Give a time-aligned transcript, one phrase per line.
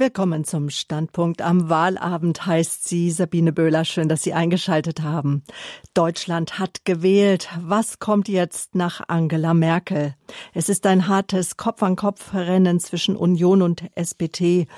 [0.00, 1.42] Willkommen zum Standpunkt.
[1.42, 3.84] Am Wahlabend heißt sie Sabine Böhler.
[3.84, 5.44] Schön, dass Sie eingeschaltet haben.
[5.92, 7.50] Deutschland hat gewählt.
[7.60, 10.14] Was kommt jetzt nach Angela Merkel?
[10.54, 14.68] Es ist ein hartes Kopf-an-Kopf-Rennen zwischen Union und SPD.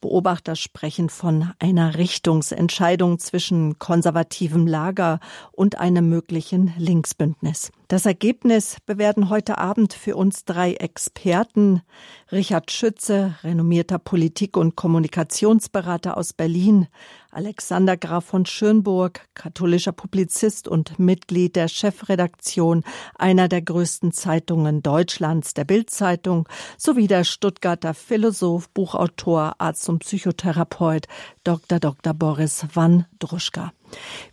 [0.00, 5.20] Beobachter sprechen von einer Richtungsentscheidung zwischen konservativem Lager
[5.52, 7.70] und einem möglichen Linksbündnis.
[7.88, 11.82] Das Ergebnis bewerten heute Abend für uns drei Experten.
[12.30, 16.86] Richard Schütze, renommierter Politik- und Kommunikationsberater aus Berlin,
[17.32, 22.82] Alexander Graf von Schönburg, katholischer Publizist und Mitglied der Chefredaktion
[23.16, 31.06] einer der größten Zeitungen Deutschlands, der Bildzeitung, sowie der Stuttgarter Philosoph, Buchautor, Arzt und Psychotherapeut
[31.44, 31.78] Dr.
[31.78, 32.14] Dr.
[32.14, 33.72] Boris Van Druschka.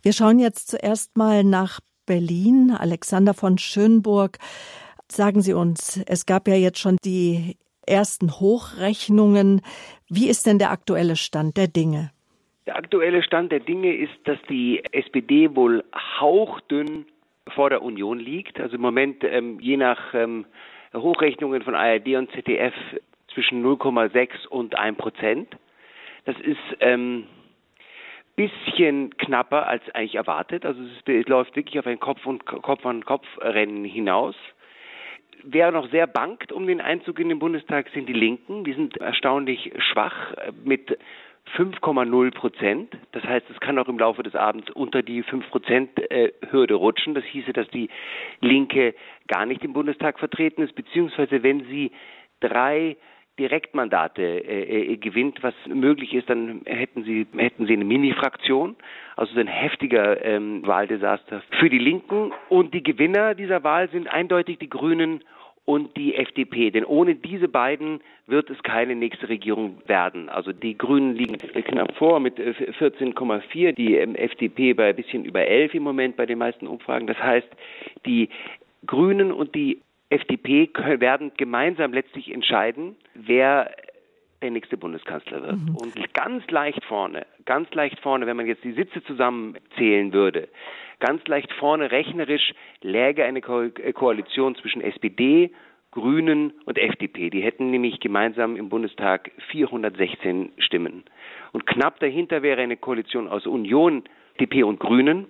[0.02, 2.72] Wir schauen jetzt zuerst mal nach Berlin.
[2.76, 4.38] Alexander von Schönburg,
[5.10, 9.62] sagen Sie uns, es gab ja jetzt schon die ersten Hochrechnungen.
[10.08, 12.10] Wie ist denn der aktuelle Stand der Dinge?
[12.68, 15.84] Der aktuelle Stand der Dinge ist, dass die SPD wohl
[16.20, 17.06] hauchdünn
[17.54, 18.60] vor der Union liegt.
[18.60, 20.44] Also im Moment ähm, je nach ähm,
[20.94, 22.74] Hochrechnungen von ARD und ZDF
[23.32, 25.56] zwischen 0,6 und 1 Prozent.
[26.26, 27.24] Das ist ähm,
[28.36, 30.66] bisschen knapper als eigentlich erwartet.
[30.66, 34.36] Also es, es läuft wirklich auf ein Kopf und Kopf an Kopf Rennen hinaus.
[35.42, 38.64] Wer noch sehr bangt um den Einzug in den Bundestag sind die Linken.
[38.64, 40.34] Die sind erstaunlich schwach
[40.64, 40.98] mit
[41.56, 42.96] 5,0 Prozent.
[43.12, 45.90] Das heißt, es kann auch im Laufe des Abends unter die 5 Prozent
[46.50, 47.14] Hürde rutschen.
[47.14, 47.88] Das hieße, dass die
[48.40, 48.94] Linke
[49.26, 51.92] gar nicht im Bundestag vertreten ist, beziehungsweise wenn sie
[52.40, 52.96] drei
[53.38, 58.76] Direktmandate äh, äh, gewinnt, was möglich ist, dann hätten sie hätten sie eine Mini-Fraktion,
[59.16, 62.32] also so ein heftiger ähm, Wahldesaster für die Linken.
[62.48, 65.22] Und die Gewinner dieser Wahl sind eindeutig die Grünen
[65.68, 66.70] und die FDP.
[66.70, 70.30] Denn ohne diese beiden wird es keine nächste Regierung werden.
[70.30, 75.26] Also die Grünen liegen knapp vor mit 14,4, äh, die ähm, FDP bei ein bisschen
[75.26, 77.06] über 11 im Moment bei den meisten Umfragen.
[77.06, 77.48] Das heißt,
[78.06, 78.30] die
[78.86, 80.70] Grünen und die FDP
[81.00, 83.70] werden gemeinsam letztlich entscheiden, wer
[84.40, 85.58] der nächste Bundeskanzler wird.
[85.58, 85.76] Mhm.
[85.76, 90.48] Und ganz leicht vorne, ganz leicht vorne, wenn man jetzt die Sitze zusammenzählen würde,
[91.00, 95.52] Ganz leicht vorne rechnerisch läge eine Ko äh, Koalition zwischen SPD,
[95.92, 97.30] Grünen und FDP.
[97.30, 101.04] Die hätten nämlich gemeinsam im Bundestag 416 Stimmen.
[101.52, 104.04] Und knapp dahinter wäre eine Koalition aus Union,
[104.40, 105.26] DP und Grünen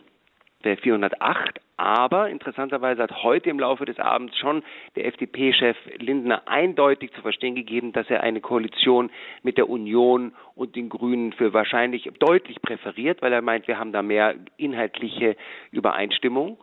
[0.77, 1.61] 408.
[1.77, 4.65] Aber interessanterweise hat heute im Laufe des Abends schon
[4.97, 9.11] der FDP-Chef Lindner eindeutig zu verstehen gegeben, dass er eine Koalition
[9.43, 13.93] mit der Union und den Grünen für wahrscheinlich deutlich präferiert, weil er meint, wir haben
[13.93, 15.37] da mehr inhaltliche
[15.71, 16.59] Übereinstimmung.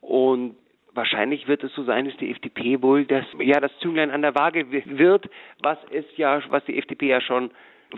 [0.00, 0.54] Und
[0.94, 4.36] wahrscheinlich wird es so sein, dass die FDP wohl das, ja, das Zünglein an der
[4.36, 5.28] Waage wird,
[5.62, 7.50] was es ja, was die FDP ja schon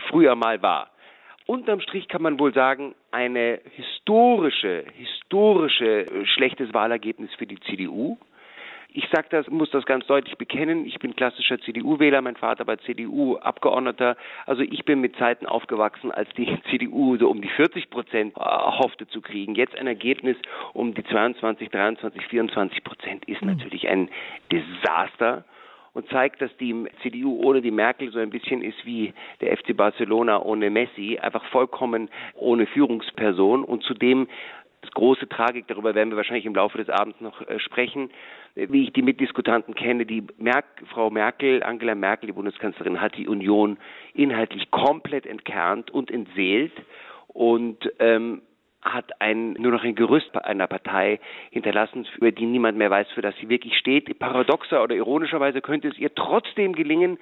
[0.09, 0.89] früher mal war.
[1.45, 8.17] Unterm Strich kann man wohl sagen, eine historische, historische äh, schlechtes Wahlergebnis für die CDU.
[8.95, 10.85] Ich sag das, muss das ganz deutlich bekennen.
[10.85, 14.15] Ich bin klassischer CDU-Wähler, mein Vater war CDU-Abgeordneter.
[14.45, 19.07] Also ich bin mit Zeiten aufgewachsen, als die CDU so um die 40 Prozent hoffte
[19.07, 19.55] zu kriegen.
[19.55, 20.37] Jetzt ein Ergebnis
[20.73, 23.49] um die 22, 23, 24 Prozent ist mhm.
[23.49, 24.09] natürlich ein
[24.51, 25.43] Desaster
[25.93, 29.75] und zeigt, dass die CDU ohne die Merkel so ein bisschen ist wie der FC
[29.75, 33.63] Barcelona ohne Messi, einfach vollkommen ohne Führungsperson.
[33.63, 34.27] Und zudem
[34.81, 38.09] das große Tragik, darüber werden wir wahrscheinlich im Laufe des Abends noch äh, sprechen,
[38.55, 43.27] wie ich die Mitdiskutanten kenne, die Merk Frau Merkel, Angela Merkel, die Bundeskanzlerin, hat die
[43.27, 43.77] Union
[44.13, 46.73] inhaltlich komplett entkernt und entseelt.
[47.27, 48.41] Und ähm,
[48.83, 51.19] hat ein, nur noch ein Gerüst einer Partei
[51.51, 54.19] hinterlassen, über die niemand mehr weiß, für das sie wirklich steht.
[54.19, 57.17] Paradoxer oder ironischerweise könnte es ihr trotzdem gelingen,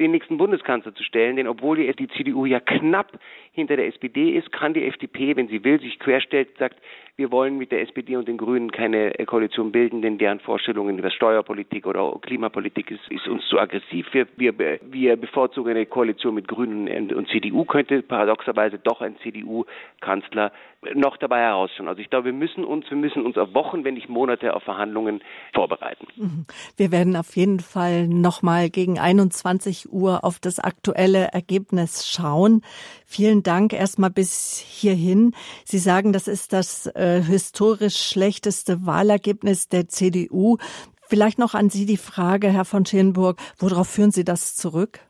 [0.00, 3.18] den nächsten Bundeskanzler zu stellen, denn obwohl die CDU ja knapp
[3.52, 6.76] hinter der SPD ist, kann die FDP, wenn sie will, sich querstellt, sagt,
[7.16, 11.10] wir wollen mit der SPD und den Grünen keine Koalition bilden, denn deren Vorstellungen über
[11.10, 14.06] Steuerpolitik oder Klimapolitik ist, ist uns zu aggressiv.
[14.12, 14.54] Wir, wir,
[14.90, 20.50] wir bevorzugen eine Koalition mit Grünen und CDU, könnte paradoxerweise doch ein CDU-Kanzler
[20.94, 21.88] noch dabei herausschauen.
[21.88, 24.62] Also ich glaube, wir müssen uns, wir müssen uns auf Wochen, wenn nicht Monate auf
[24.62, 25.20] Verhandlungen
[25.54, 26.06] vorbereiten.
[26.16, 26.46] Mhm.
[26.76, 32.62] Wir werden auf jeden Fall nochmal gegen 21 Uhr auf das aktuelle Ergebnis schauen.
[33.04, 35.34] Vielen Dank erstmal bis hierhin.
[35.64, 40.56] Sie sagen, das ist das äh, historisch schlechteste Wahlergebnis der CDU.
[41.08, 45.00] Vielleicht noch an Sie die Frage, Herr von Schönburg, worauf führen Sie das zurück?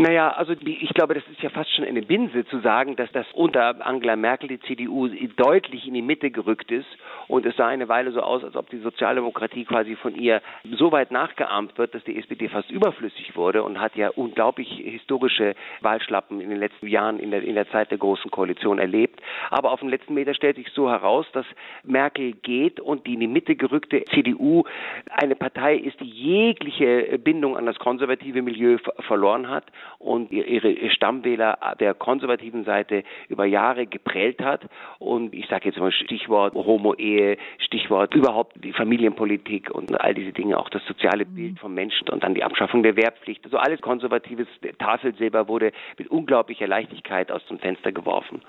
[0.00, 3.26] Naja, also ich glaube, das ist ja fast schon eine Binse zu sagen, dass das
[3.32, 6.86] unter Angela Merkel die CDU deutlich in die Mitte gerückt ist
[7.26, 10.40] und es sah eine Weile so aus, als ob die Sozialdemokratie quasi von ihr
[10.76, 15.56] so weit nachgeahmt wird, dass die SPD fast überflüssig wurde und hat ja unglaublich historische
[15.80, 19.20] Wahlschlappen in den letzten Jahren in der, in der Zeit der Großen Koalition erlebt.
[19.50, 21.46] Aber auf den letzten Meter stellt sich so heraus, dass
[21.82, 24.62] Merkel geht und die in die Mitte gerückte CDU
[25.10, 29.64] eine Partei ist, die jegliche Bindung an das konservative Milieu verloren hat
[29.98, 34.62] und ihre Stammwähler der konservativen Seite über Jahre geprellt hat.
[34.98, 40.58] Und ich sage jetzt mal Stichwort Homo-Ehe, Stichwort überhaupt die Familienpolitik und all diese Dinge,
[40.58, 41.34] auch das soziale mhm.
[41.34, 43.44] Bild vom Menschen und dann die Abschaffung der Wehrpflicht.
[43.44, 44.48] Also alles konservatives
[44.78, 48.42] Tafelsilber wurde mit unglaublicher Leichtigkeit aus dem Fenster geworfen.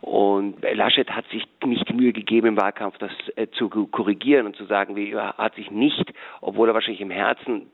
[0.00, 4.56] Und Laschet hat sich nicht die Mühe gegeben, im Wahlkampf das äh, zu korrigieren und
[4.56, 7.70] zu sagen, wie er hat sich nicht, obwohl er wahrscheinlich im Herzen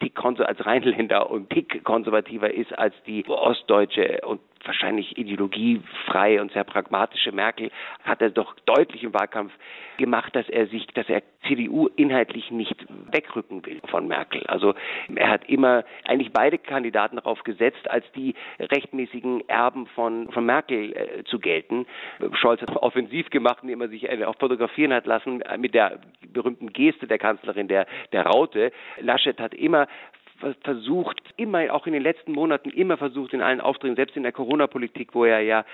[0.00, 6.64] Tick als Rheinländer und Tick konservativer ist als die ostdeutsche und wahrscheinlich ideologiefreie und sehr
[6.64, 7.70] pragmatische Merkel
[8.04, 9.52] hat er doch deutlich im Wahlkampf
[9.96, 14.42] gemacht, dass er sich, dass er CDU inhaltlich nicht wegrücken will von Merkel.
[14.46, 14.74] Also
[15.14, 20.92] er hat immer eigentlich beide Kandidaten darauf gesetzt, als die rechtmäßigen Erben von, von Merkel
[20.96, 21.86] äh, zu gelten.
[22.32, 26.00] Scholz hat offensiv gemacht, indem er sich äh, auch fotografieren hat lassen mit der
[26.32, 28.72] berühmten Geste der Kanzlerin der, der Raute.
[29.00, 29.86] Laschet hat immer
[30.62, 34.32] versucht, immer, auch in den letzten Monaten, immer versucht in allen Auftritten, selbst in der
[34.32, 35.64] Corona-Politik, wo er ja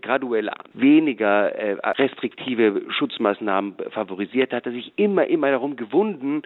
[0.00, 6.42] graduell weniger äh, restriktive Schutzmaßnahmen favorisiert, hat er sich immer, immer darum gewunden,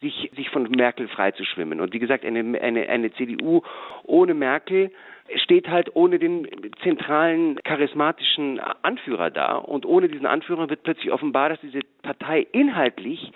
[0.00, 1.80] sich, sich von Merkel freizuschwimmen.
[1.80, 3.62] Und wie gesagt, eine, eine, eine CDU
[4.04, 4.90] ohne Merkel
[5.34, 6.46] steht halt ohne den
[6.82, 9.56] zentralen charismatischen Anführer da.
[9.56, 13.32] Und ohne diesen Anführer wird plötzlich offenbar, dass diese Partei inhaltlich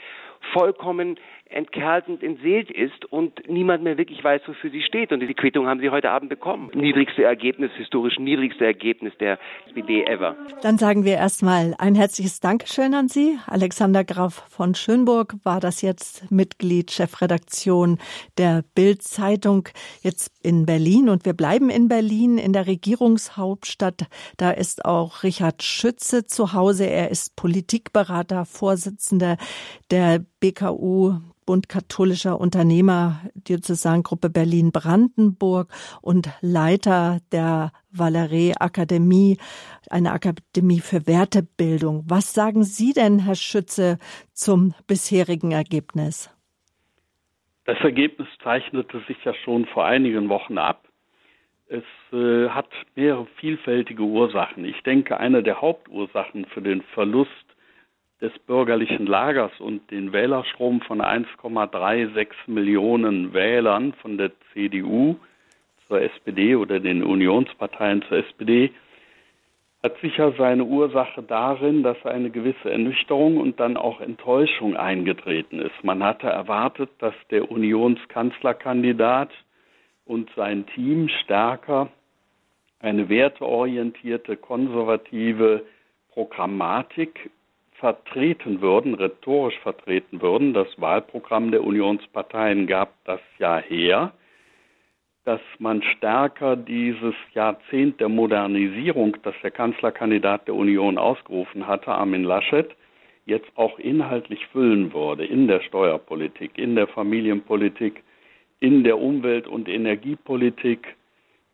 [0.52, 1.19] vollkommen
[1.50, 5.12] entkerlt entseelt ist und niemand mehr wirklich weiß, wofür sie steht.
[5.12, 6.70] Und die Quittung haben sie heute Abend bekommen.
[6.75, 10.37] Niedrigste Ergebnis, historisch niedrigste Ergebnis der SPD ever.
[10.62, 13.38] Dann sagen wir erstmal ein herzliches Dankeschön an Sie.
[13.47, 17.99] Alexander Graf von Schönburg war das jetzt Mitglied, Chefredaktion
[18.38, 19.69] der Bild-Zeitung
[20.02, 21.08] jetzt in Berlin.
[21.08, 24.06] Und wir bleiben in Berlin, in der Regierungshauptstadt.
[24.37, 26.85] Da ist auch Richard Schütze zu Hause.
[26.85, 29.37] Er ist Politikberater, Vorsitzender
[29.91, 31.20] der BKU
[31.50, 35.69] Bund katholischer Unternehmer Diözesangruppe Berlin-Brandenburg
[36.00, 39.37] und Leiter der Valerie Akademie,
[39.90, 42.04] eine Akademie für Wertebildung.
[42.06, 43.98] Was sagen Sie denn, Herr Schütze,
[44.32, 46.31] zum bisherigen Ergebnis?
[47.64, 50.87] Das Ergebnis zeichnete sich ja schon vor einigen Wochen ab.
[51.66, 54.64] Es äh, hat mehrere vielfältige Ursachen.
[54.64, 57.50] Ich denke, eine der Hauptursachen für den Verlust
[58.20, 65.17] des bürgerlichen Lagers und den Wählerstrom von 1,36 Millionen Wählern von der CDU
[65.88, 68.72] zur SPD oder den Unionsparteien zur SPD
[69.82, 75.82] hat sicher seine Ursache darin, dass eine gewisse Ernüchterung und dann auch Enttäuschung eingetreten ist.
[75.82, 79.31] Man hatte erwartet, dass der Unionskanzlerkandidat
[80.05, 81.88] und sein Team stärker
[82.81, 85.64] eine werteorientierte, konservative
[86.12, 87.31] Programmatik
[87.81, 90.55] vertreten würden, rhetorisch vertreten würden.
[90.55, 94.12] Das Wahlprogramm der Unionsparteien gab das ja her,
[95.25, 102.25] dass man stärker dieses Jahrzehnt der Modernisierung, das der Kanzlerkandidat der Union ausgerufen hatte, Armin
[102.25, 102.71] Laschet,
[103.27, 108.03] jetzt auch inhaltlich füllen würde in der Steuerpolitik, in der Familienpolitik,
[108.61, 110.97] in der Umwelt- und Energiepolitik,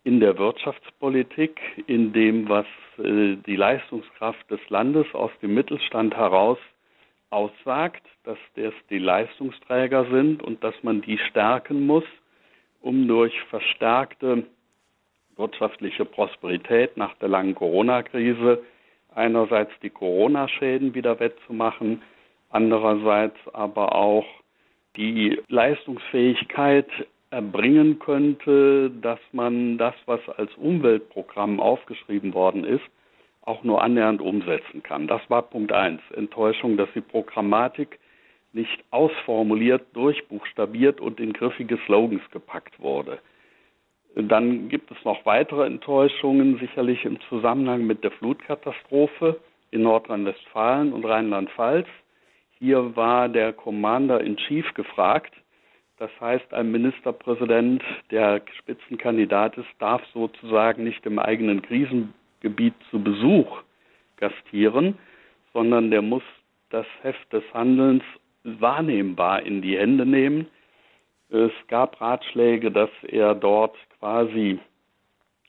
[0.06, 2.66] in der Wirtschaftspolitik, in dem, was
[2.98, 6.58] äh, die Leistungskraft des Landes aus dem Mittelstand heraus
[7.30, 12.04] aussagt, dass das die Leistungsträger sind und dass man die stärken muss,
[12.80, 14.44] um durch verstärkte
[15.34, 18.62] wirtschaftliche Prosperität nach der langen Corona-Krise
[19.12, 22.00] einerseits die Corona-Schäden wieder wettzumachen,
[22.50, 24.26] andererseits aber auch
[24.96, 26.86] die Leistungsfähigkeit
[27.36, 32.84] erbringen könnte, dass man das, was als Umweltprogramm aufgeschrieben worden ist,
[33.42, 35.06] auch nur annähernd umsetzen kann.
[35.06, 36.00] Das war Punkt eins.
[36.14, 37.98] Enttäuschung, dass die Programmatik
[38.54, 43.18] nicht ausformuliert, durchbuchstabiert und in griffige Slogans gepackt wurde.
[44.14, 49.38] Dann gibt es noch weitere Enttäuschungen, sicherlich im Zusammenhang mit der Flutkatastrophe
[49.72, 51.86] in Nordrhein-Westfalen und Rheinland-Pfalz.
[52.58, 55.34] Hier war der Commander in Chief gefragt,
[55.98, 63.62] das heißt, ein Ministerpräsident, der Spitzenkandidat ist, darf sozusagen nicht im eigenen Krisengebiet zu Besuch
[64.18, 64.98] gastieren,
[65.52, 66.22] sondern der muss
[66.70, 68.02] das Heft des Handelns
[68.44, 70.48] wahrnehmbar in die Hände nehmen.
[71.30, 74.58] Es gab Ratschläge, dass er dort quasi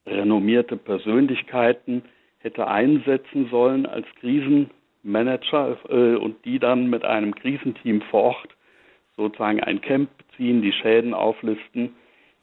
[0.06, 2.04] renommierte Persönlichkeiten
[2.40, 8.57] hätte einsetzen sollen als Krisenmanager äh, und die dann mit einem Krisenteam vor Ort
[9.18, 11.96] sozusagen ein Camp beziehen, die Schäden auflisten,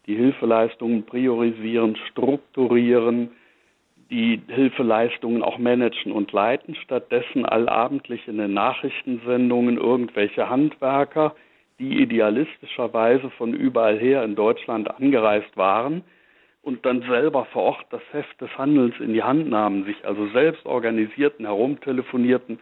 [0.07, 3.31] die Hilfeleistungen priorisieren, strukturieren,
[4.11, 6.75] die Hilfeleistungen auch managen und leiten.
[6.75, 11.35] Stattdessen allabendlich in den Nachrichtensendungen irgendwelche Handwerker,
[11.78, 16.04] die idealistischerweise von überall her in Deutschland angereist waren
[16.62, 20.28] und dann selber vor Ort das Heft des Handelns in die Hand nahmen, sich also
[20.28, 22.59] selbst organisierten, herumtelefonierten,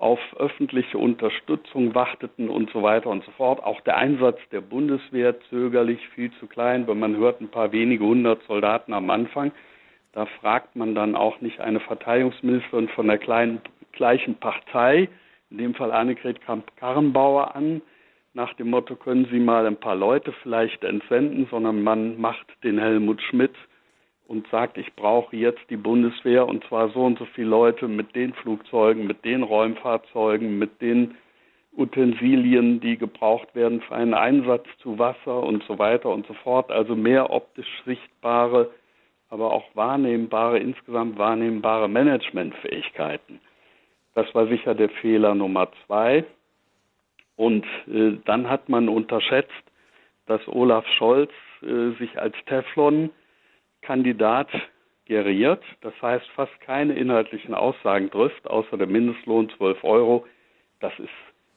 [0.00, 3.62] auf öffentliche Unterstützung warteten und so weiter und so fort.
[3.62, 8.04] Auch der Einsatz der Bundeswehr zögerlich, viel zu klein, wenn man hört, ein paar wenige
[8.04, 9.52] hundert Soldaten am Anfang.
[10.12, 13.60] Da fragt man dann auch nicht eine Verteidigungsministerin von der kleinen,
[13.92, 15.10] gleichen Partei,
[15.50, 17.82] in dem Fall Annegret Kramp-Karrenbauer an,
[18.32, 22.78] nach dem Motto, können Sie mal ein paar Leute vielleicht entsenden, sondern man macht den
[22.78, 23.54] Helmut Schmidt
[24.30, 28.14] und sagt, ich brauche jetzt die Bundeswehr und zwar so und so viele Leute mit
[28.14, 31.16] den Flugzeugen, mit den Räumfahrzeugen, mit den
[31.76, 36.70] Utensilien, die gebraucht werden für einen Einsatz zu Wasser und so weiter und so fort.
[36.70, 38.70] Also mehr optisch sichtbare,
[39.30, 43.40] aber auch wahrnehmbare, insgesamt wahrnehmbare Managementfähigkeiten.
[44.14, 46.24] Das war sicher der Fehler Nummer zwei.
[47.34, 49.50] Und äh, dann hat man unterschätzt,
[50.26, 51.32] dass Olaf Scholz
[51.62, 52.36] äh, sich als
[53.80, 54.48] Teflon-Kandidat
[55.06, 55.62] geriert.
[55.80, 60.26] Das heißt, fast keine inhaltlichen Aussagen trifft, außer der Mindestlohn 12 Euro.
[60.80, 61.08] Das ist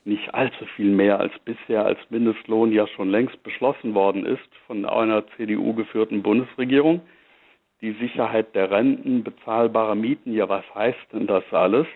[0.06, 4.86] nicht allzu viel mehr als bisher als Mindestlohn ja schon längst beschlossen worden ist von
[4.86, 7.02] einer CDU geführten Bundesregierung.
[7.82, 11.88] Die Sicherheit der Renten, bezahlbare Mieten, ja was heißt denn das alles?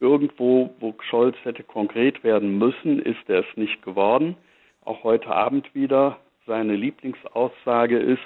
[0.00, 4.36] Irgendwo, wo Scholz hätte konkret werden müssen, ist er es nicht geworden.
[4.84, 6.18] Auch heute Abend wieder.
[6.46, 8.22] Seine Lieblingsaussage ist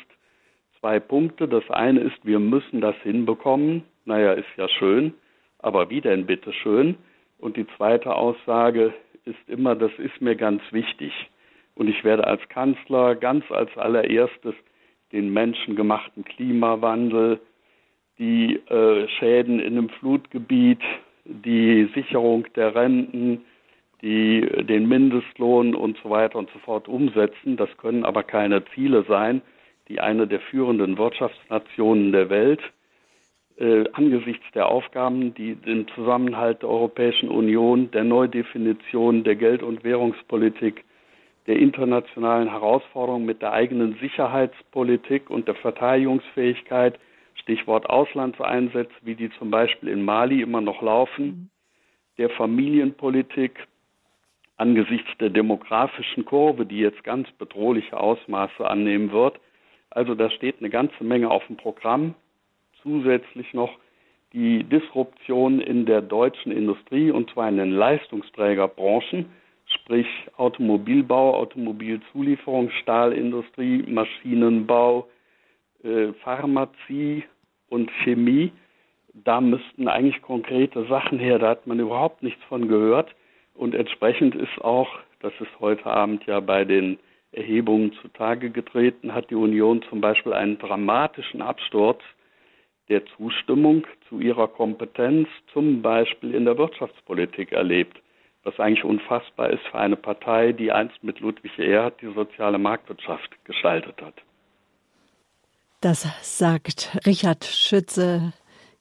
[0.83, 1.49] zwei Punkte.
[1.49, 3.85] Das eine ist, wir müssen das hinbekommen.
[4.05, 5.15] Naja, ist ja schön.
[5.61, 6.97] Aber wie denn bitte schön?
[7.39, 8.93] Und die zweite Aussage
[9.25, 11.13] ist immer, das ist mir ganz wichtig.
[11.75, 14.55] Und ich werde als Kanzler ganz als allererstes
[15.13, 17.41] den menschengemachten Klimawandel,
[18.19, 20.81] die äh, Schäden in einem Flutgebiet,
[21.25, 23.45] die Sicherung der Renten,
[24.03, 27.57] die den Mindestlohn und so weiter und so fort umsetzen.
[27.57, 29.43] Das können aber keine Ziele sein,
[29.89, 32.61] die eine der führenden Wirtschaftsnationen der Welt
[33.59, 39.85] äh, angesichts der Aufgaben, die den Zusammenhalt der Europäischen Union, der Neudefinition der Geld- und
[39.85, 40.85] Währungspolitik,
[41.47, 46.99] der internationalen Herausforderungen mit der eigenen Sicherheitspolitik und der Verteidigungsfähigkeit
[47.35, 51.51] Stichwort Auslandseinsätze, wie die zum Beispiel in Mali immer noch laufen,
[52.19, 53.67] der Familienpolitik
[54.57, 59.41] angesichts der demografischen Kurve, die jetzt ganz bedrohliche Ausmaße annehmen wird.
[59.95, 62.15] Also da steht eine ganze Menge auf dem Programm.
[62.83, 63.71] Zusätzlich noch
[64.33, 69.27] die Disruption in der deutschen Industrie und zwar in den Leistungsträgerbranchen,
[69.67, 70.07] sprich
[70.37, 75.07] Automobilbau, Automobilzulieferung, Stahlindustrie, Maschinenbau,
[75.85, 77.25] äh, Pharmazie
[77.69, 78.53] und Chemie,
[79.15, 81.39] da müssten eigentlich konkrete Sachen her.
[81.39, 83.15] Da hat man überhaupt nichts von gehört.
[83.55, 84.89] Und entsprechend ist auch,
[85.21, 86.99] das ist heute Abend ja bei den
[87.33, 92.01] Erhebungen zutage getreten, hat die Union zum Beispiel einen dramatischen Absturz
[92.89, 97.99] der Zustimmung zu ihrer Kompetenz, zum Beispiel in der Wirtschaftspolitik erlebt,
[98.45, 103.31] was eigentlich unfassbar ist für eine Partei, die einst mit Ludwig Erhard die soziale Marktwirtschaft
[103.45, 104.15] gestaltet hat.
[105.81, 108.33] Das sagt Richard Schütze,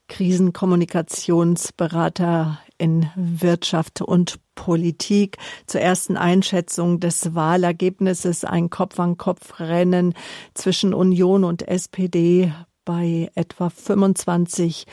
[0.08, 5.38] Krisenkommunikationsberater in Wirtschaft und Politik.
[5.68, 10.14] Zur ersten Einschätzung des Wahlergebnisses ein Kopf-an-Kopf-Rennen
[10.54, 12.54] zwischen Union und SPD
[12.86, 14.86] bei etwa 25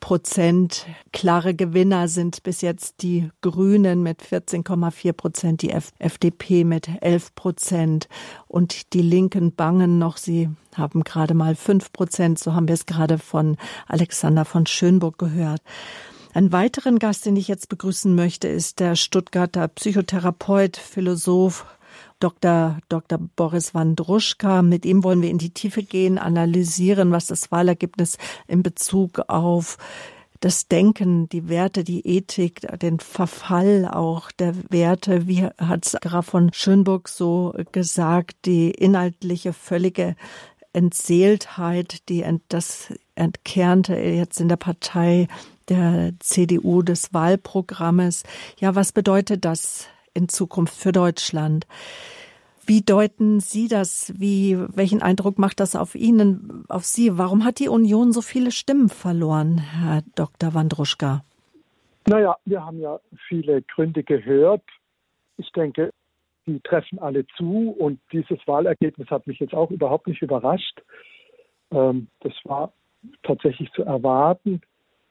[0.00, 0.86] Prozent.
[1.12, 8.08] Klare Gewinner sind bis jetzt die Grünen mit 14,4 Prozent, die FDP mit 11 Prozent
[8.46, 10.16] und die Linken bangen noch.
[10.16, 12.38] Sie haben gerade mal 5 Prozent.
[12.38, 13.56] So haben wir es gerade von
[13.88, 15.62] Alexander von Schönburg gehört.
[16.34, 21.66] Einen weiteren Gast, den ich jetzt begrüßen möchte, ist der Stuttgarter Psychotherapeut, Philosoph,
[22.22, 22.78] Dr.
[22.88, 23.18] Dr.
[23.18, 24.62] Boris Wandruschka.
[24.62, 29.78] Mit ihm wollen wir in die Tiefe gehen, analysieren, was das Wahlergebnis in Bezug auf
[30.38, 36.52] das Denken, die Werte, die Ethik, den Verfall auch der Werte, wie hat Graf von
[36.52, 40.16] Schönburg so gesagt, die inhaltliche völlige
[40.72, 45.28] Entseeltheit, die das Entkernte jetzt in der Partei
[45.68, 48.24] der CDU des Wahlprogrammes.
[48.58, 51.66] Ja, was bedeutet das in Zukunft für Deutschland.
[52.64, 54.12] Wie deuten Sie das?
[54.16, 57.18] Wie, welchen Eindruck macht das auf Ihnen, auf Sie?
[57.18, 60.54] Warum hat die Union so viele Stimmen verloren, Herr Dr.
[60.54, 61.24] Wandruschka?
[62.06, 64.62] Naja, wir haben ja viele Gründe gehört.
[65.38, 65.90] Ich denke,
[66.46, 70.82] die treffen alle zu und dieses Wahlergebnis hat mich jetzt auch überhaupt nicht überrascht.
[71.72, 72.72] Ähm, das war
[73.22, 74.60] tatsächlich zu erwarten.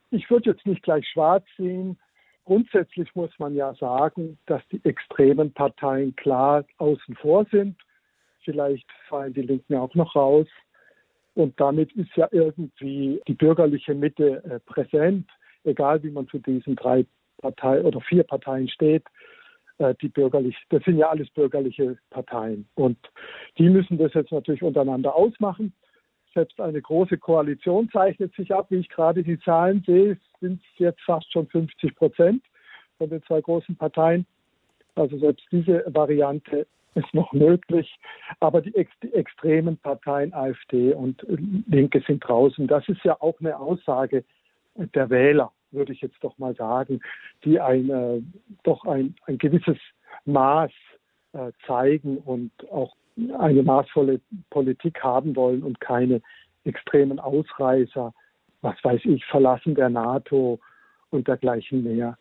[0.09, 1.97] Ich würde jetzt nicht gleich schwarz sehen.
[2.45, 7.75] Grundsätzlich muss man ja sagen, dass die extremen Parteien klar außen vor sind.
[8.43, 10.47] Vielleicht fallen die Linken auch noch raus.
[11.33, 15.29] Und damit ist ja irgendwie die bürgerliche Mitte äh, präsent,
[15.63, 17.05] egal wie man zu diesen drei
[17.37, 19.03] Parteien oder vier Parteien steht.
[19.77, 22.67] Äh, die bürgerlich, das sind ja alles bürgerliche Parteien.
[22.75, 22.97] Und
[23.57, 25.73] die müssen das jetzt natürlich untereinander ausmachen.
[26.33, 28.67] Selbst eine große Koalition zeichnet sich ab.
[28.69, 32.43] Wie ich gerade die Zahlen sehe, sind es jetzt fast schon 50 Prozent
[32.97, 34.25] von den zwei großen Parteien.
[34.95, 37.97] Also selbst diese Variante ist noch möglich.
[38.39, 38.73] Aber die,
[39.03, 41.25] die, extremen Parteien AfD und
[41.67, 42.67] Linke sind draußen.
[42.67, 44.23] Das ist ja auch eine Aussage
[44.75, 47.01] der Wähler, würde ich jetzt doch mal sagen,
[47.43, 48.21] die ein, äh,
[48.63, 49.77] doch ein, ein gewisses
[50.25, 50.71] Maß
[51.33, 52.95] äh, zeigen und auch
[53.37, 56.21] eine maßvolle Politik haben wollen und keine
[56.63, 58.13] extremen Ausreißer,
[58.61, 60.59] was weiß ich, Verlassen der NATO
[61.09, 62.17] und dergleichen mehr.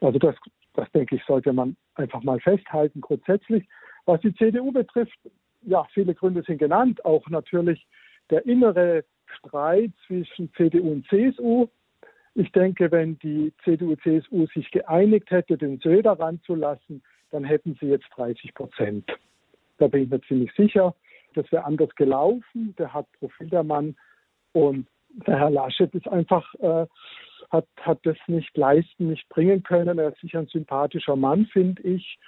[0.00, 0.34] Also das,
[0.74, 3.66] das denke ich, sollte man einfach mal festhalten grundsätzlich.
[4.06, 5.18] Was die CDU betrifft,
[5.62, 7.86] ja, viele Gründe sind genannt, auch natürlich
[8.30, 11.68] der innere Streit zwischen CDU und CSU.
[12.34, 18.06] Ich denke, wenn die CDU-CSU sich geeinigt hätte, den Söder ranzulassen, dann hätten sie jetzt
[18.14, 19.04] 30 Prozent.
[19.78, 20.94] Da bin ich mir ziemlich sicher.
[21.34, 22.74] Das wäre anders gelaufen.
[22.78, 23.96] Der hat Profil der Mann
[24.52, 24.86] und
[25.26, 26.86] der Herr Laschet ist einfach, äh,
[27.50, 29.98] hat, hat das nicht leisten, nicht bringen können.
[29.98, 32.18] Er ist sicher ein sympathischer Mann, finde ich.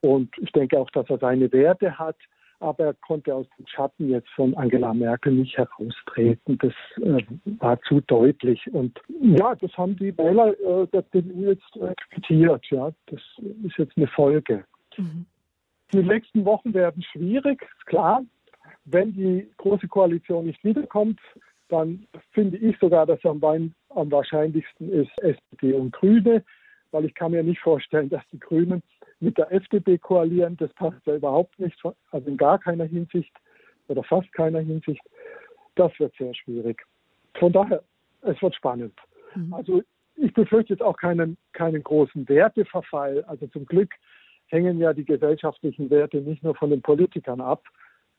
[0.00, 2.16] Und ich denke auch, dass er seine Werte hat.
[2.60, 6.58] Aber er konnte aus dem Schatten jetzt von Angela Merkel nicht heraustreten.
[6.58, 7.24] Das äh,
[7.58, 8.72] war zu deutlich.
[8.72, 12.64] Und ja, das haben die Wähler äh, der CDU jetzt akzeptiert.
[12.70, 13.20] Ja, das
[13.64, 14.64] ist jetzt eine Folge.
[14.96, 15.26] Mhm.
[15.92, 18.24] Die nächsten Wochen werden schwierig, ist klar.
[18.84, 21.20] Wenn die Große Koalition nicht wiederkommt,
[21.68, 26.44] dann finde ich sogar, dass am, am wahrscheinlichsten ist SPD und Grüne,
[26.90, 28.82] weil ich kann mir nicht vorstellen, dass die Grünen
[29.20, 30.56] mit der FDP koalieren.
[30.56, 33.32] Das passt ja überhaupt nicht, also in gar keiner Hinsicht
[33.88, 35.02] oder fast keiner Hinsicht.
[35.74, 36.82] Das wird sehr schwierig.
[37.34, 37.82] Von daher,
[38.22, 38.94] es wird spannend.
[39.34, 39.54] Mhm.
[39.54, 39.82] Also
[40.16, 43.24] ich befürchte jetzt auch keinen, keinen großen Werteverfall.
[43.24, 43.92] Also zum Glück
[44.52, 47.64] hängen ja die gesellschaftlichen Werte nicht nur von den Politikern ab,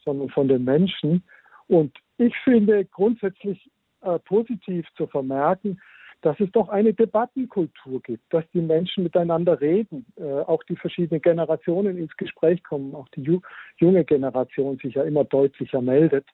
[0.03, 1.23] sondern von den Menschen.
[1.67, 3.69] Und ich finde grundsätzlich
[4.01, 5.79] äh, positiv zu vermerken,
[6.21, 11.21] dass es doch eine Debattenkultur gibt, dass die Menschen miteinander reden, äh, auch die verschiedenen
[11.21, 13.41] Generationen ins Gespräch kommen, auch die ju
[13.77, 16.25] junge Generation sich ja immer deutlicher meldet.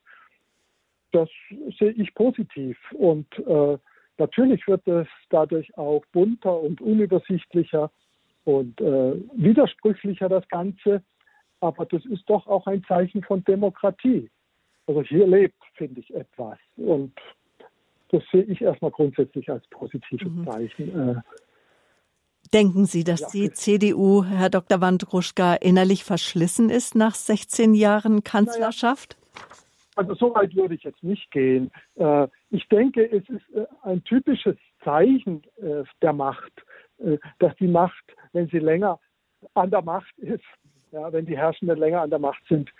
[1.12, 1.28] Das
[1.78, 2.78] sehe ich positiv.
[2.92, 3.78] Und äh,
[4.16, 7.90] natürlich wird es dadurch auch bunter und unübersichtlicher
[8.44, 11.02] und äh, widersprüchlicher das Ganze.
[11.60, 14.30] Aber das ist doch auch ein Zeichen von Demokratie.
[14.86, 16.58] Also hier lebt, finde ich, etwas.
[16.76, 17.12] Und
[18.10, 20.46] das sehe ich erstmal grundsätzlich als positives mhm.
[20.46, 21.10] Zeichen.
[21.10, 21.14] Äh,
[22.52, 24.80] Denken Sie, dass ja, die CDU, Herr Dr.
[24.80, 29.16] Wandruschka, innerlich verschlissen ist nach 16 Jahren Kanzlerschaft?
[29.94, 31.70] Also so weit würde ich jetzt nicht gehen.
[31.96, 35.42] Äh, ich denke, es ist äh, ein typisches Zeichen
[36.00, 36.64] der Macht,
[37.38, 38.98] dass die Macht, wenn sie länger
[39.54, 40.44] an der Macht ist,
[40.92, 42.70] ja, wenn die Herrschenden länger an der Macht sind,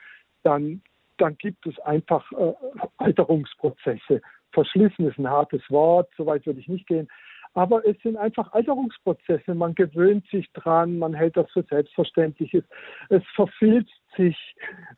[0.42, 0.83] dann,
[1.18, 2.30] dann gibt es einfach
[2.98, 4.20] Alterungsprozesse
[4.52, 7.09] verschlissen ist ein hartes Wort, so weit würde ich nicht gehen.
[7.54, 9.54] Aber es sind einfach Alterungsprozesse.
[9.54, 12.54] Man gewöhnt sich dran, man hält das für selbstverständlich.
[12.54, 12.64] Es,
[13.08, 14.36] es verfilzt sich.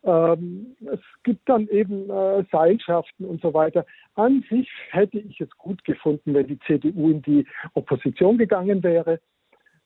[0.04, 3.86] Ähm, es gibt dann eben äh, Seilschaften und so weiter.
[4.14, 9.20] An sich hätte ich es gut gefunden, wenn die CDU in die Opposition gegangen wäre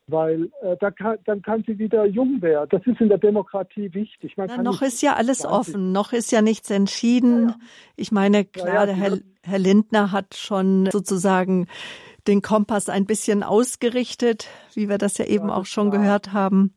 [0.09, 2.69] weil äh, da kann, dann kann sie wieder jung werden.
[2.71, 4.35] Das ist in der Demokratie wichtig.
[4.37, 7.43] Na, noch ist ja alles offen, noch ist ja nichts entschieden.
[7.43, 7.57] Ja, ja.
[7.97, 11.67] Ich meine, klar, ja, Herr, Herr Lindner hat schon sozusagen
[12.29, 16.75] den Kompass ein bisschen ausgerichtet, wie wir das ja eben auch schon gehört haben.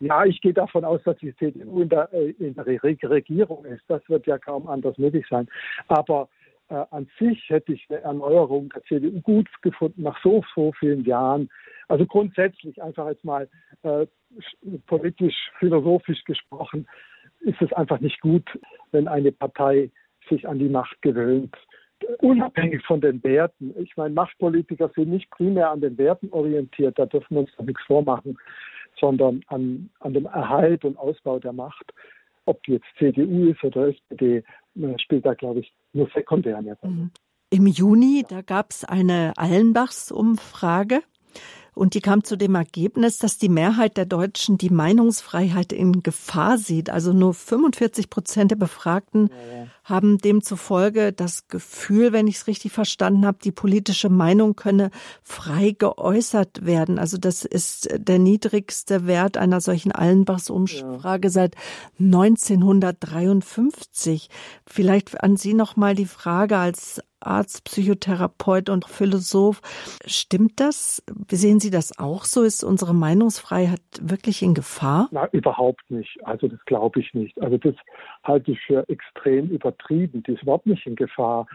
[0.00, 3.82] Ja, ich gehe davon aus, dass die CDU in der, äh, in der Regierung ist.
[3.88, 5.46] Das wird ja kaum anders möglich sein.
[5.88, 6.28] Aber
[6.70, 11.04] äh, an sich hätte ich eine Erneuerung der CDU gut gefunden nach so, so vielen
[11.04, 11.50] Jahren.
[11.88, 13.48] Also grundsätzlich einfach jetzt mal
[13.82, 14.06] äh,
[14.86, 16.88] politisch, philosophisch gesprochen,
[17.40, 18.48] ist es einfach nicht gut,
[18.92, 19.90] wenn eine Partei
[20.28, 21.54] sich an die Macht gewöhnt.
[22.18, 23.74] Unabhängig von den Werten.
[23.78, 27.64] Ich meine, Machtpolitiker sind nicht primär an den Werten orientiert, da dürfen wir uns doch
[27.64, 28.38] nichts vormachen,
[28.98, 31.92] sondern an, an dem Erhalt und Ausbau der Macht.
[32.46, 34.42] ob die jetzt CDU ist oder SPD,
[34.76, 36.92] äh, spielt da, glaube ich, nur sekundär eine Rolle.
[36.92, 37.10] Mhm.
[37.52, 41.02] Im Juni, da gab es eine Allenbachs-Umfrage.
[41.74, 46.58] Und die kam zu dem Ergebnis, dass die Mehrheit der Deutschen die Meinungsfreiheit in Gefahr
[46.58, 46.90] sieht.
[46.90, 49.30] Also nur 45 Prozent der Befragten
[49.84, 54.90] haben demzufolge das Gefühl, wenn ich es richtig verstanden habe, die politische Meinung könne
[55.22, 56.98] frei geäußert werden.
[56.98, 61.32] Also das ist der niedrigste Wert einer solchen Allenbachs-Umfrage ja.
[61.32, 61.54] seit
[61.98, 64.28] 1953.
[64.66, 69.60] Vielleicht an Sie noch mal die Frage als Arzt, Psychotherapeut und Philosoph.
[70.06, 71.02] Stimmt das?
[71.30, 72.42] Sehen Sie das auch so?
[72.42, 75.08] Ist unsere Meinungsfreiheit wirklich in Gefahr?
[75.10, 76.18] Na, überhaupt nicht.
[76.24, 77.40] Also das glaube ich nicht.
[77.40, 77.74] Also das
[78.24, 80.22] halte ich für extrem übertrieben.
[80.22, 81.46] Die ist überhaupt nicht in Gefahr.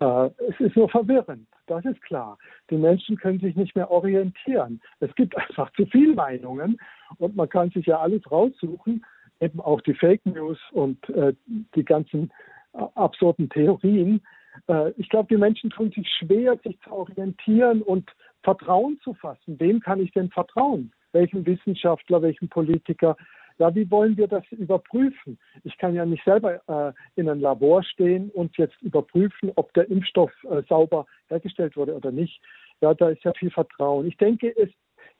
[0.00, 2.38] Äh, es ist nur verwirrend, das ist klar.
[2.70, 4.80] Die Menschen können sich nicht mehr orientieren.
[4.98, 6.80] Es gibt einfach zu viele Meinungen
[7.18, 9.04] und man kann sich ja alles raussuchen,
[9.40, 11.34] eben auch die Fake News und äh,
[11.74, 12.32] die ganzen
[12.72, 14.20] äh, absurden Theorien.
[14.68, 18.10] Äh, ich glaube, die Menschen tun sich schwer, sich zu orientieren und
[18.42, 19.58] Vertrauen zu fassen.
[19.58, 20.92] Wem kann ich denn vertrauen?
[21.12, 23.16] Welchem Wissenschaftler, welchem Politiker?
[23.58, 25.38] Ja, wie wollen wir das überprüfen?
[25.64, 29.90] Ich kann ja nicht selber äh, in einem Labor stehen und jetzt überprüfen, ob der
[29.90, 32.40] Impfstoff äh, sauber hergestellt wurde oder nicht.
[32.80, 34.06] Ja, da ist ja viel Vertrauen.
[34.06, 34.70] Ich denke, es,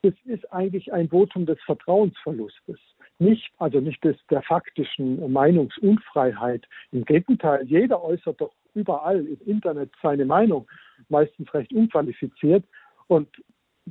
[0.01, 2.79] es ist eigentlich ein Votum des Vertrauensverlustes
[3.21, 6.66] nicht, also nicht des, der faktischen Meinungsunfreiheit.
[6.90, 10.69] Im Gegenteil, jeder äußert doch überall im Internet seine Meinung,
[11.09, 12.65] meistens recht unqualifiziert.
[13.09, 13.29] Und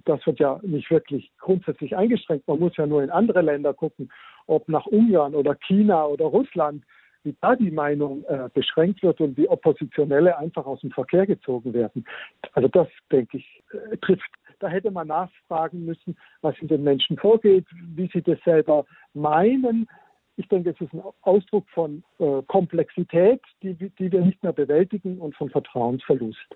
[0.05, 2.47] das wird ja nicht wirklich grundsätzlich eingeschränkt.
[2.47, 4.11] Man muss ja nur in andere Länder gucken,
[4.47, 6.83] ob nach Ungarn oder China oder Russland,
[7.23, 11.73] wie da die Meinung äh, beschränkt wird und wie Oppositionelle einfach aus dem Verkehr gezogen
[11.73, 12.05] werden.
[12.53, 14.29] Also das, denke ich, äh, trifft.
[14.59, 17.65] Da hätte man nachfragen müssen, was in den Menschen vorgeht,
[17.95, 19.87] wie sie das selber meinen,
[20.39, 25.19] ich denke, es ist ein Ausdruck von äh, Komplexität, die, die wir nicht mehr bewältigen
[25.19, 26.55] und von Vertrauensverlust.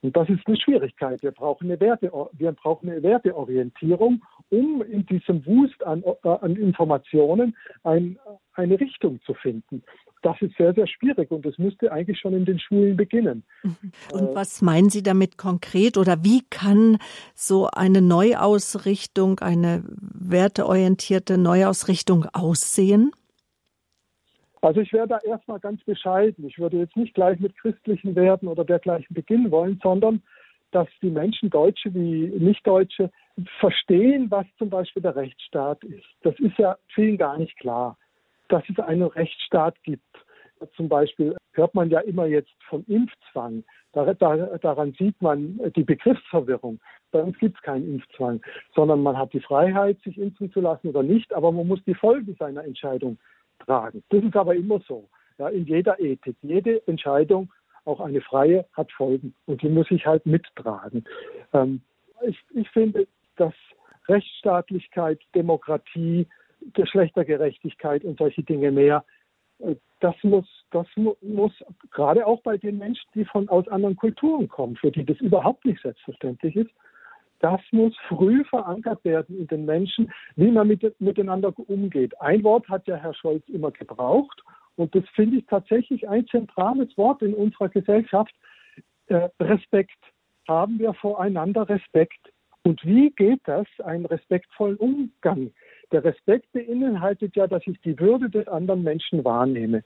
[0.00, 1.22] Und das ist eine Schwierigkeit.
[1.22, 6.56] Wir brauchen eine, Werte, wir brauchen eine Werteorientierung, um in diesem Wust an, äh, an
[6.56, 7.54] Informationen
[7.84, 8.18] ein,
[8.54, 9.82] eine Richtung zu finden.
[10.22, 13.42] Das ist sehr, sehr schwierig und das müsste eigentlich schon in den Schulen beginnen.
[13.62, 13.92] Mhm.
[14.12, 16.98] Und was meinen Sie damit konkret oder wie kann
[17.34, 23.12] so eine Neuausrichtung, eine werteorientierte Neuausrichtung aussehen?
[24.62, 26.46] Also ich wäre da erstmal ganz bescheiden.
[26.46, 30.22] Ich würde jetzt nicht gleich mit christlichen Werten oder dergleichen beginnen wollen, sondern
[30.70, 33.10] dass die Menschen, Deutsche wie Nichtdeutsche,
[33.58, 36.06] verstehen, was zum Beispiel der Rechtsstaat ist.
[36.22, 37.96] Das ist ja vielen gar nicht klar,
[38.50, 40.04] dass es einen Rechtsstaat gibt.
[40.76, 43.64] Zum Beispiel hört man ja immer jetzt vom Impfzwang.
[43.92, 46.80] daran sieht man die Begriffsverwirrung.
[47.12, 48.42] Bei uns gibt es keinen Impfzwang,
[48.74, 51.94] sondern man hat die Freiheit, sich impfen zu lassen oder nicht, aber man muss die
[51.94, 53.18] Folgen seiner Entscheidung
[53.64, 54.02] tragen.
[54.10, 55.08] Das ist aber immer so.
[55.38, 56.36] Ja, in jeder Ethik.
[56.42, 57.50] Jede Entscheidung,
[57.86, 61.04] auch eine freie, hat Folgen und die muss ich halt mittragen.
[61.54, 61.80] Ähm,
[62.26, 63.54] ich, ich finde, dass
[64.08, 66.26] Rechtsstaatlichkeit, Demokratie,
[66.74, 69.04] Geschlechtergerechtigkeit und solche Dinge mehr,
[69.58, 70.86] äh, das muss, das
[71.20, 71.52] muss
[71.90, 75.64] gerade auch bei den Menschen, die von aus anderen Kulturen kommen, für die das überhaupt
[75.64, 76.70] nicht selbstverständlich ist,
[77.40, 82.18] das muss früh verankert werden in den Menschen, wie man mit, miteinander umgeht.
[82.20, 84.42] Ein Wort hat ja Herr Scholz immer gebraucht
[84.76, 88.34] und das finde ich tatsächlich ein zentrales Wort in unserer Gesellschaft.
[89.06, 89.98] Äh, Respekt.
[90.48, 92.32] Haben wir voreinander Respekt?
[92.62, 95.52] Und wie geht das, einen respektvollen Umgang?
[95.92, 99.82] Der Respekt beinhaltet ja, dass ich die Würde des anderen Menschen wahrnehme.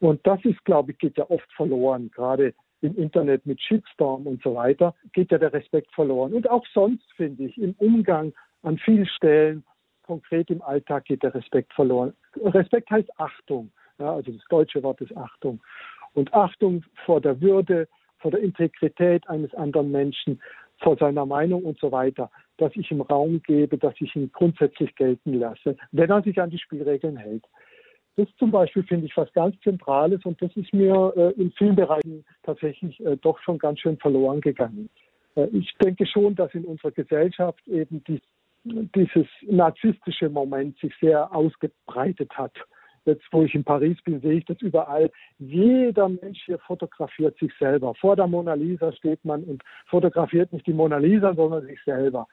[0.00, 4.42] Und das ist, glaube ich, geht ja oft verloren, gerade im Internet mit Shitstorm und
[4.42, 6.34] so weiter, geht ja der Respekt verloren.
[6.34, 8.32] Und auch sonst, finde ich, im Umgang
[8.62, 9.64] an vielen Stellen,
[10.02, 12.12] konkret im Alltag, geht der Respekt verloren.
[12.36, 13.70] Respekt heißt Achtung.
[13.98, 15.60] Ja, also das deutsche Wort ist Achtung.
[16.12, 20.40] Und Achtung vor der Würde, vor der Integrität eines anderen Menschen,
[20.78, 24.94] vor seiner Meinung und so weiter, dass ich ihm Raum gebe, dass ich ihn grundsätzlich
[24.94, 27.44] gelten lasse, wenn er sich an die Spielregeln hält.
[28.16, 31.76] Das zum Beispiel finde ich was ganz Zentrales und das ist mir äh, in vielen
[31.76, 34.88] Bereichen tatsächlich äh, doch schon ganz schön verloren gegangen.
[35.34, 38.22] Äh, ich denke schon, dass in unserer Gesellschaft eben die,
[38.64, 42.52] dieses narzisstische Moment sich sehr ausgebreitet hat.
[43.06, 45.10] Jetzt, wo ich in Paris bin, sehe ich das überall.
[45.38, 47.94] Jeder Mensch hier fotografiert sich selber.
[47.94, 52.26] Vor der Mona Lisa steht man und fotografiert nicht die Mona Lisa, sondern sich selber.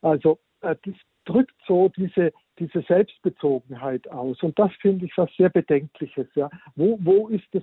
[0.00, 0.94] Also äh, das
[1.26, 4.42] drückt so diese, diese Selbstbezogenheit aus.
[4.42, 6.26] Und das finde ich was sehr Bedenkliches.
[6.34, 6.48] Ja.
[6.74, 7.62] Wo, wo ist das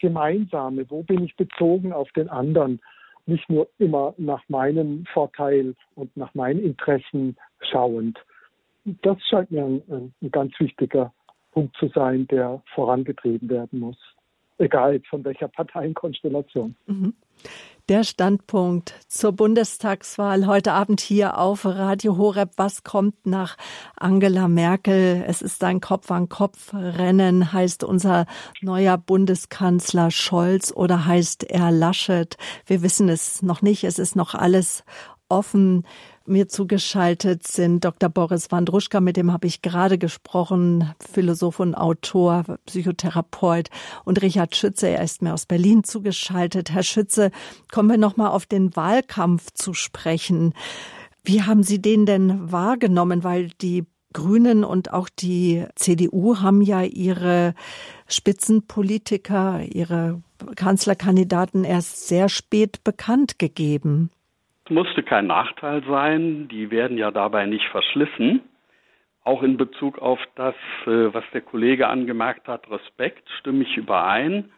[0.00, 0.90] Gemeinsame?
[0.90, 2.80] Wo bin ich bezogen auf den anderen?
[3.26, 8.18] Nicht nur immer nach meinem Vorteil und nach meinen Interessen schauend.
[8.84, 11.12] Das scheint mir ein, ein ganz wichtiger
[11.54, 13.96] Punkt zu sein, der vorangetrieben werden muss.
[14.58, 16.76] Egal von welcher Parteienkonstellation.
[16.86, 17.14] Mhm.
[17.88, 22.52] Der Standpunkt zur Bundestagswahl heute Abend hier auf Radio Horeb.
[22.56, 23.56] Was kommt nach
[23.96, 25.22] Angela Merkel?
[25.26, 27.52] Es ist ein Kopf-an-Kopf-Rennen.
[27.52, 28.26] Heißt unser
[28.62, 32.36] neuer Bundeskanzler Scholz oder heißt er Laschet?
[32.66, 33.84] Wir wissen es noch nicht.
[33.84, 34.82] Es ist noch alles
[35.28, 35.84] offen.
[36.26, 38.08] Mir zugeschaltet sind Dr.
[38.08, 43.68] Boris Wandruschka, mit dem habe ich gerade gesprochen, Philosoph und Autor, Psychotherapeut
[44.06, 46.70] und Richard Schütze, er ist mir aus Berlin zugeschaltet.
[46.70, 47.30] Herr Schütze,
[47.70, 50.54] kommen wir noch mal auf den Wahlkampf zu sprechen.
[51.24, 53.84] Wie haben Sie den denn wahrgenommen, weil die
[54.14, 57.52] Grünen und auch die CDU haben ja ihre
[58.06, 60.22] Spitzenpolitiker, ihre
[60.56, 64.08] Kanzlerkandidaten erst sehr spät bekannt gegeben
[64.70, 66.48] musste kein Nachteil sein.
[66.48, 68.40] Die werden ja dabei nicht verschlissen.
[69.22, 70.54] Auch in Bezug auf das,
[70.86, 74.52] äh, was der Kollege angemerkt hat, Respekt, stimme ich überein.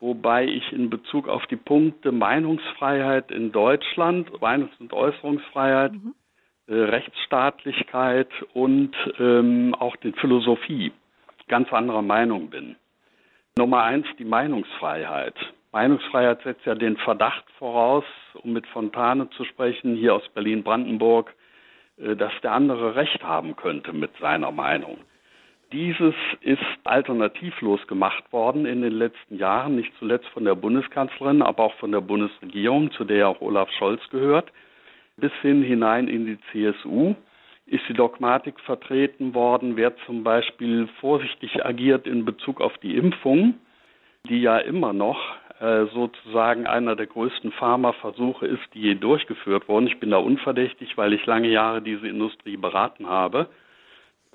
[0.00, 6.14] Wobei ich in Bezug auf die Punkte Meinungsfreiheit in Deutschland, Meinungs- und Äußerungsfreiheit, mhm.
[6.68, 10.92] Äh, Rechtsstaatlichkeit und ähm, auch die Philosophie
[11.48, 12.76] ganz anderer Meinung bin.
[13.58, 15.34] Nummer eins, die Meinungsfreiheit.
[15.72, 18.04] Meinungsfreiheit setzt ja den Verdacht voraus,
[18.42, 21.34] um mit Fontane zu sprechen, hier aus Berlin-Brandenburg,
[21.98, 24.98] äh, dass der andere Recht haben könnte mit seiner Meinung.
[25.72, 31.64] Dieses ist alternativlos gemacht worden in den letzten Jahren, nicht zuletzt von der Bundeskanzlerin, aber
[31.64, 34.52] auch von der Bundesregierung, zu der ja auch Olaf Scholz gehört,
[35.16, 37.14] bis hin hinein in die CSU
[37.64, 43.54] ist die Dogmatik vertreten worden, wer zum Beispiel vorsichtig agiert in Bezug auf die Impfung,
[44.28, 45.18] die ja immer noch
[45.94, 49.86] sozusagen einer der größten Pharmaversuche ist, die je durchgeführt wurden.
[49.86, 53.46] Ich bin da unverdächtig, weil ich lange Jahre diese Industrie beraten habe.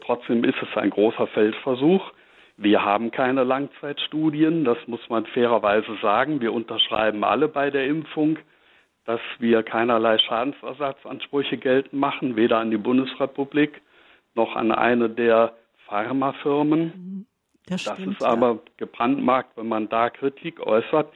[0.06, 2.14] Trotzdem ist es ein großer Feldversuch.
[2.56, 6.40] Wir haben keine Langzeitstudien, das muss man fairerweise sagen.
[6.40, 8.40] Wir unterschreiben alle bei der Impfung,
[9.06, 13.82] dass wir keinerlei Schadensersatzansprüche geltend machen, weder an die Bundesrepublik
[14.34, 15.54] noch an eine der
[15.88, 17.28] Pharmafirmen.
[17.68, 18.60] Das, das stimmt, ist aber ja.
[18.78, 21.12] gebrandmarkt, wenn man da Kritik äußert,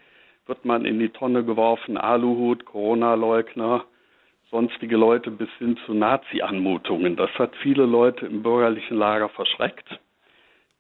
[0.47, 3.85] wird man in die Tonne geworfen, Aluhut, Corona-Leugner,
[4.49, 7.15] sonstige Leute bis hin zu Nazi-Anmutungen.
[7.15, 9.99] Das hat viele Leute im bürgerlichen Lager verschreckt.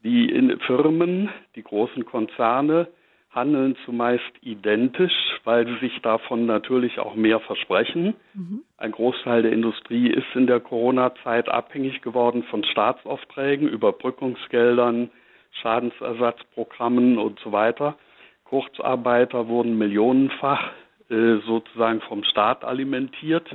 [0.03, 2.87] Die Firmen, die großen Konzerne,
[3.29, 5.13] handeln zumeist identisch,
[5.45, 8.13] weil sie sich davon natürlich auch mehr versprechen.
[8.33, 8.63] Mhm.
[8.77, 15.11] Ein Großteil der Industrie ist in der Corona-Zeit abhängig geworden von Staatsaufträgen, Überbrückungsgeldern,
[15.51, 17.97] Schadensersatzprogrammen und so weiter.
[18.43, 20.71] Kurzarbeiter wurden millionenfach
[21.09, 23.47] äh, sozusagen vom Staat alimentiert.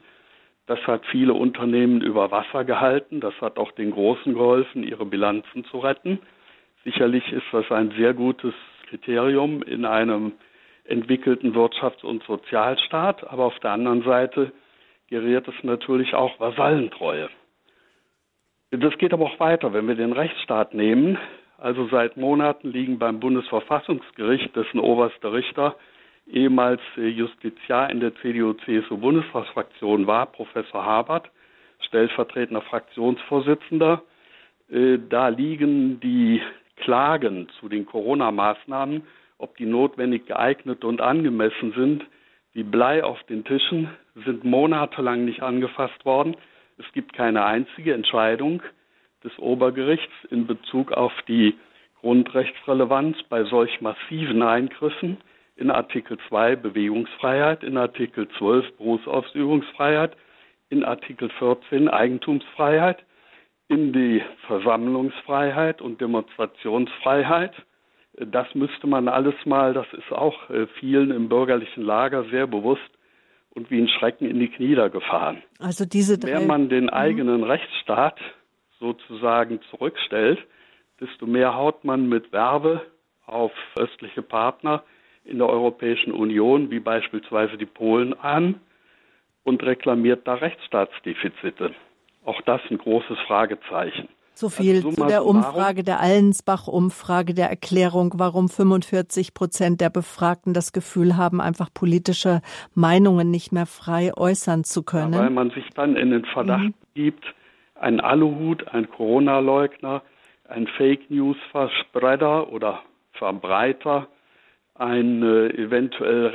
[0.67, 3.21] Das hat viele Unternehmen über Wasser gehalten.
[3.21, 6.19] Das hat auch den Großen geholfen, ihre Bilanzen zu retten.
[6.85, 8.55] Sicherlich ist das ein sehr gutes
[8.89, 10.33] Kriterium in einem
[10.85, 13.25] entwickelten Wirtschafts- und Sozialstaat.
[13.31, 14.53] Aber auf der anderen Seite
[15.09, 17.29] geriert es natürlich auch Vasallentreue.
[18.71, 19.73] Das geht aber auch weiter.
[19.73, 21.19] Wenn wir den Rechtsstaat nehmen,
[21.59, 25.77] also seit Monaten liegen beim Bundesverfassungsgericht, dessen oberster Richter
[26.27, 31.31] ehemals äh, Justiziar in der CDU-CSU-Bundestagsfraktion war, Professor Habert,
[31.81, 34.03] stellvertretender Fraktionsvorsitzender.
[34.71, 36.43] Äh, da liegen die
[36.77, 39.03] Klagen zu den Corona-Maßnahmen,
[39.39, 42.05] ob die notwendig geeignet und angemessen sind,
[42.53, 43.91] wie Blei auf den Tischen,
[44.25, 46.37] sind monatelang nicht angefasst worden.
[46.79, 48.63] Es gibt keine einzige Entscheidung
[49.27, 51.55] des Obergerichts in Bezug auf die
[52.01, 55.19] Grundrechtsrelevanz bei solch massiven Eingriffen
[55.57, 60.17] in Artikel 2 Bewegungsfreiheit, in Artikel 12 Berufsausübungsfreiheit,
[60.69, 63.05] in Artikel 14 Eigentumsfreiheit,
[63.69, 67.55] in die Versammlungsfreiheit und Demonstrationsfreiheit.
[68.19, 72.91] Das müsste man alles mal, das ist auch äh, vielen im bürgerlichen Lager sehr bewusst
[73.51, 75.43] und wie ein Schrecken in die Knie da gefahren.
[75.59, 76.91] Also diese drei, Mehr man den mhm.
[76.91, 78.21] eigenen Rechtsstaat
[78.81, 80.39] sozusagen zurückstellt,
[81.01, 82.83] desto mehr haut man mit Werbe
[83.27, 84.83] auf östliche Partner
[85.25, 88.61] in der Europäischen Union, wie beispielsweise die Polen, an
[89.45, 91.75] und reklamiert da Rechtsstaatsdefizite.
[92.25, 94.09] Auch das ein großes Fragezeichen.
[94.35, 100.53] So viel also, zu der Umfrage, der Allensbach-Umfrage, der Erklärung, warum 45 Prozent der Befragten
[100.53, 102.43] das Gefühl haben, einfach politische
[102.75, 105.15] Meinungen nicht mehr frei äußern zu können.
[105.15, 106.75] Ja, weil man sich dann in den Verdacht mhm.
[106.95, 107.25] gibt,
[107.81, 110.03] ein Aluhut, ein Corona-Leugner,
[110.49, 114.09] ein Fake News-Verspreader oder Verbreiter,
[114.75, 116.27] ein äh, eventuell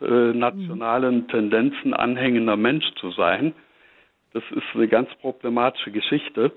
[0.00, 3.52] rechtsnationalen äh, Tendenzen anhängender Mensch zu sein.
[4.32, 6.52] Das ist eine ganz problematische Geschichte.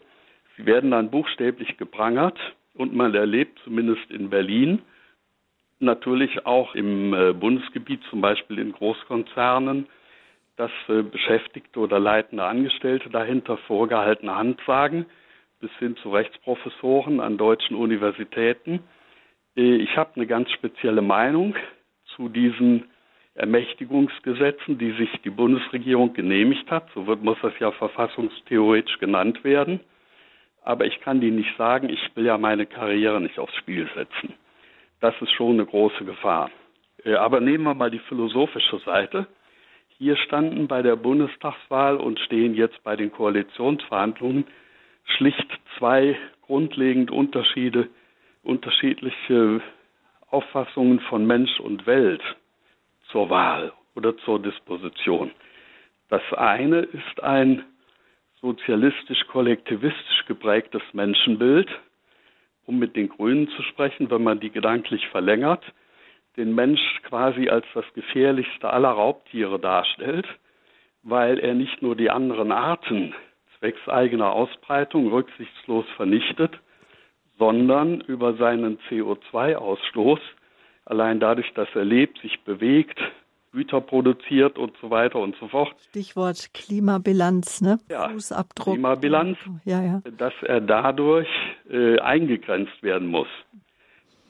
[0.55, 2.37] Sie werden dann buchstäblich geprangert
[2.77, 4.79] Und man erlebt zumindest in Berlin,
[5.79, 9.87] natürlich auch im äh, Bundesgebiet, zum Beispiel in Großkonzernen,
[10.57, 15.05] dass äh, Beschäftigte oder leitende Angestellte dahinter vorgehaltene Hand sagen,
[15.59, 18.83] bis hin zu Rechtsprofessoren an deutschen Universitäten.
[19.55, 21.55] Äh, ich habe eine ganz spezielle Meinung
[22.15, 22.85] zu diesen
[23.35, 26.87] Ermächtigungsgesetzen, die sich die Bundesregierung genehmigt hat.
[26.95, 29.79] So wird, muss das ja verfassungstheoretisch genannt werden.
[30.63, 34.33] Aber ich kann die nicht sagen, ich will ja meine Karriere nicht aufs Spiel setzen.
[34.99, 36.49] Das ist schon eine große Gefahr.
[37.03, 39.27] Äh, aber nehmen wir mal die philosophische Seite.
[39.99, 44.45] Hier standen bei der Bundestagswahl und stehen jetzt bei den Koalitionsverhandlungen
[45.05, 47.89] schlicht zwei grundlegend Unterschiede,
[48.43, 49.59] unterschiedliche
[50.29, 52.21] Auffassungen von Mensch und Welt
[53.11, 55.31] zur Wahl oder zur Disposition.
[56.09, 57.63] Das eine ist ein
[58.41, 61.69] sozialistisch-kollektivistisch geprägtes Menschenbild,
[62.67, 65.63] um mit den Grünen zu sprechen, wenn man die gedanklich verlängert,
[66.37, 70.27] den Mensch quasi als das gefährlichste aller Raubtiere darstellt,
[71.03, 73.13] weil er nicht nur die anderen Arten
[73.59, 76.51] zwecks eigener Ausbreitung rücksichtslos vernichtet,
[77.39, 80.19] sondern über seinen CO2-Ausstoß,
[80.85, 82.99] allein dadurch, dass er lebt, sich bewegt,
[83.51, 85.73] Güter produziert und so weiter und so fort.
[85.89, 87.79] Stichwort Klimabilanz, ne?
[87.89, 88.75] Ja, Fußabdruck.
[88.75, 90.01] Klimabilanz, ja, ja.
[90.17, 91.29] dass er dadurch
[91.69, 93.29] äh, eingegrenzt werden muss.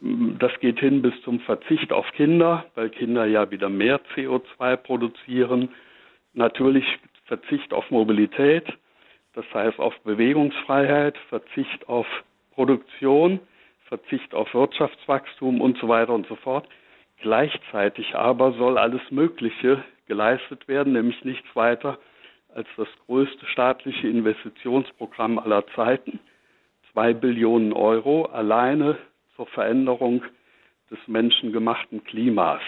[0.01, 5.69] Das geht hin bis zum Verzicht auf Kinder, weil Kinder ja wieder mehr CO2 produzieren.
[6.33, 6.85] Natürlich
[7.25, 8.65] Verzicht auf Mobilität,
[9.33, 12.05] das heißt auf Bewegungsfreiheit, Verzicht auf
[12.51, 13.39] Produktion,
[13.85, 16.67] Verzicht auf Wirtschaftswachstum und so weiter und so fort.
[17.19, 21.97] Gleichzeitig aber soll alles Mögliche geleistet werden, nämlich nichts weiter
[22.53, 26.19] als das größte staatliche Investitionsprogramm aller Zeiten.
[26.91, 28.97] Zwei Billionen Euro alleine
[29.37, 30.23] zur Veränderung
[30.91, 32.61] des menschengemachten Klimas.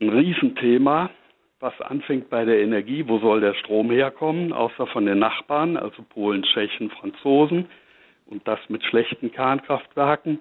[0.00, 1.10] Ein Riesenthema,
[1.58, 3.08] was anfängt bei der Energie.
[3.08, 4.52] Wo soll der Strom herkommen?
[4.52, 7.66] Außer von den Nachbarn, also Polen, Tschechen, Franzosen.
[8.26, 10.40] Und das mit schlechten Kernkraftwerken,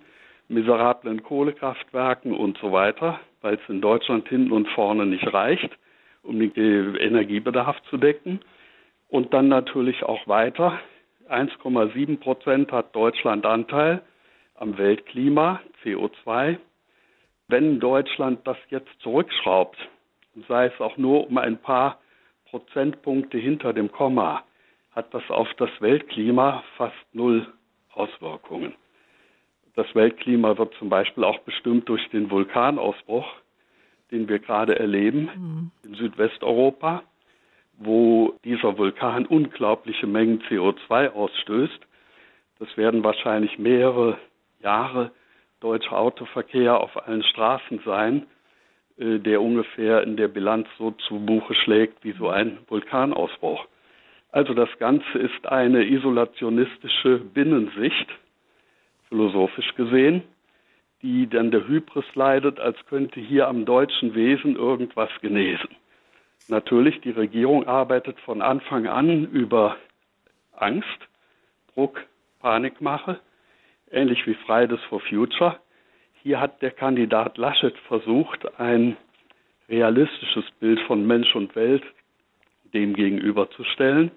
[0.50, 5.70] miserablen Kohlekraftwerken und so weiter, weil es in Deutschland hinten und vorne nicht reicht,
[6.24, 8.42] um den Energiebedarf zu decken.
[9.08, 10.80] Und dann natürlich auch weiter.
[11.30, 14.02] 1,7 Prozent hat Deutschland Anteil
[14.56, 16.58] am Weltklima, CO2.
[17.48, 19.78] Wenn Deutschland das jetzt zurückschraubt,
[20.48, 22.00] sei es auch nur um ein paar
[22.50, 24.44] Prozentpunkte hinter dem Komma,
[24.92, 27.48] hat das auf das Weltklima fast null
[27.94, 28.74] Auswirkungen.
[29.76, 33.28] Das Weltklima wird zum Beispiel auch bestimmt durch den Vulkanausbruch,
[34.12, 35.72] den wir gerade erleben mhm.
[35.84, 37.04] in Südwesteuropa,
[37.78, 41.80] wo dieser Vulkan unglaubliche Mengen CO2 ausstößt.
[42.60, 44.18] Das werden wahrscheinlich mehrere
[44.66, 45.12] Jahre
[45.60, 48.26] deutscher Autoverkehr auf allen Straßen sein,
[48.98, 53.66] äh, der ungefähr in der Bilanz so zu Buche schlägt wie so ein Vulkanausbruch.
[54.32, 58.08] Also das Ganze ist eine isolationistische Binnensicht,
[59.08, 60.24] philosophisch gesehen,
[61.02, 65.70] die dann der Hybris leidet, als könnte hier am deutschen Wesen irgendwas genesen.
[66.48, 69.78] Natürlich, die Regierung arbeitet von Anfang an über
[70.58, 71.00] Angst,
[71.74, 72.04] Druck,
[72.40, 73.20] Panikmache
[73.92, 75.60] ähnlich wie Fridays for Future.
[76.24, 78.98] Hier hat der Kandidat Laschet versucht, ein
[79.70, 81.84] realistisches Bild von Mensch und Welt
[82.74, 84.12] dem gegenüberzustellen,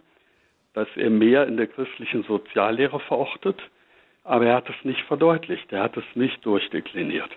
[0.74, 3.60] dass er mehr in der christlichen Soziallehre verortet,
[4.24, 7.30] aber er hat es nicht verdeutlicht, er hat es nicht durchdekliniert.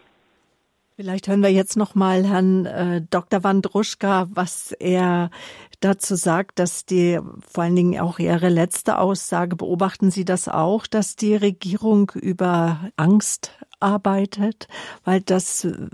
[1.01, 3.43] Vielleicht hören wir jetzt noch mal Herrn äh, Dr.
[3.43, 5.31] Wandruschka, was er
[5.79, 10.85] dazu sagt, dass die vor allen Dingen auch Ihre letzte Aussage beobachten Sie das auch,
[10.85, 14.67] dass die Regierung über Angst arbeitet,
[15.03, 15.89] weil das äh,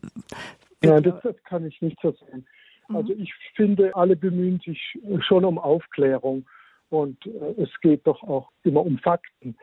[0.84, 2.46] ja, das, das kann ich nicht so sehen.
[2.90, 2.96] Mhm.
[2.98, 6.46] Also ich finde, alle bemühen sich schon um Aufklärung
[6.90, 9.56] und äh, es geht doch auch immer um Fakten.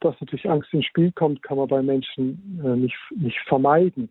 [0.00, 4.10] Dass natürlich Angst ins Spiel kommt, kann man bei Menschen äh, nicht, nicht vermeiden.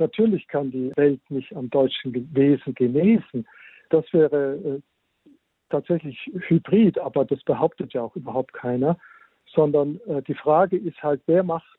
[0.00, 3.46] Natürlich kann die Welt nicht am deutschen Wesen genesen.
[3.90, 4.80] Das wäre äh,
[5.68, 8.98] tatsächlich hybrid, aber das behauptet ja auch überhaupt keiner.
[9.54, 11.78] Sondern äh, die Frage ist halt, wer macht,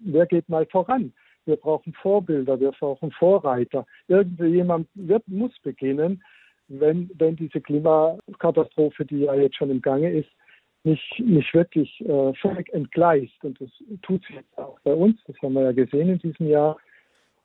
[0.00, 1.12] wer geht mal voran?
[1.46, 3.86] Wir brauchen Vorbilder, wir brauchen Vorreiter.
[4.08, 6.22] Irgendjemand wird, muss beginnen,
[6.66, 10.30] wenn, wenn diese Klimakatastrophe, die ja jetzt schon im Gange ist,
[10.82, 13.44] nicht, nicht wirklich äh, völlig entgleist.
[13.44, 13.70] Und das
[14.02, 15.20] tut jetzt auch bei uns.
[15.26, 16.76] Das haben wir ja gesehen in diesem Jahr.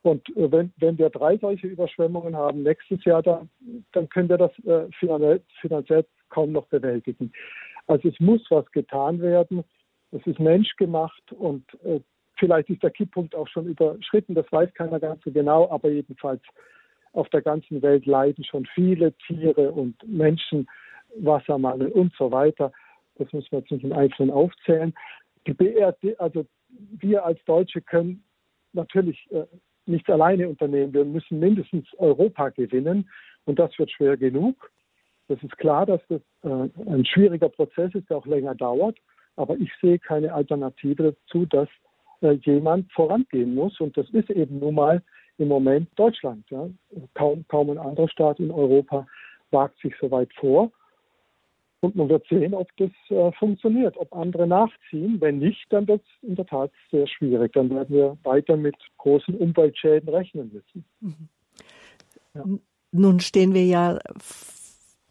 [0.06, 3.50] Und äh, wenn, wenn wir drei solche Überschwemmungen haben nächstes Jahr, dann,
[3.92, 7.32] dann können wir das äh, finanziell, finanziell kaum noch bewältigen.
[7.88, 9.64] Also es muss was getan werden.
[10.12, 12.00] es ist menschgemacht und äh,
[12.38, 16.42] vielleicht ist der Kipppunkt auch schon überschritten, das weiß keiner ganz so genau, aber jedenfalls
[17.14, 20.68] auf der ganzen Welt leiden schon viele Tiere und Menschen
[21.16, 22.72] Wassermangel und so weiter.
[23.16, 24.94] Das müssen wir jetzt nicht im Einzelnen aufzählen.
[25.48, 28.24] Die BRD, also wir als Deutsche können
[28.74, 29.46] natürlich äh,
[29.88, 30.94] nichts alleine unternehmen.
[30.94, 33.10] Wir müssen mindestens Europa gewinnen
[33.46, 34.72] und das wird schwer genug.
[35.28, 38.98] Das ist klar, dass das äh, ein schwieriger Prozess ist, der auch länger dauert.
[39.36, 41.68] Aber ich sehe keine Alternative dazu, dass
[42.22, 43.80] äh, jemand vorangehen muss.
[43.80, 45.02] Und das ist eben nun mal
[45.38, 46.50] im Moment Deutschland.
[46.50, 46.70] Ja.
[47.14, 49.06] Kaum, kaum ein anderer Staat in Europa
[49.52, 50.72] wagt sich so weit vor.
[51.82, 55.20] Und man wird sehen, ob das äh, funktioniert, ob andere nachziehen.
[55.20, 57.54] Wenn nicht, dann wird es in der Tat sehr schwierig.
[57.54, 60.86] Dann werden wir weiter mit großen Umweltschäden rechnen müssen.
[61.02, 61.30] Mhm.
[62.34, 62.44] Ja.
[62.92, 64.00] Nun stehen wir ja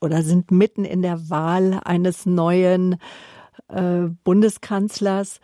[0.00, 2.96] oder sind mitten in der Wahl eines neuen
[3.68, 5.40] äh, Bundeskanzlers.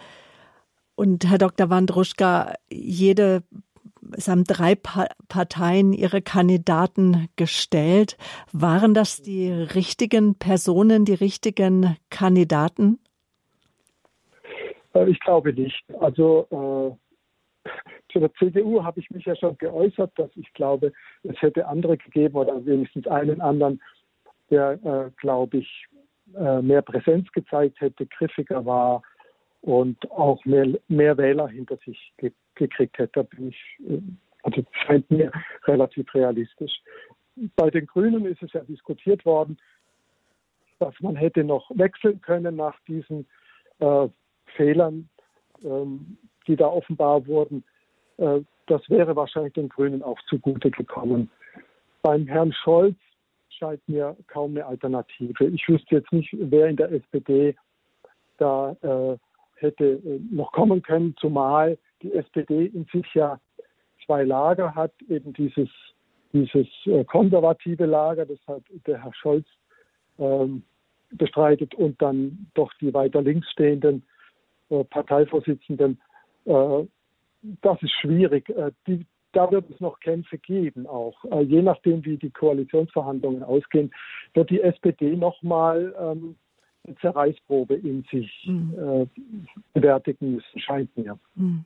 [0.95, 1.71] Und Herr Dr.
[1.71, 3.43] Wandruschka, jede
[4.17, 8.17] es haben drei pa Parteien ihre Kandidaten gestellt.
[8.53, 12.99] Waren das die richtigen Personen, die richtigen Kandidaten?
[14.95, 15.83] Äh, ich glaube nicht.
[16.01, 16.47] Also
[17.65, 17.71] äh,
[18.13, 20.93] zu der CDU habe ich mich ja schon geäußert, dass ich glaube,
[21.23, 23.81] es hätte andere gegeben oder wenigstens einen anderen,
[24.51, 25.87] der, äh, glaube ich,
[26.35, 29.03] äh, mehr Präsenz gezeigt hätte, griffiger war
[29.63, 33.11] und auch mehr, mehr Wähler hinter sich ge gekriegt hätte.
[33.15, 33.59] Da bin ich,
[33.89, 34.01] äh,
[34.43, 35.33] also scheint mir
[35.65, 36.73] relativ realistisch.
[37.57, 39.59] Bei den Grünen ist es ja diskutiert worden,
[40.79, 43.27] dass man hätte noch wechseln können nach diesen
[43.81, 44.09] äh,
[44.57, 45.09] Fehlern,
[45.65, 47.65] ähm, die da offenbar wurden.
[48.19, 51.31] Äh, das wäre wahrscheinlich den Grünen auch zugute gekommen.
[52.03, 52.97] Beim Herrn Scholz
[53.49, 55.45] scheint mir kaum eine Alternative.
[55.47, 57.55] Ich wüsste jetzt nicht, wer in der SPD
[58.39, 59.19] da äh,
[59.57, 63.41] hätte äh, noch kommen können, zumal die SPD in sich ja
[64.05, 65.69] zwei Lager hat, eben dieses,
[66.33, 69.47] dieses äh, konservative Lager, das hat der Herr Scholz
[70.19, 70.63] ähm,
[71.13, 74.05] bestreitet und dann doch die weiter links stehenden
[74.71, 76.01] äh, Parteivorsitzenden.
[76.45, 76.85] Äh,
[77.63, 78.49] das ist schwierig.
[78.51, 81.25] Äh, die, da wird es noch Kämpfe geben auch.
[81.31, 83.93] Äh, je nachdem, wie die Koalitionsverhandlungen ausgehen,
[84.35, 86.37] wird die SPD nochmal ähm,
[86.87, 88.75] eine Zerreißprobe in sich mhm.
[88.79, 89.07] äh,
[89.75, 91.19] bewertigen müssen, scheint mir.
[91.35, 91.65] Mhm.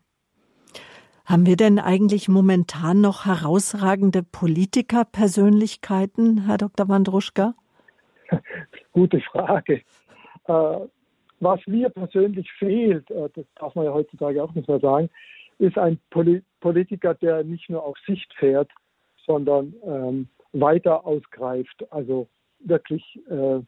[1.25, 6.89] Haben wir denn eigentlich momentan noch herausragende Politikerpersönlichkeiten, Herr Dr.
[6.89, 7.55] Wandruschka?
[8.93, 9.81] Gute Frage.
[10.47, 10.77] Äh,
[11.41, 15.09] was mir persönlich fehlt, äh, das darf man ja heutzutage auch nicht mehr sagen,
[15.59, 18.71] ist ein Poli Politiker, der nicht nur auf Sicht fährt,
[19.27, 22.29] sondern ähm, weiter ausgreift, also
[22.61, 23.61] wirklich äh,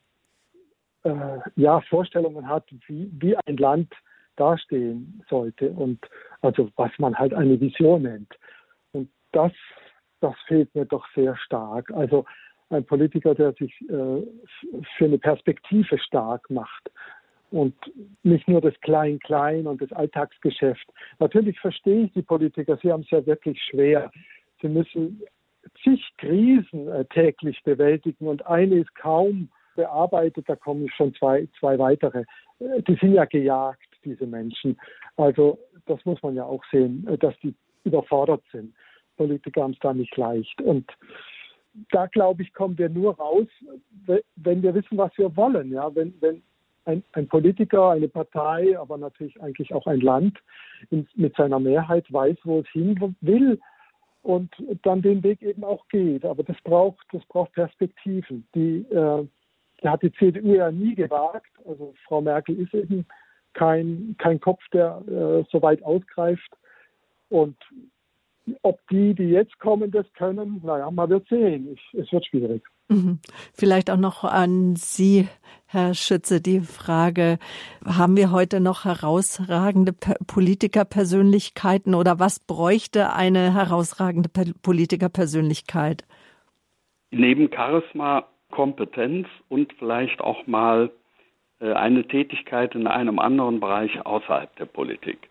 [1.08, 3.92] äh, ja, Vorstellungen hat, wie, wie ein Land
[4.36, 5.98] dastehen sollte und
[6.42, 8.34] also was man halt eine Vision nennt.
[8.92, 9.52] Und das,
[10.20, 11.90] das fehlt mir doch sehr stark.
[11.92, 12.24] Also
[12.70, 14.22] ein Politiker, der sich äh,
[14.96, 16.90] für eine Perspektive stark macht
[17.50, 17.74] und
[18.22, 20.86] nicht nur das Klein-Klein und das Alltagsgeschäft.
[21.18, 24.10] Natürlich verstehe ich die Politiker, sie haben es ja wirklich schwer.
[24.60, 25.22] Sie müssen
[25.82, 31.78] zig Krisen äh, täglich bewältigen und eine ist kaum bearbeitet, da kommen schon zwei, zwei
[31.78, 32.24] weitere.
[32.58, 34.78] Äh, die sind ja gejagt, diese Menschen.
[35.16, 37.54] Also das muss man ja auch sehen, äh, dass die
[37.84, 38.74] überfordert sind.
[39.16, 40.60] Politiker haben es da nicht leicht.
[40.62, 40.90] Und
[41.90, 43.46] da glaube ich, kommen wir nur raus,
[44.36, 45.70] wenn wir wissen, was wir wollen.
[45.70, 46.42] Ja, wenn, wenn
[46.86, 50.38] ein, ein Politiker, eine Partei, aber natürlich eigentlich auch ein Land
[50.90, 53.60] in, mit seiner Mehrheit weiß, wo es hin will
[54.22, 54.50] und
[54.82, 56.24] dann den Weg eben auch geht.
[56.24, 58.46] Aber das braucht, das braucht Perspektiven.
[58.54, 59.26] Die, äh,
[59.82, 61.50] die hat die CDU ja nie gewagt.
[61.66, 63.06] Also Frau Merkel ist eben
[63.56, 66.50] kein, kein Kopf, der äh, so weit ausgreift.
[67.30, 67.56] Und
[68.62, 71.72] ob die, die jetzt kommen, das können, naja, man wird sehen.
[71.72, 72.62] Ich, es wird schwierig.
[72.88, 73.18] Mhm.
[73.52, 75.26] Vielleicht auch noch an Sie,
[75.66, 77.38] Herr Schütze, die Frage,
[77.84, 84.28] haben wir heute noch herausragende Politikerpersönlichkeiten oder was bräuchte eine herausragende
[84.62, 86.04] Politikerpersönlichkeit?
[87.10, 90.92] Neben Charisma, Kompetenz und vielleicht auch mal
[91.60, 95.28] eine Tätigkeit in einem anderen Bereich außerhalb der Politik.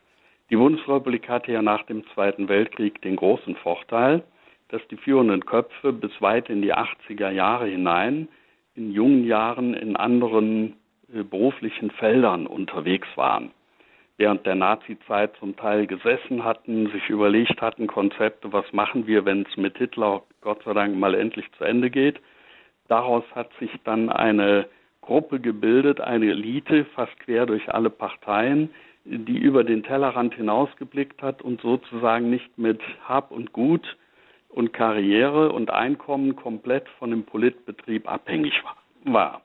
[0.49, 4.23] Die Bundesrepublik hatte ja nach dem Zweiten Weltkrieg den großen Vorteil,
[4.69, 8.27] dass die führenden Köpfe bis weit in die 80er Jahre hinein
[8.75, 10.75] in jungen Jahren in anderen
[11.13, 13.51] äh, beruflichen Feldern unterwegs waren.
[14.17, 19.45] Während der Nazi-Zeit zum Teil gesessen hatten, sich überlegt hatten, Konzepte, was machen wir, wenn
[19.49, 22.19] es mit Hitler Gott sei Dank mal endlich zu Ende geht.
[22.87, 24.67] Daraus hat sich dann eine
[25.05, 28.69] Gruppe gebildet, eine Elite, fast quer durch alle Parteien,
[29.05, 33.97] die über den Tellerrand hinausgeblickt hat und sozusagen nicht mit Hab und Gut
[34.49, 38.53] und Karriere und Einkommen komplett von dem Politbetrieb abhängig
[39.03, 39.41] war.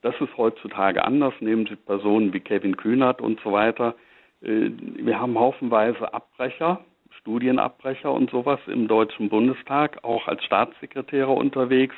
[0.00, 1.34] Das ist heutzutage anders.
[1.40, 3.94] Nehmen Sie Personen wie Kevin Kühnert und so weiter.
[4.42, 6.80] Äh, wir haben haufenweise Abbrecher,
[7.20, 11.94] Studienabbrecher und sowas im Deutschen Bundestag, auch als Staatssekretäre unterwegs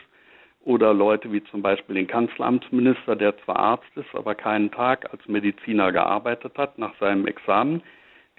[0.67, 5.27] oder Leute wie zum Beispiel den Kanzleramtsminister, der zwar Arzt ist, aber keinen Tag als
[5.29, 7.83] Mediziner gearbeitet hat nach seinem Examen.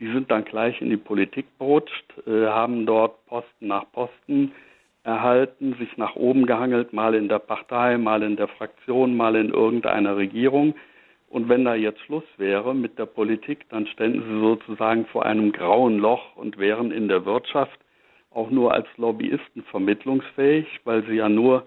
[0.01, 4.51] Die sind dann gleich in die Politik gerutscht, äh, haben dort Posten nach Posten
[5.03, 9.49] erhalten, sich nach oben gehangelt, mal in der Partei, mal in der Fraktion, mal in
[9.49, 10.75] irgendeiner Regierung.
[11.29, 15.53] Und wenn da jetzt Schluss wäre mit der Politik, dann ständen sie sozusagen vor einem
[15.53, 17.79] grauen Loch und wären in der Wirtschaft
[18.31, 21.65] auch nur als Lobbyisten vermittlungsfähig, weil sie ja nur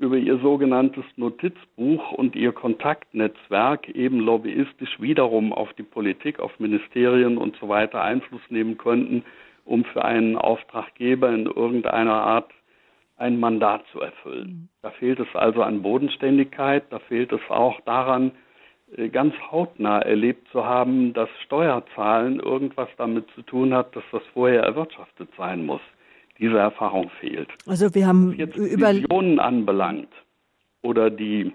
[0.00, 7.36] über ihr sogenanntes Notizbuch und ihr Kontaktnetzwerk eben lobbyistisch wiederum auf die Politik, auf Ministerien
[7.36, 9.24] und so weiter Einfluss nehmen könnten,
[9.66, 12.50] um für einen Auftraggeber in irgendeiner Art
[13.18, 14.48] ein Mandat zu erfüllen.
[14.48, 14.68] Mhm.
[14.80, 18.32] Da fehlt es also an Bodenständigkeit, da fehlt es auch daran,
[18.96, 24.22] äh, ganz hautnah erlebt zu haben, dass Steuerzahlen irgendwas damit zu tun hat, dass das
[24.32, 25.82] vorher erwirtschaftet sein muss
[26.40, 27.48] diese Erfahrung fehlt.
[27.66, 30.12] Also wir haben jetzt über Visionen anbelangt
[30.82, 31.52] oder die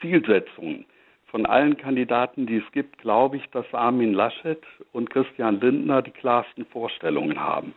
[0.00, 0.84] Zielsetzungen
[1.30, 4.62] von allen Kandidaten, die es gibt, glaube ich, dass Armin Laschet
[4.92, 7.74] und Christian Lindner die klarsten Vorstellungen haben.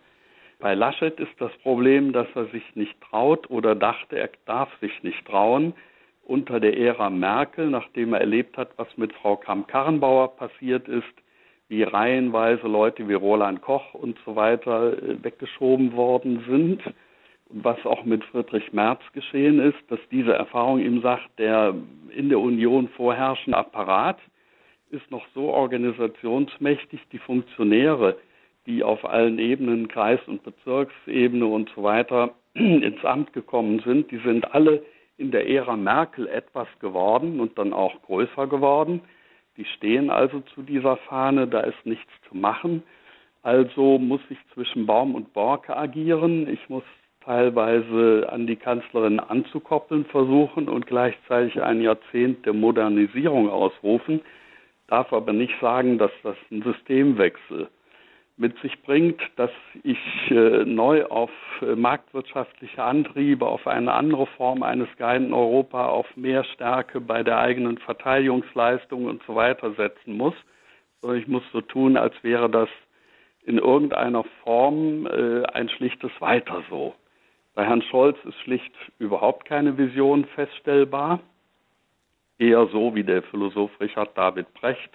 [0.59, 5.01] Bei Laschet ist das Problem, dass er sich nicht traut oder dachte, er darf sich
[5.03, 5.73] nicht trauen.
[6.23, 11.11] Unter der Ära Merkel, nachdem er erlebt hat, was mit Frau Kramp-Karrenbauer passiert ist,
[11.71, 16.81] wie reihenweise Leute wie Roland Koch und so weiter äh, weggeschoben worden sind.
[17.47, 21.73] Was auch mit Friedrich Merz geschehen ist, dass diese Erfahrung ihm sagt, der
[22.13, 24.19] in der Union vorherrschende Apparat
[24.89, 28.17] ist noch so organisationsmächtig, die Funktionäre,
[28.65, 34.19] die auf allen Ebenen, Kreis- und Bezirksebene und so weiter ins Amt gekommen sind, die
[34.19, 34.83] sind alle
[35.17, 38.99] in der Ära Merkel etwas geworden und dann auch größer geworden.
[39.61, 42.81] Die stehen also zu dieser Fahne, da ist nichts zu machen.
[43.43, 46.49] Also muss ich zwischen Baum und Borke agieren.
[46.49, 46.83] Ich muss
[47.23, 54.21] teilweise an die Kanzlerin anzukoppeln versuchen und gleichzeitig ein Jahrzehnt der Modernisierung ausrufen,
[54.87, 57.69] darf aber nicht sagen, dass das ein Systemwechsel
[58.41, 59.51] mit sich bringt, dass
[59.83, 59.99] ich
[60.31, 61.29] äh, neu auf
[61.61, 67.37] äh, marktwirtschaftliche Antriebe, auf eine andere Form eines geeinten Europa, auf mehr Stärke bei der
[67.37, 70.33] eigenen Verteidigungsleistung und so weiter setzen muss,
[71.01, 72.67] sondern ich muss so tun, als wäre das
[73.43, 76.95] in irgendeiner Form äh, ein schlichtes Weiter so.
[77.53, 81.19] Bei Herrn Scholz ist schlicht überhaupt keine Vision feststellbar.
[82.39, 84.89] Eher so wie der Philosoph Richard David Brecht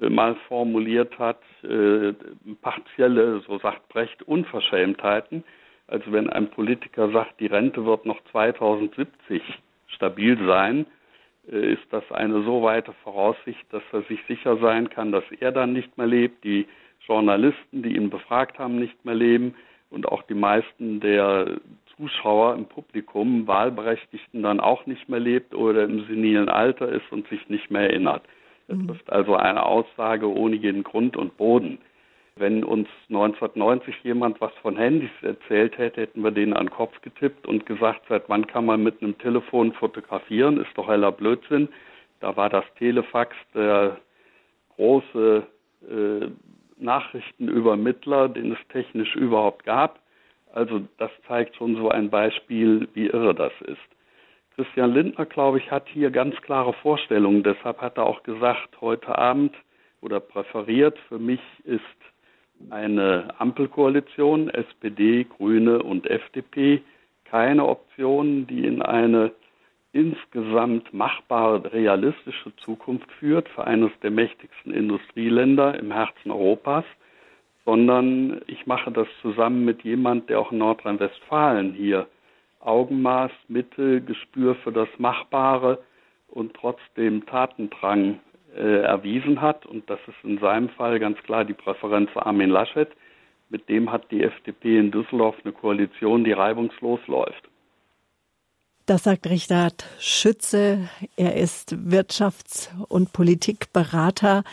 [0.00, 2.12] mal formuliert hat, äh,
[2.60, 5.44] partielle, so sagt Brecht, Unverschämtheiten.
[5.86, 9.42] Also wenn ein Politiker sagt, die Rente wird noch 2070
[9.86, 10.86] stabil sein,
[11.50, 15.52] äh, ist das eine so weite Voraussicht, dass er sich sicher sein kann, dass er
[15.52, 16.66] dann nicht mehr lebt, die
[17.06, 19.54] Journalisten, die ihn befragt haben, nicht mehr leben
[19.90, 21.60] und auch die meisten der
[21.96, 27.28] Zuschauer im Publikum, Wahlberechtigten dann auch nicht mehr lebt oder im senilen Alter ist und
[27.28, 28.22] sich nicht mehr erinnert.
[28.68, 28.90] Das mhm.
[28.90, 31.78] ist also eine Aussage ohne jeden Grund und Boden.
[32.36, 37.00] Wenn uns 1990 jemand was von Handys erzählt hätte, hätten wir denen an den Kopf
[37.02, 40.60] getippt und gesagt, seit wann kann man mit einem Telefon fotografieren?
[40.60, 41.68] Ist doch heller Blödsinn.
[42.20, 43.98] Da war das Telefax der
[44.74, 45.46] große
[45.88, 46.26] äh,
[46.76, 50.00] Nachrichtenübermittler, den es technisch überhaupt gab.
[50.52, 53.93] Also das zeigt schon so ein Beispiel, wie irre das ist.
[54.56, 57.42] Christian Lindner, glaube ich, hat hier ganz klare Vorstellungen.
[57.42, 59.54] Deshalb hat er auch gesagt, heute Abend
[60.00, 61.82] oder präferiert für mich ist
[62.70, 66.82] eine Ampelkoalition, SPD, Grüne und FDP,
[67.24, 69.32] keine Option, die in eine
[69.92, 76.84] insgesamt machbare, realistische Zukunft führt für eines der mächtigsten Industrieländer im Herzen Europas,
[77.64, 82.06] sondern ich mache das zusammen mit jemand, der auch in Nordrhein-Westfalen hier
[82.64, 85.82] Augenmaß, Mitte, Gespür für das Machbare
[86.28, 88.20] und trotzdem Tatendrang
[88.56, 89.66] äh, erwiesen hat.
[89.66, 92.88] Und das ist in seinem Fall ganz klar die Präferenz Armin Laschet.
[93.50, 97.48] Mit dem hat die FDP in Düsseldorf eine Koalition, die reibungslos läuft.
[98.86, 100.90] Das sagt Richard Schütze.
[101.16, 104.44] Er ist Wirtschafts- und Politikberater.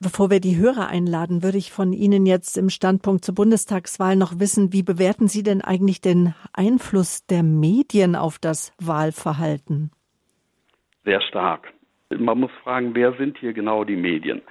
[0.00, 4.38] Bevor wir die Hörer einladen, würde ich von Ihnen jetzt im Standpunkt zur Bundestagswahl noch
[4.38, 9.90] wissen, wie bewerten Sie denn eigentlich den Einfluss der Medien auf das Wahlverhalten?
[11.06, 11.72] sehr stark.
[12.10, 14.42] Man muss fragen, wer sind hier genau die Medien?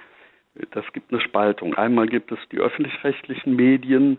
[0.72, 1.74] Das gibt eine Spaltung.
[1.74, 4.18] Einmal gibt es die öffentlich-rechtlichen Medien,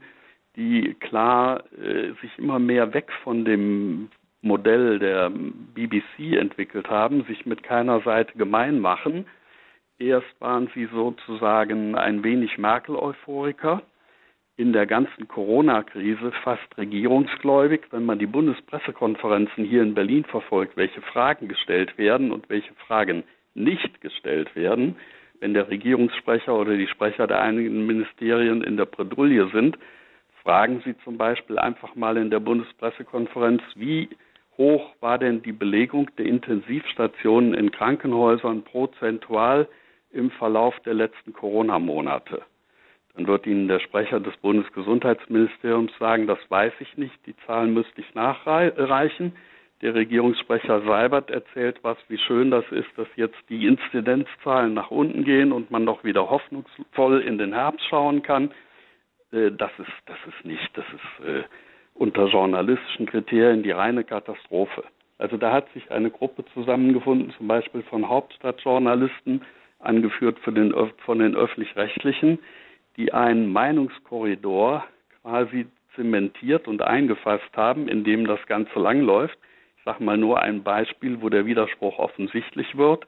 [0.55, 4.09] die klar äh, sich immer mehr weg von dem
[4.41, 9.25] Modell der BBC entwickelt haben, sich mit keiner Seite gemein machen.
[9.99, 13.81] Erst waren sie sozusagen ein wenig Merkel-Euphoriker,
[14.55, 21.01] in der ganzen Corona-Krise fast regierungsgläubig, wenn man die Bundespressekonferenzen hier in Berlin verfolgt, welche
[21.01, 23.23] Fragen gestellt werden und welche Fragen
[23.55, 24.95] nicht gestellt werden,
[25.39, 29.77] wenn der Regierungssprecher oder die Sprecher der einigen Ministerien in der Bredouille sind,
[30.43, 34.09] fragen Sie zum Beispiel einfach mal in der Bundespressekonferenz, wie
[34.57, 39.67] hoch war denn die Belegung der Intensivstationen in Krankenhäusern prozentual
[40.17, 42.41] im Verlauf der letzten Corona-Monate?
[43.15, 48.01] Dann wird Ihnen der Sprecher des Bundesgesundheitsministeriums sagen, das weiß ich nicht, die Zahlen müsste
[48.01, 49.33] ich nachreichen.
[49.81, 55.23] Der Regierungssprecher Seibert erzählt was, wie schön das ist, dass jetzt die Inzidenzzahlen nach unten
[55.23, 58.51] gehen und man doch wieder hoffnungsvoll in den Herbst schauen kann.
[59.31, 61.43] Äh, das ist, das ist nicht, das ist äh,
[61.93, 64.83] unter journalistischen Kriterien die reine Katastrophe.
[65.19, 69.41] Also da hat sich eine Gruppe zusammengefunden, zum Beispiel von Hauptstadtjournalisten,
[69.87, 70.73] angeführt von den,
[71.05, 72.39] von den öffentlich-rechtlichen,
[72.97, 74.85] die einen Meinungskorridor
[75.21, 79.37] quasi zementiert und eingefasst haben, in dem das Ganze langläuft.
[79.77, 83.07] Ich sage mal nur ein Beispiel, wo der Widerspruch offensichtlich wird.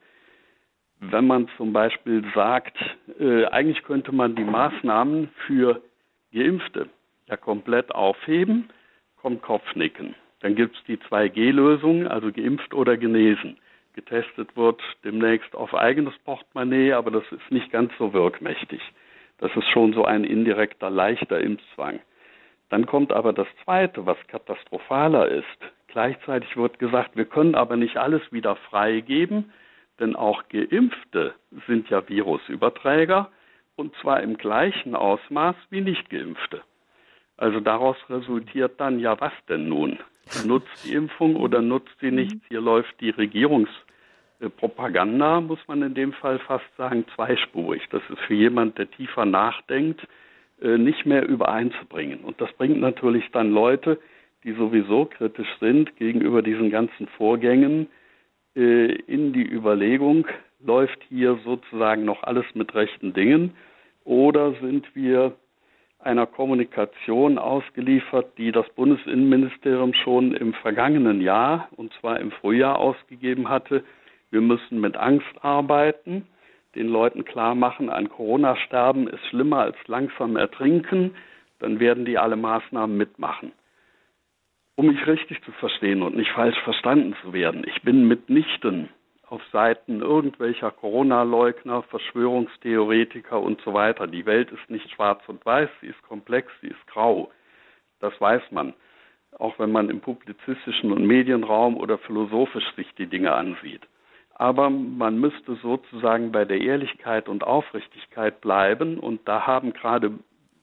[0.99, 2.77] Wenn man zum Beispiel sagt,
[3.19, 5.81] äh, eigentlich könnte man die Maßnahmen für
[6.33, 6.89] Geimpfte
[7.27, 8.69] ja komplett aufheben,
[9.21, 10.15] kommt Kopfnicken.
[10.41, 13.57] Dann gibt es die 2G-Lösung, also geimpft oder genesen.
[13.93, 18.81] Getestet wird demnächst auf eigenes Portemonnaie, aber das ist nicht ganz so wirkmächtig.
[19.39, 21.99] Das ist schon so ein indirekter, leichter Impfzwang.
[22.69, 25.45] Dann kommt aber das Zweite, was katastrophaler ist.
[25.87, 29.51] Gleichzeitig wird gesagt, wir können aber nicht alles wieder freigeben,
[29.99, 31.33] denn auch Geimpfte
[31.67, 33.31] sind ja Virusüberträger
[33.75, 36.61] und zwar im gleichen Ausmaß wie Nichtgeimpfte.
[37.37, 39.97] Also daraus resultiert dann ja was denn nun?
[40.45, 42.37] Nutzt die Impfung oder nutzt sie nicht?
[42.49, 43.67] Hier läuft die Regierungs-
[44.39, 47.83] äh, Propaganda, muss man in dem Fall fast sagen, zweispurig.
[47.91, 50.07] Das ist für jemand, der tiefer nachdenkt,
[50.61, 52.19] äh, nicht mehr übereinzubringen.
[52.19, 53.99] Und das bringt natürlich dann Leute,
[54.43, 57.87] die sowieso kritisch sind gegenüber diesen ganzen Vorgängen,
[58.55, 60.25] äh, in die Überlegung,
[60.61, 63.53] läuft hier sozusagen noch alles mit rechten Dingen
[64.03, 65.35] oder sind wir
[65.99, 73.49] einer Kommunikation ausgeliefert, die das Bundesinnenministerium schon im vergangenen Jahr, und zwar im Frühjahr, ausgegeben
[73.49, 73.83] hatte,
[74.31, 76.27] wir müssen mit Angst arbeiten,
[76.75, 81.15] den Leuten klar machen, ein Corona-Sterben ist schlimmer als langsam ertrinken,
[81.59, 83.51] dann werden die alle Maßnahmen mitmachen.
[84.75, 88.89] Um mich richtig zu verstehen und nicht falsch verstanden zu werden, ich bin mitnichten
[89.29, 94.07] auf Seiten irgendwelcher Corona-Leugner, Verschwörungstheoretiker und so weiter.
[94.07, 97.31] Die Welt ist nicht schwarz und weiß, sie ist komplex, sie ist grau.
[97.99, 98.73] Das weiß man,
[99.37, 103.87] auch wenn man im publizistischen und Medienraum oder philosophisch sich die Dinge ansieht.
[104.33, 108.97] Aber man müsste sozusagen bei der Ehrlichkeit und Aufrichtigkeit bleiben.
[108.97, 110.11] Und da haben gerade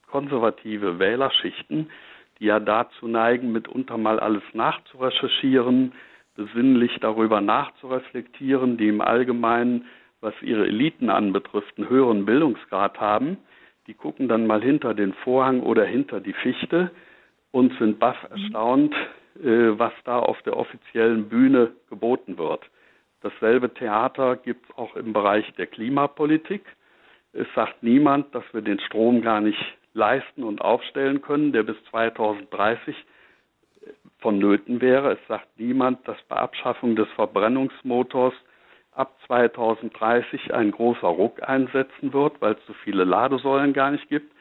[0.07, 1.91] konservative Wählerschichten,
[2.39, 5.93] die ja dazu neigen, mitunter mal alles nachzurecherchieren,
[6.37, 9.87] besinnlich darüber nachzureflektieren, die im Allgemeinen,
[10.21, 13.39] was ihre Eliten anbetrifft, einen höheren Bildungsgrad haben,
[13.87, 16.91] die gucken dann mal hinter den Vorhang oder hinter die Fichte
[17.53, 18.95] und sind baff erstaunt,
[19.43, 22.63] äh, was da auf der offiziellen Bühne geboten wird.
[23.23, 26.63] Dasselbe Theater gibt es auch im Bereich der Klimapolitik.
[27.33, 29.59] Es sagt niemand, dass wir den Strom gar nicht
[29.95, 32.95] leisten und aufstellen können, der bis 2030
[34.27, 35.13] vonnöten wäre.
[35.13, 38.35] Es sagt niemand, dass bei Abschaffung des Verbrennungsmotors
[38.91, 44.33] ab 2030 ein großer Ruck einsetzen wird, weil es so viele Ladesäulen gar nicht gibt.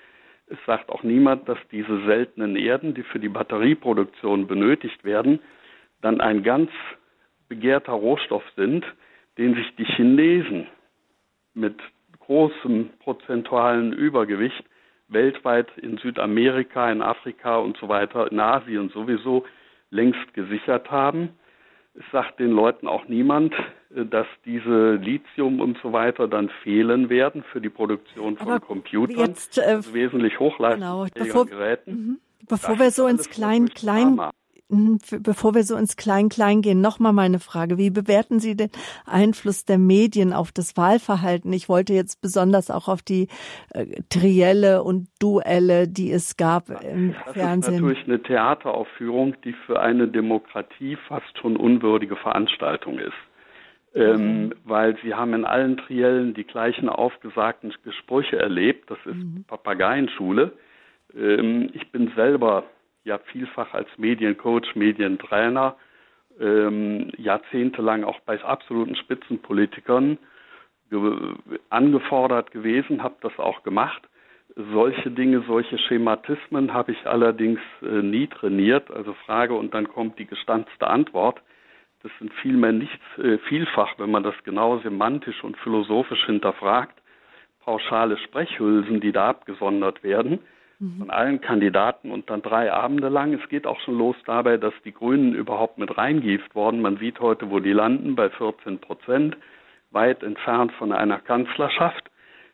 [0.48, 5.40] Es sagt auch niemand, dass diese seltenen Erden, die für die Batterieproduktion benötigt werden,
[6.02, 6.72] dann ein ganz
[7.48, 8.84] begehrter Rohstoff sind,
[9.38, 10.66] den sich die Chinesen
[11.54, 11.76] mit
[12.22, 14.64] großem prozentualen Übergewicht
[15.10, 19.46] weltweit in Südamerika, in Afrika und so weiter, in Asien sowieso
[19.90, 21.30] längst gesichert haben.
[21.94, 23.54] Es sagt den Leuten auch niemand,
[23.96, 28.60] äh, dass diese Lithium und so weiter dann fehlen werden für die Produktion von Aber
[28.60, 31.92] Computern, jetzt, äh, also wesentlich hochleistungsfähiger genau, bevor, Geräten.
[31.92, 32.20] Mhm.
[32.48, 34.20] Bevor wir so ins Klein-Klein
[34.68, 37.78] bevor wir so ins Klein-Klein gehen, nochmal meine Frage.
[37.78, 38.72] Wie bewerten Sie den
[39.06, 41.54] Einfluss der Medien auf das Wahlverhalten?
[41.54, 43.28] Ich wollte jetzt besonders auch auf die
[43.74, 47.56] äh, Trielle und Duelle, die es gab im das Fernsehen.
[47.60, 53.14] Das ist natürlich eine Theateraufführung, die für eine Demokratie fast schon unwürdige Veranstaltung ist.
[53.96, 58.92] ähm, weil sie haben in allen Triellen die gleichen aufgesagten Sprüche erlebt.
[58.92, 59.46] Das ist mhm.
[59.48, 60.52] Papageienschule.
[61.16, 62.66] Ähm, ich bin selber
[63.06, 65.78] ja vielfach als Mediencoach, Medientrainer,
[66.40, 70.18] ähm, jahrzehntelang auch bei absoluten Spitzenpolitikern
[70.90, 71.36] ge
[71.70, 74.02] angefordert gewesen, habe das auch gemacht.
[74.56, 78.92] Solche Dinge, solche Schematismen habe ich allerdings äh, nie trainiert.
[78.92, 81.42] Also Frage und dann kommt die gestanzte Antwort.
[82.04, 87.02] Das sind vielmehr nicht äh, vielfach, wenn man das genau semantisch und philosophisch hinterfragt,
[87.62, 90.40] pauschale Sprechhülsen, die da abgesondert werden.
[90.80, 93.34] Von allen Kandidaten und dann drei Abende lang.
[93.34, 96.82] Es geht auch schon los dabei, dass die Grünen überhaupt mit reingieft worden.
[96.82, 99.38] Man sieht heute, wo die landen, bei 14 Prozent,
[99.92, 102.12] weit entfernt von einer Kanzlerschaft.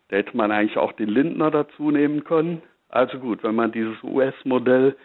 [0.09, 2.61] Da hätte man eigentlich auch den Lindner dazu nehmen können.
[2.89, 4.95] Also gut, wenn man dieses US-Modell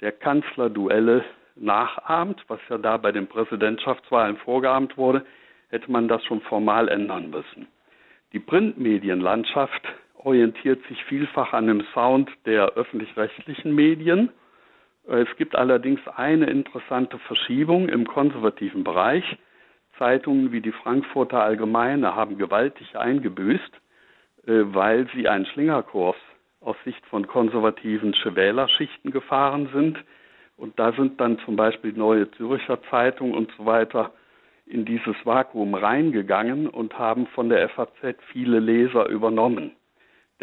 [0.00, 5.24] der Kanzlerduelle nachahmt, was ja da bei den Präsidentschaftswahlen vorgeahmt wurde,
[5.68, 7.68] hätte man das schon formal ändern müssen.
[8.32, 9.82] Die Printmedienlandschaft
[10.24, 14.30] orientiert sich vielfach an dem Sound der öffentlich-rechtlichen Medien.
[15.06, 19.24] Es gibt allerdings eine interessante Verschiebung im konservativen Bereich.
[19.98, 23.72] Zeitungen wie die Frankfurter Allgemeine haben gewaltig eingebüßt,
[24.46, 26.16] äh, weil sie einen Schlingerkurs
[26.60, 29.98] aus Sicht von konservativen Wählerschichten gefahren sind
[30.56, 34.12] und da sind dann zum Beispiel Neue Zürcher Zeitung und so weiter
[34.66, 39.72] in dieses Vakuum reingegangen und haben von der FAZ viele Leser übernommen.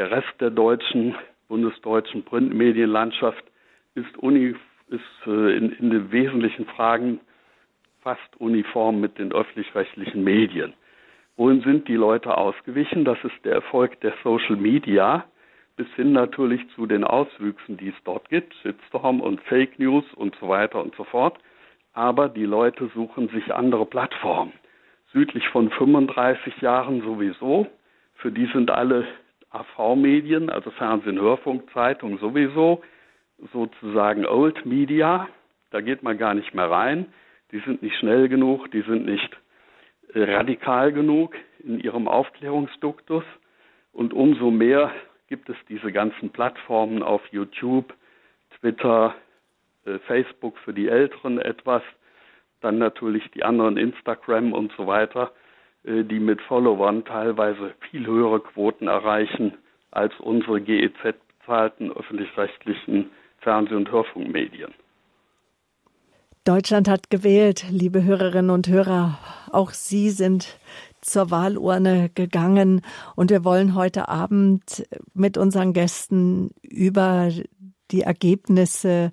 [0.01, 1.13] Der Rest der deutschen,
[1.47, 3.43] bundesdeutschen Printmedienlandschaft
[3.93, 4.55] ist, uni,
[4.87, 7.19] ist äh, in, in den wesentlichen Fragen
[7.99, 10.73] fast uniform mit den öffentlich-rechtlichen Medien.
[11.37, 13.05] Wohin sind die Leute ausgewichen?
[13.05, 15.23] Das ist der Erfolg der Social Media
[15.75, 20.35] bis hin natürlich zu den Auswüchsen, die es dort gibt, Shitstorm und Fake News und
[20.41, 21.37] so weiter und so fort.
[21.93, 24.53] Aber die Leute suchen sich andere Plattformen.
[25.13, 27.67] Südlich von 35 Jahren sowieso.
[28.15, 29.05] Für die sind alle
[29.51, 32.81] AV-Medien, also Fernsehen, Hörfunk, Zeitung sowieso,
[33.51, 35.27] sozusagen Old Media.
[35.71, 37.07] Da geht man gar nicht mehr rein.
[37.51, 39.37] Die sind nicht schnell genug, die sind nicht
[40.13, 43.23] äh, radikal genug in ihrem Aufklärungsduktus.
[43.91, 44.91] Und umso mehr
[45.27, 47.93] gibt es diese ganzen Plattformen auf YouTube,
[48.59, 49.15] Twitter,
[49.85, 51.81] äh, Facebook für die Älteren etwas,
[52.61, 55.31] dann natürlich die anderen Instagram und so weiter,
[55.83, 59.57] die mit Followern teilweise viel höhere Quoten erreichen
[59.91, 61.15] als unsere GEZ
[61.51, 63.09] bezahlten öffentlich-rechtlichen
[63.39, 64.73] Fernseh- und Hörfunkmedien.
[66.43, 69.19] Deutschland hat gewählt, liebe Hörerinnen und Hörer.
[69.51, 70.57] Auch Sie sind
[71.01, 72.81] zur Wahlurne gegangen
[73.15, 77.29] und wir wollen heute Abend mit unseren Gästen über
[77.91, 79.11] die Ergebnisse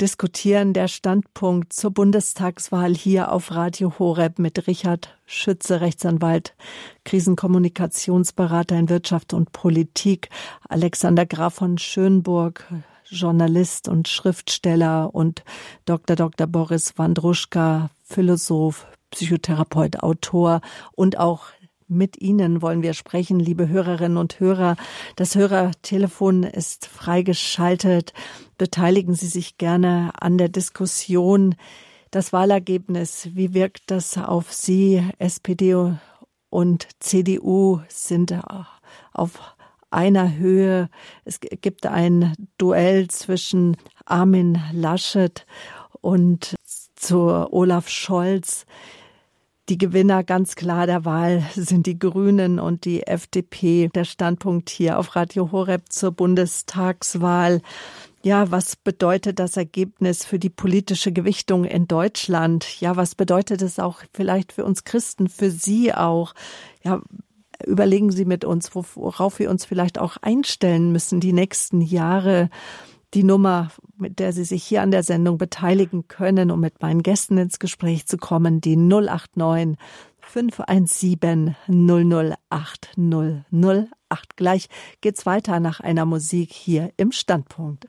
[0.00, 0.72] diskutieren.
[0.72, 6.54] Der Standpunkt zur Bundestagswahl hier auf Radio Horeb mit Richard Schütze, Rechtsanwalt,
[7.04, 10.28] Krisenkommunikationsberater in Wirtschaft und Politik,
[10.68, 12.64] Alexander Graf von Schönburg,
[13.04, 15.44] Journalist und Schriftsteller und
[15.84, 16.16] Dr.
[16.16, 16.46] Dr.
[16.46, 20.60] Boris Wandruschka, Philosoph, Psychotherapeut, Autor
[20.92, 21.46] und auch
[21.90, 24.76] mit Ihnen wollen wir sprechen, liebe Hörerinnen und Hörer.
[25.16, 28.12] Das Hörertelefon ist freigeschaltet.
[28.60, 31.54] Beteiligen Sie sich gerne an der Diskussion.
[32.10, 35.02] Das Wahlergebnis, wie wirkt das auf Sie?
[35.18, 35.94] SPD
[36.50, 38.38] und CDU sind
[39.14, 39.56] auf
[39.90, 40.90] einer Höhe.
[41.24, 45.46] Es gibt ein Duell zwischen Armin Laschet
[46.02, 46.54] und
[46.96, 47.18] zu
[47.50, 48.66] Olaf Scholz.
[49.70, 53.88] Die Gewinner ganz klar der Wahl sind die Grünen und die FDP.
[53.94, 57.62] Der Standpunkt hier auf Radio Horeb zur Bundestagswahl.
[58.22, 62.78] Ja, was bedeutet das Ergebnis für die politische Gewichtung in Deutschland?
[62.78, 66.34] Ja, was bedeutet es auch vielleicht für uns Christen, für Sie auch?
[66.84, 67.00] Ja,
[67.64, 72.50] überlegen Sie mit uns, worauf wir uns vielleicht auch einstellen müssen die nächsten Jahre
[73.14, 77.02] die Nummer, mit der Sie sich hier an der Sendung beteiligen können, um mit meinen
[77.02, 79.78] Gästen ins Gespräch zu kommen, die 089
[80.20, 84.36] 517 008 008.
[84.36, 84.68] Gleich
[85.00, 87.88] geht's weiter nach einer Musik hier im Standpunkt.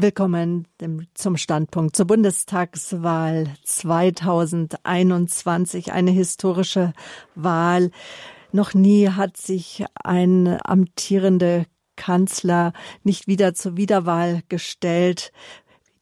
[0.00, 0.68] Willkommen
[1.14, 6.92] zum Standpunkt zur Bundestagswahl 2021, eine historische
[7.34, 7.90] Wahl.
[8.52, 11.64] Noch nie hat sich ein amtierender
[11.96, 15.32] Kanzler nicht wieder zur Wiederwahl gestellt.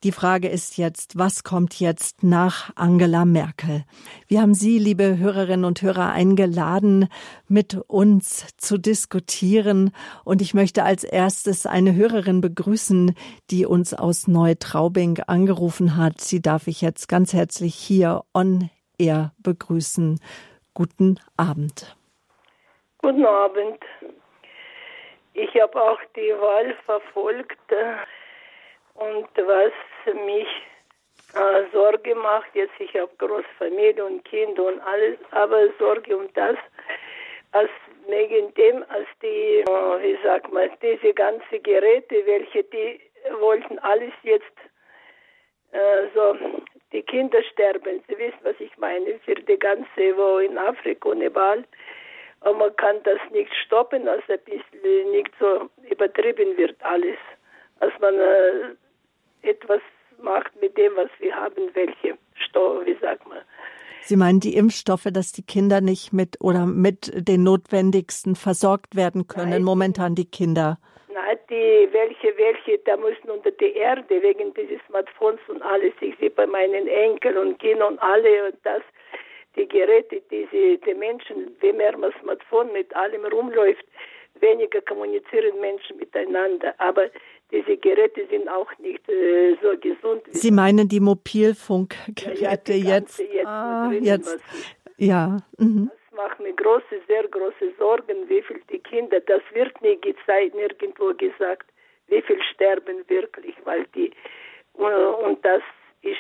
[0.07, 3.82] Die Frage ist jetzt, was kommt jetzt nach Angela Merkel?
[4.28, 7.09] Wir haben Sie, liebe Hörerinnen und Hörer, eingeladen,
[7.48, 9.90] mit uns zu diskutieren.
[10.24, 13.16] Und ich möchte als erstes eine Hörerin begrüßen,
[13.50, 16.20] die uns aus Neutraubing angerufen hat.
[16.20, 20.20] Sie darf ich jetzt ganz herzlich hier on air begrüßen.
[20.72, 21.96] Guten Abend.
[22.98, 23.80] Guten Abend.
[25.34, 27.59] Ich habe auch die Wahl verfolgt
[28.97, 29.72] und was
[30.14, 30.49] mich
[31.34, 36.32] äh, Sorge macht, jetzt ich habe große Familie und Kinder und alles, aber Sorge um
[36.34, 36.57] das,
[37.53, 37.70] als
[38.09, 43.01] wegen dem, als die, äh, wie sagt man, diese ganzen Geräte, welche die
[43.40, 44.44] wollten alles jetzt
[45.72, 46.36] äh, so,
[46.92, 51.20] die Kinder sterben, Sie wissen, was ich meine, für die ganze, wo in Afrika und
[51.20, 51.64] überall,
[52.40, 57.16] aber man kann das nicht stoppen, als ein bisschen nicht so übertrieben wird alles.
[57.80, 58.76] Als man äh,
[59.47, 59.80] etwas
[60.22, 63.38] macht mit dem, was wir haben, welche Stoffe, wie sagt man.
[64.03, 69.26] Sie meinen die Impfstoffe, dass die Kinder nicht mit oder mit den notwendigsten versorgt werden
[69.26, 70.78] können, Nein, momentan die Kinder?
[71.12, 75.92] Nein, die, welche, welche, da müssen unter die Erde wegen dieses Smartphones und alles.
[76.01, 78.82] Ich sehe bei meinen Enkeln und Kindern und alle und das,
[79.57, 83.84] die Geräte, diese, die Menschen, wie mehr man Smartphone mit allem rumläuft,
[84.40, 86.74] weniger kommunizieren Menschen miteinander.
[86.78, 87.09] Aber
[87.51, 90.22] diese Geräte sind auch nicht äh, so gesund.
[90.30, 93.18] Sie meinen die Mobilfunkgeräte ja, ja, jetzt?
[93.18, 94.38] jetzt, ah, jetzt.
[94.97, 95.38] Ja.
[95.59, 95.90] Mhm.
[95.90, 100.55] Das macht mir große, sehr große Sorgen, wie viel die Kinder, das wird nie gezeigt,
[100.55, 101.66] nirgendwo gesagt,
[102.09, 104.11] wie viel sterben wirklich, weil die,
[104.74, 105.62] und das
[106.03, 106.16] ist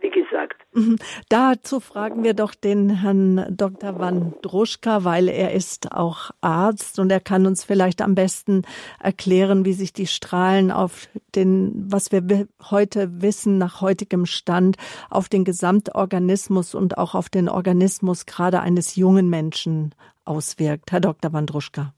[0.00, 0.60] wie gesagt.
[0.72, 0.96] Mhm.
[1.28, 3.98] Dazu fragen wir doch den Herrn Dr.
[3.98, 8.62] Wandruschka, weil er ist auch Arzt und er kann uns vielleicht am besten
[8.98, 14.76] erklären, wie sich die Strahlen auf den, was wir heute wissen, nach heutigem Stand,
[15.08, 19.94] auf den Gesamtorganismus und auch auf den Organismus gerade eines jungen Menschen
[20.24, 20.92] auswirkt.
[20.92, 21.32] Herr Dr.
[21.32, 21.94] Wandruschka.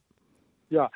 [0.71, 0.91] Ja,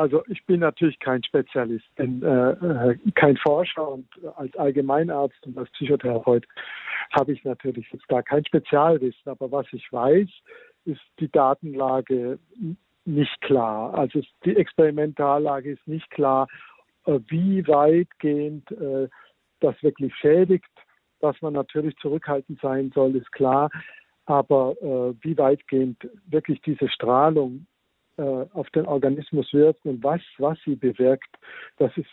[0.00, 5.58] also ich bin natürlich kein Spezialist, bin, äh, äh, kein Forscher und als Allgemeinarzt und
[5.58, 6.46] als Psychotherapeut
[7.12, 9.30] habe ich natürlich jetzt da kein Spezialwissen.
[9.30, 10.28] Aber was ich weiß,
[10.86, 12.38] ist die Datenlage
[13.04, 13.92] nicht klar.
[13.92, 16.48] Also die Experimentallage ist nicht klar,
[17.04, 19.08] äh, wie weitgehend äh,
[19.60, 20.64] das wirklich schädigt.
[21.20, 23.68] Dass man natürlich zurückhaltend sein soll, ist klar.
[24.24, 27.79] Aber äh, wie weitgehend wirklich diese Strahlung äh,
[28.52, 31.36] auf den Organismus wirkt und was, was sie bewirkt,
[31.78, 32.08] das ist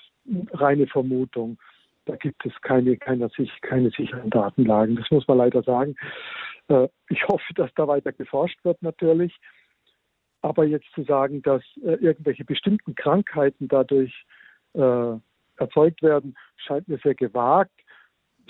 [0.54, 1.58] reine Vermutung.
[2.06, 3.30] Da gibt es keine, keine,
[3.62, 4.96] keine sicheren Datenlagen.
[4.96, 5.96] Das muss man leider sagen.
[6.70, 9.36] Äh, ich hoffe, dass da weiter geforscht wird natürlich.
[10.42, 14.26] Aber jetzt zu sagen, dass äh, irgendwelche bestimmten Krankheiten dadurch
[15.58, 17.72] erzeugt werden, scheint mir sehr gewagt.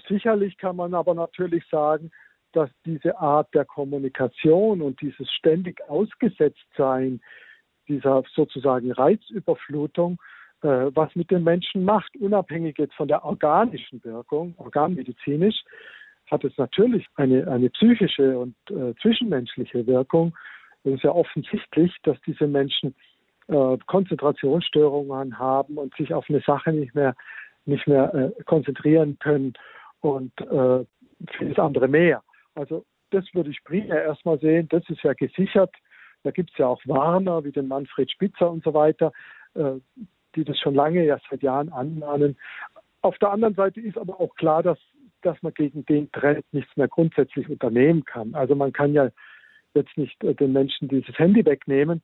[0.10, 2.12] Sicherlich kann man aber natürlich sagen,
[2.52, 7.22] dass diese Art der Kommunikation und dieses ständig ausgesetzt sein
[7.88, 10.20] dieser sozusagen Reizüberflutung,
[10.62, 15.64] äh, was mit den Menschen macht, unabhängig jetzt von der organischen Wirkung, organmedizinisch,
[16.30, 20.36] hat es natürlich eine, eine psychische und äh, zwischenmenschliche Wirkung.
[20.84, 22.96] Es ist ja offensichtlich, dass diese Menschen
[23.48, 27.16] äh, Konzentrationsstörungen haben und sich auf eine Sache nicht mehr,
[27.66, 29.54] nicht mehr äh, konzentrieren können
[30.02, 30.86] und äh,
[31.38, 32.24] vieles andere mehr.
[32.56, 34.68] Also das würde ich primär erstmal sehen.
[34.70, 35.74] Das ist ja gesichert
[36.28, 39.14] da gibt es ja auch Warner wie den Manfred Spitzer und so weiter,
[39.56, 39.76] äh,
[40.36, 42.38] die das schon lange, ja seit Jahren anmahnen.
[43.02, 44.78] Auf der anderen Seite ist aber auch klar, dass,
[45.22, 48.36] dass man gegen den Trend nichts mehr grundsätzlich unternehmen kann.
[48.36, 49.10] Also man kann ja
[49.74, 52.04] jetzt nicht äh, den Menschen dieses Handy wegnehmen.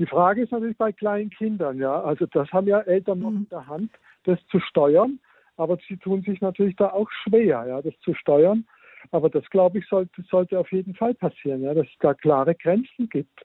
[0.00, 2.02] Die Frage ist natürlich bei kleinen Kindern, ja.
[2.02, 3.36] Also das haben ja Eltern noch mhm.
[3.36, 3.92] in der Hand,
[4.24, 5.20] das zu steuern.
[5.56, 8.66] Aber sie tun sich natürlich da auch schwer, ja, das zu steuern.
[9.12, 12.54] Aber das, glaube ich, sollte, sollte auf jeden Fall passieren, ja, dass es da klare
[12.54, 13.44] Grenzen gibt,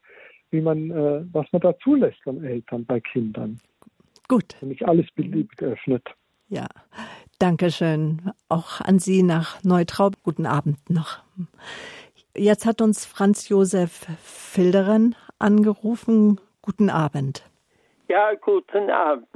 [0.51, 3.59] wie man, äh, was man da zulässt an Eltern bei Kindern.
[4.27, 4.55] Gut.
[4.61, 6.03] Und nicht alles beliebt öffnet.
[6.47, 6.67] Ja,
[7.39, 8.31] danke schön.
[8.49, 10.13] Auch an Sie nach Neutraub.
[10.23, 11.23] Guten Abend noch.
[12.35, 16.39] Jetzt hat uns Franz Josef Filderin angerufen.
[16.61, 17.43] Guten Abend.
[18.07, 19.27] Ja, guten Abend.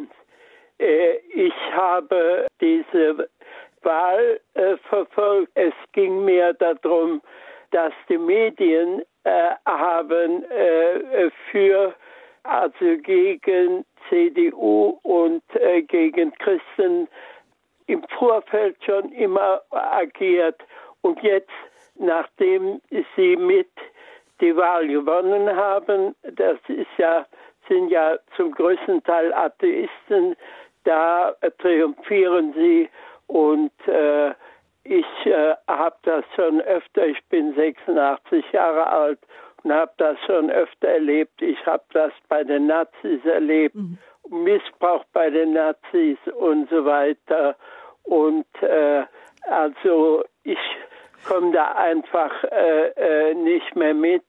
[0.80, 3.30] Äh, ich habe diese
[3.84, 5.51] Wahl äh, verfolgt.
[5.55, 7.22] Es ging mir darum,
[7.72, 11.93] dass die Medien äh, haben äh, für
[12.43, 17.07] also gegen CDU und äh, gegen Christen
[17.88, 20.61] im Vorfeld schon immer agiert.
[21.01, 21.49] Und jetzt,
[21.95, 22.82] nachdem
[23.15, 23.70] sie mit
[24.41, 27.26] die Wahl gewonnen haben, das ist ja
[27.70, 30.36] sind ja zum größten Teil Atheisten,
[30.84, 32.89] da triumphieren sie
[33.28, 34.32] Und äh,
[34.90, 39.20] ich äh, habe das schon öfter, ich bin 86 Jahre alt
[39.64, 41.40] und habe das schon öfter erlebt.
[41.42, 44.00] Ich habe das bei den Nazis erlebt, mhm.
[44.30, 47.56] Missbrauch bei den Nazis und so weiter.
[48.04, 49.04] Und äh,
[49.44, 50.58] also ich
[51.28, 54.24] komme da einfach äh, äh, nicht mehr mit.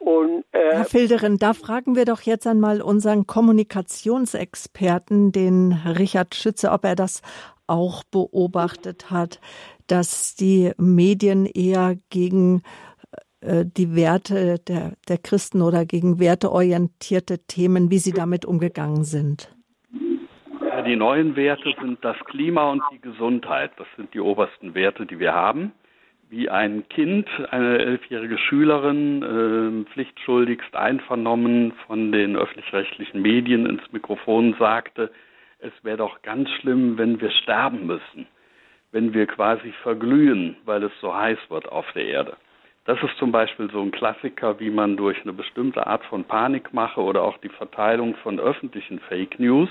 [0.00, 6.72] Und, äh, Herr Filderin, da fragen wir doch jetzt einmal unseren Kommunikationsexperten, den Richard Schütze,
[6.72, 7.22] ob er das
[7.66, 9.40] auch beobachtet hat,
[9.86, 12.62] dass die Medien eher gegen
[13.40, 19.54] äh, die Werte der, der Christen oder gegen werteorientierte Themen, wie sie damit umgegangen sind.
[20.60, 23.72] Ja, die neuen Werte sind das Klima und die Gesundheit.
[23.76, 25.72] Das sind die obersten Werte, die wir haben
[26.34, 34.56] wie ein Kind, eine elfjährige Schülerin, äh, pflichtschuldigst einvernommen von den öffentlich-rechtlichen Medien ins Mikrofon
[34.58, 35.12] sagte,
[35.60, 38.26] es wäre doch ganz schlimm, wenn wir sterben müssen,
[38.94, 42.36] wenn wir quasi verglühen, weil es so heiß wird auf der Erde.
[42.84, 47.00] Das ist zum Beispiel so ein Klassiker, wie man durch eine bestimmte Art von Panikmache
[47.00, 49.68] oder auch die Verteilung von öffentlichen Fake News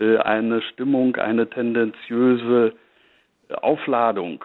[0.00, 2.74] äh, eine Stimmung, eine tendenziöse
[3.62, 4.44] Aufladung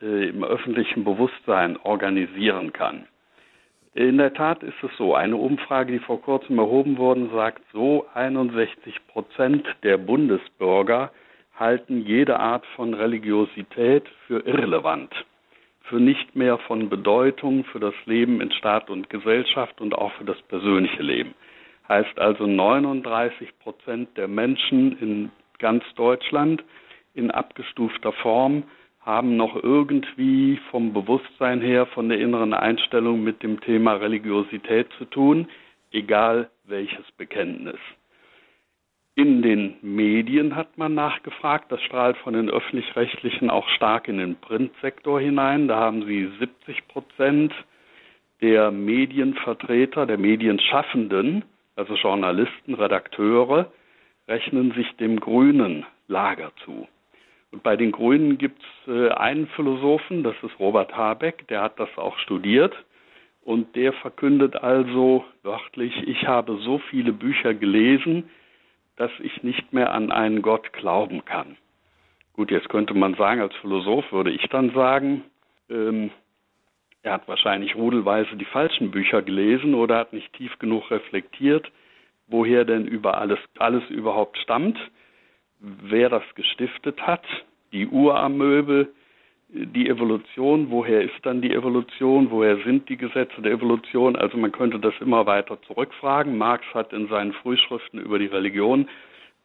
[0.00, 3.08] äh, im öffentlichen Bewusstsein organisieren kann.
[3.94, 8.06] In der Tat ist es so, eine Umfrage, die vor kurzem erhoben wurde, sagt so,
[8.14, 11.10] 61 Prozent der Bundesbürger
[11.54, 15.12] halten jede Art von Religiosität für irrelevant,
[15.82, 20.24] für nicht mehr von Bedeutung für das Leben in Staat und Gesellschaft und auch für
[20.24, 21.34] das persönliche Leben.
[21.88, 26.64] Heißt also 39 Prozent der Menschen in ganz Deutschland
[27.14, 28.64] in abgestufter Form
[29.00, 35.04] haben noch irgendwie vom Bewusstsein her, von der inneren Einstellung mit dem Thema Religiosität zu
[35.04, 35.48] tun,
[35.92, 37.78] egal welches Bekenntnis.
[39.16, 44.34] In den Medien hat man nachgefragt, das strahlt von den öffentlich-rechtlichen auch stark in den
[44.34, 45.68] Printsektor hinein.
[45.68, 47.54] Da haben sie 70 Prozent
[48.40, 51.44] der Medienvertreter, der Medienschaffenden,
[51.76, 53.70] also Journalisten, Redakteure,
[54.26, 56.88] rechnen sich dem grünen Lager zu.
[57.52, 61.78] Und bei den Grünen gibt es äh, einen Philosophen, das ist Robert Habeck, der hat
[61.78, 62.74] das auch studiert.
[63.44, 68.28] Und der verkündet also wörtlich, ich habe so viele Bücher gelesen,
[68.96, 71.56] dass ich nicht mehr an einen Gott glauben kann.
[72.32, 75.24] Gut, jetzt könnte man sagen, als Philosoph würde ich dann sagen,
[75.70, 76.10] ähm,
[77.02, 81.70] er hat wahrscheinlich rudelweise die falschen Bücher gelesen oder hat nicht tief genug reflektiert,
[82.26, 84.78] woher denn über alles, alles überhaupt stammt
[85.82, 87.24] wer das gestiftet hat,
[87.72, 88.92] die Uramöbel,
[89.54, 94.16] die Evolution, woher ist dann die Evolution, woher sind die Gesetze der Evolution?
[94.16, 96.36] Also man könnte das immer weiter zurückfragen.
[96.36, 98.88] Marx hat in seinen Frühschriften über die Religion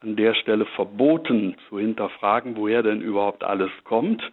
[0.02, 4.24] an der Stelle verboten zu hinterfragen, woher denn überhaupt alles kommt.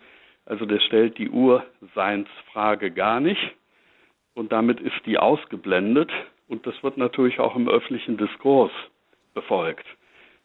[0.46, 3.52] Also der stellt die Urseinsfrage gar nicht
[4.34, 6.10] und damit ist die ausgeblendet
[6.48, 8.70] und das wird natürlich auch im öffentlichen Diskurs
[9.34, 9.84] befolgt.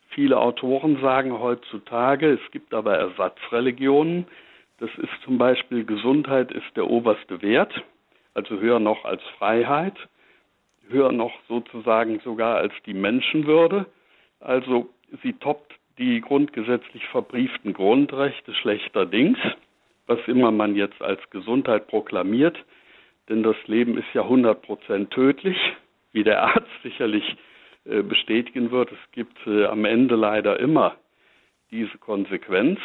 [0.09, 4.25] Viele Autoren sagen heutzutage, es gibt aber Ersatzreligionen.
[4.81, 7.71] Das ist zum Beispiel Gesundheit ist der oberste Wert,
[8.33, 9.93] also höher noch als Freiheit,
[10.89, 13.85] höher noch sozusagen sogar als die Menschenwürde.
[14.39, 14.89] Also
[15.21, 19.37] sie toppt die grundgesetzlich verbrieften Grundrechte schlechterdings,
[20.07, 22.57] was immer man jetzt als Gesundheit proklamiert.
[23.29, 25.59] Denn das Leben ist ja 100 Prozent tödlich,
[26.11, 27.35] wie der Arzt sicherlich
[27.85, 28.91] äh, bestätigen wird.
[28.91, 30.95] Es gibt äh, am Ende leider immer
[31.69, 32.79] diese Konsequenz.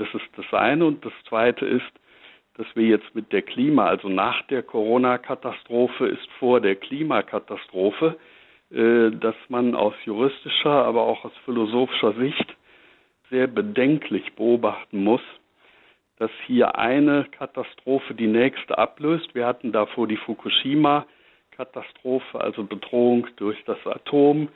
[0.00, 0.86] Das ist das eine.
[0.86, 1.92] Und das zweite ist,
[2.54, 8.16] dass wir jetzt mit der Klima, also nach der Corona-Katastrophe ist vor der Klimakatastrophe,
[8.70, 12.56] äh, dass man aus juristischer, aber auch aus philosophischer Sicht
[13.28, 15.20] sehr bedenklich beobachten muss,
[16.16, 19.34] dass hier eine Katastrophe die nächste ablöst.
[19.34, 21.06] Wir hatten davor die Fukushima
[21.50, 24.48] Katastrophe, also Bedrohung durch das Atom.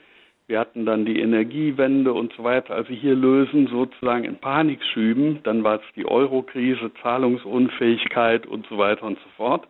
[0.47, 2.75] Wir hatten dann die Energiewende und so weiter.
[2.75, 5.39] Also hier lösen sozusagen in Panik schüben.
[5.43, 9.67] Dann war es die Eurokrise, Zahlungsunfähigkeit und so weiter und so fort.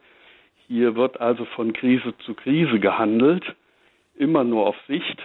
[0.68, 3.56] Hier wird also von Krise zu Krise gehandelt,
[4.16, 5.22] immer nur auf Sicht,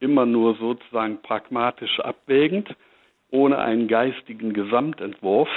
[0.00, 2.74] immer nur sozusagen pragmatisch abwägend,
[3.30, 5.48] ohne einen geistigen Gesamtentwurf,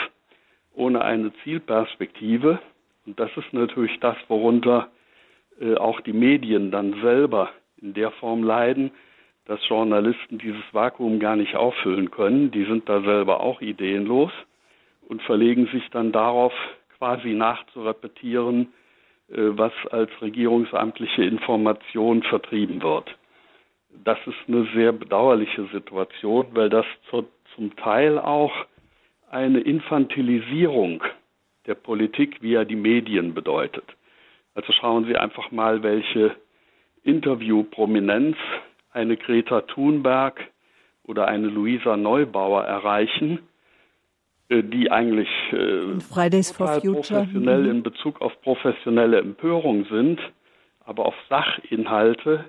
[0.73, 2.59] ohne eine Zielperspektive.
[3.05, 4.89] Und das ist natürlich das, worunter
[5.61, 8.91] äh, auch die Medien dann selber in der Form leiden,
[9.47, 12.51] dass Journalisten dieses Vakuum gar nicht auffüllen können.
[12.51, 14.31] Die sind da selber auch ideenlos
[15.07, 16.53] und verlegen sich dann darauf,
[16.97, 18.73] quasi nachzurepetieren,
[19.29, 23.15] äh, was als regierungsamtliche Information vertrieben wird.
[24.03, 26.85] Das ist eine sehr bedauerliche Situation, weil das
[27.55, 28.53] zum Teil auch
[29.31, 31.03] eine Infantilisierung
[31.65, 33.85] der Politik via die Medien bedeutet.
[34.55, 36.35] Also schauen Sie einfach mal, welche
[37.03, 38.35] Interviewprominenz
[38.97, 40.41] eine Greta Thunberg
[41.03, 43.39] oder eine Luisa Neubauer erreichen,
[44.49, 47.71] äh, die eigentlich äh, Fridays for Future professionell mhm.
[47.71, 50.19] in Bezug auf professionelle Empörung sind,
[50.83, 52.45] aber auf Sachinhalte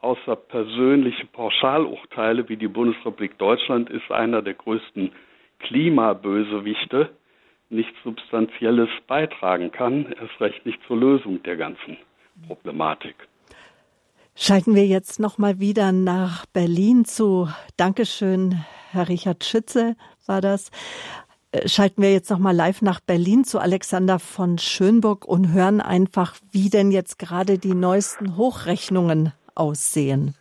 [0.00, 5.12] außer persönliche Pauschalurteile wie die Bundesrepublik Deutschland ist einer der größten
[5.60, 7.10] Klimabösewichte
[7.70, 11.96] nichts Substanzielles beitragen kann, erst recht nicht zur Lösung der ganzen
[12.46, 13.14] Problematik.
[14.36, 17.46] Schalten wir jetzt noch mal wieder nach Berlin zu.
[17.76, 18.56] Dankeschön,
[18.90, 19.94] Herr Richard Schütze
[20.26, 20.72] war das.
[21.52, 25.80] Äh, schalten wir jetzt noch mal live nach Berlin zu Alexander von Schönburg und hören
[25.80, 30.34] einfach, wie denn jetzt gerade die neuesten Hochrechnungen aussehen.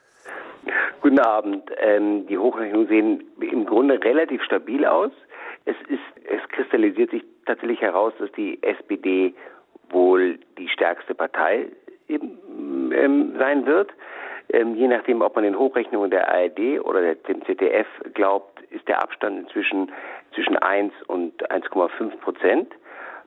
[1.02, 1.70] Guten Abend.
[1.80, 5.12] Ähm, die Hochrechnungen sehen im Grunde relativ stabil aus.
[5.66, 9.36] Es ist, es kristallisiert sich tatsächlich heraus, dass die SPD
[9.92, 11.68] wohl die stärkste Partei
[12.10, 13.92] ähm, sein wird.
[14.50, 19.02] Ähm, je nachdem, ob man den Hochrechnungen der ARD oder dem ZDF glaubt, ist der
[19.02, 19.92] Abstand inzwischen
[20.34, 22.74] zwischen 1 und 1,5 Prozent.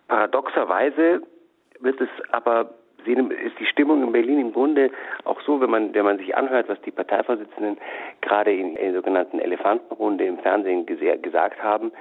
[0.08, 1.22] Paradoxerweise
[1.80, 2.70] wird es aber
[3.06, 4.90] ist die Stimmung in Berlin im Grunde
[5.24, 7.76] auch so, wenn man, wenn man sich anhört, was die Parteivorsitzenden
[8.20, 11.92] gerade in, in der sogenannten Elefantenrunde im Fernsehen gesagt haben,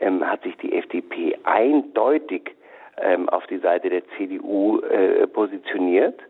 [0.00, 2.54] ähm, hat sich die FDP eindeutig
[2.98, 6.20] ähm, auf die Seite der CDU äh, positioniert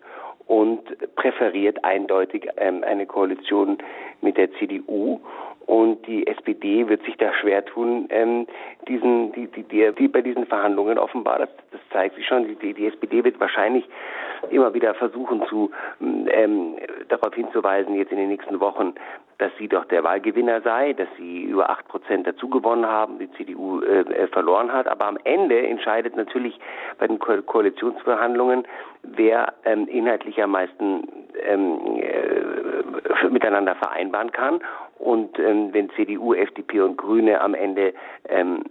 [0.46, 0.82] und
[1.14, 3.78] präferiert eindeutig ähm, eine Koalition
[4.20, 5.20] mit der CDU.
[5.66, 8.48] Und die SPD wird sich da schwer tun, ähm,
[8.88, 12.74] diesen, die, die, die, die bei diesen Verhandlungen offenbar, das, das zeigt sich schon, die,
[12.74, 13.84] die SPD wird wahrscheinlich
[14.50, 16.74] immer wieder versuchen zu ähm,
[17.08, 18.94] darauf hinzuweisen, jetzt in den nächsten Wochen,
[19.40, 23.30] dass sie doch der Wahlgewinner sei, dass sie über acht Prozent dazu gewonnen haben, die
[23.32, 24.86] CDU äh, verloren hat.
[24.86, 26.60] Aber am Ende entscheidet natürlich
[26.98, 28.66] bei den Ko Koalitionsverhandlungen,
[29.02, 31.08] wer ähm, inhaltlich am meisten
[31.42, 34.60] ähm, äh, miteinander vereinbaren kann.
[34.98, 37.94] Und ähm, wenn CDU, FDP und Grüne am Ende
[38.28, 38.64] ähm,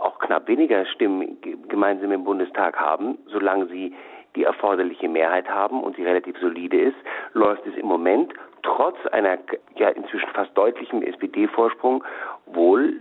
[0.00, 1.38] auch knapp weniger Stimmen
[1.68, 3.94] gemeinsam im Bundestag haben, solange sie
[4.34, 6.96] die erforderliche Mehrheit haben und sie relativ solide ist,
[7.34, 8.32] läuft es im Moment
[8.62, 9.38] trotz einer
[9.76, 12.04] ja inzwischen fast deutlichen SPD-Vorsprung
[12.46, 13.00] wohl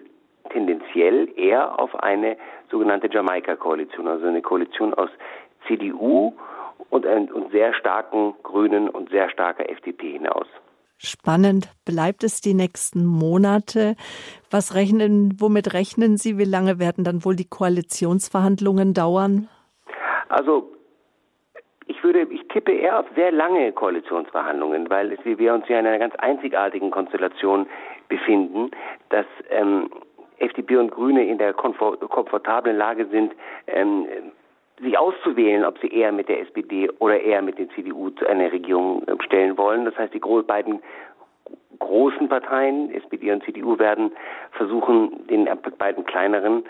[0.50, 2.38] tendenziell eher auf eine
[2.72, 5.10] sogenannte Jamaika-Koalition, also eine Koalition aus
[5.68, 6.34] CDU
[6.90, 10.48] und, und sehr starken Grünen und sehr starker FDP hinaus.
[11.00, 13.96] Spannend bleibt es die nächsten Monate.
[14.50, 16.40] Was rechnen, womit rechnen Sie?
[16.40, 19.48] Wie lange werden dann wohl die Koalitionsverhandlungen dauern?
[20.30, 20.72] Also
[21.88, 25.88] ich würde, ich tippe eher auf sehr lange Koalitionsverhandlungen, weil es, wir uns ja in
[25.88, 27.68] einer ganz einzigartigen Konstellation
[28.10, 28.72] befinden,
[29.10, 29.90] dass ähm,
[30.40, 33.34] FDP und Grüne in der komfortablen Lage sind,
[33.68, 34.06] ähm,
[34.80, 38.52] sich auszuwählen, ob sie eher mit der SPD oder eher mit der CDU zu einer
[38.52, 39.86] Regierung ähm, stellen wollen.
[39.86, 40.82] Das heißt, die beiden
[41.80, 44.12] großen Parteien, SPD und CDU, werden
[44.52, 45.48] versuchen, den
[45.78, 46.64] beiden kleineren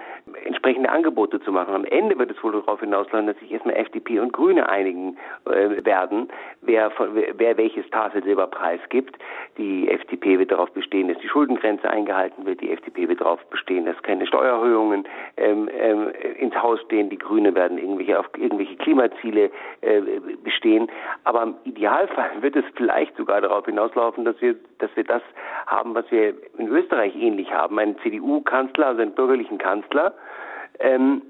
[0.45, 1.73] entsprechende Angebote zu machen.
[1.73, 5.83] Am Ende wird es wohl darauf hinauslaufen, dass sich erstmal FDP und Grüne einigen äh,
[5.85, 6.29] werden,
[6.61, 6.91] wer,
[7.37, 9.17] wer welches Tafelsilberpreis gibt.
[9.57, 12.61] Die FDP wird darauf bestehen, dass die Schuldengrenze eingehalten wird.
[12.61, 15.05] Die FDP wird darauf bestehen, dass keine Steuererhöhungen
[15.37, 17.09] ähm, ähm, ins Haus stehen.
[17.09, 19.51] Die Grüne werden irgendwelche auf irgendwelche Klimaziele
[19.81, 20.01] äh,
[20.43, 20.89] bestehen.
[21.23, 25.21] Aber im Idealfall wird es vielleicht sogar darauf hinauslaufen, dass wir, dass wir das
[25.67, 30.13] haben, was wir in Österreich ähnlich haben, einen CDU-Kanzler, also einen bürgerlichen Kanzler,
[30.79, 31.21] ähm,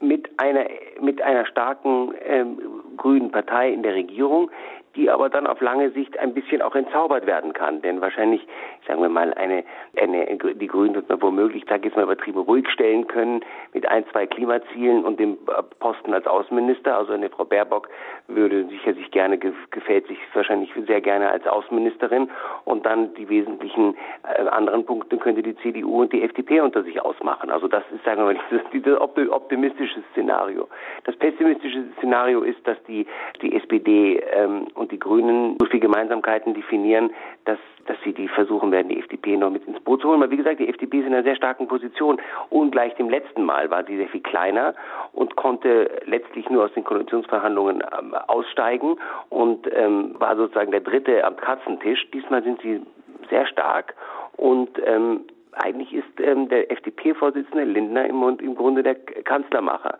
[0.00, 0.66] mit einer
[1.00, 2.58] mit einer starken ähm,
[2.96, 4.50] grünen Partei in der Regierung,
[4.96, 7.82] die aber dann auf lange Sicht ein bisschen auch entzaubert werden kann.
[7.82, 8.46] Denn wahrscheinlich,
[8.86, 9.64] sagen wir mal, eine,
[10.00, 14.04] eine die Grünen wird man womöglich, da jetzt mal übertrieben, ruhig stellen können mit ein,
[14.12, 15.38] zwei Klimazielen und dem
[15.80, 16.96] Posten als Außenminister.
[16.96, 17.88] Also eine Frau Baerbock
[18.28, 22.30] würde sicher sich gerne, gefällt sich wahrscheinlich sehr gerne als Außenministerin
[22.64, 27.00] und dann die wesentlichen äh, anderen Punkte könnte die CDU und die FDP unter sich
[27.00, 27.50] ausmachen.
[27.50, 30.68] Also das ist, sagen wir mal, dieses, dieses optimistische Szenario.
[31.04, 33.06] Das pessimistische Szenario ist, dass die,
[33.42, 37.10] die SPD ähm, und die Grünen so viele Gemeinsamkeiten definieren,
[37.46, 40.20] dass, dass sie die versuchen werden, die FDP noch mit ins Boot zu holen.
[40.20, 42.20] Weil wie gesagt, die FDP ist in einer sehr starken Position.
[42.50, 44.74] Ungleich dem letzten Mal war sie sehr viel kleiner
[45.12, 48.96] und konnte letztlich nur aus den Koalitionsverhandlungen ähm, aussteigen
[49.30, 52.06] und ähm, war sozusagen der dritte am Katzentisch.
[52.12, 52.82] Diesmal sind sie
[53.30, 53.94] sehr stark
[54.36, 55.20] und ähm,
[55.56, 59.98] eigentlich ist ähm, der FDP-Vorsitzende Lindner im, im Grunde der Kanzlermacher.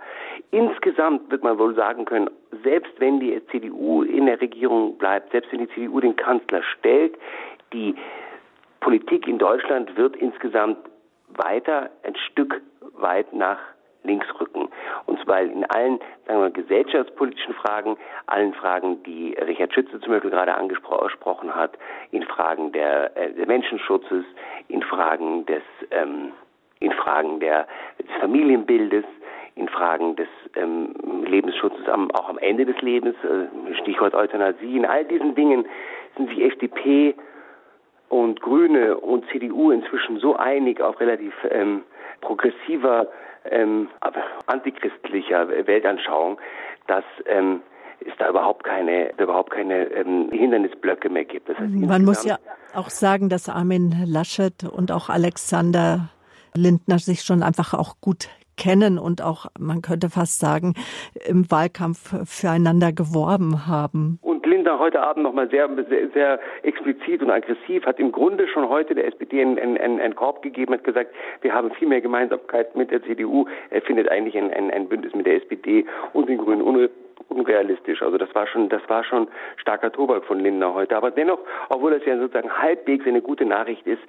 [0.51, 2.29] Insgesamt wird man wohl sagen können,
[2.63, 7.17] selbst wenn die CDU in der Regierung bleibt, selbst wenn die CDU den Kanzler stellt,
[7.73, 7.95] die
[8.81, 10.79] Politik in Deutschland wird insgesamt
[11.29, 12.61] weiter ein Stück
[12.93, 13.59] weit nach
[14.05, 14.69] links rücken.
[15.07, 20.31] Und zwar in allen, sagen wir, gesellschaftspolitischen Fragen, allen Fragen, die Richard Schütze zum Beispiel
[20.31, 21.79] gerade angesprochen hat,
[22.11, 24.25] in Fragen der, äh, des Menschenschutzes,
[24.69, 26.33] in Fragen des, ähm,
[26.81, 27.67] in Fragen der,
[27.99, 29.05] des Familienbildes,
[29.57, 30.95] in Fragen des ähm,
[31.27, 35.67] Lebensschutzes am, auch am Ende des Lebens, äh, Stichwort Euthanasie, in all diesen Dingen
[36.17, 37.15] sind sich FDP
[38.09, 41.83] und Grüne und CDU inzwischen so einig auf relativ ähm,
[42.21, 43.09] progressiver,
[43.51, 43.89] ähm,
[44.47, 46.39] antichristlicher Weltanschauung,
[46.87, 47.61] dass ähm,
[48.01, 51.49] es da überhaupt keine, überhaupt keine ähm, Hindernisblöcke mehr gibt.
[51.49, 52.39] Das heißt, Man muss ja
[52.75, 56.11] auch sagen, dass Armin Laschet und auch Alexander
[56.57, 60.75] Lindner sich schon einfach auch gut kennen und auch, man könnte fast sagen,
[61.27, 64.19] im Wahlkampf füreinander geworben haben.
[64.23, 68.69] Und Linda heute Abend nochmal sehr, sehr, sehr explizit und aggressiv hat im Grunde schon
[68.69, 72.75] heute der SPD einen, einen, einen Korb gegeben, hat gesagt, wir haben viel mehr Gemeinsamkeit
[72.77, 73.47] mit der CDU.
[73.71, 76.63] Er findet eigentlich ein, ein, ein Bündnis mit der SPD und den Grünen
[77.29, 78.03] unrealistisch.
[78.03, 80.97] Also das war schon, das war schon starker Tobak von Lindner heute.
[80.97, 81.39] Aber dennoch,
[81.69, 84.03] obwohl das ja sozusagen halbwegs eine gute Nachricht ist,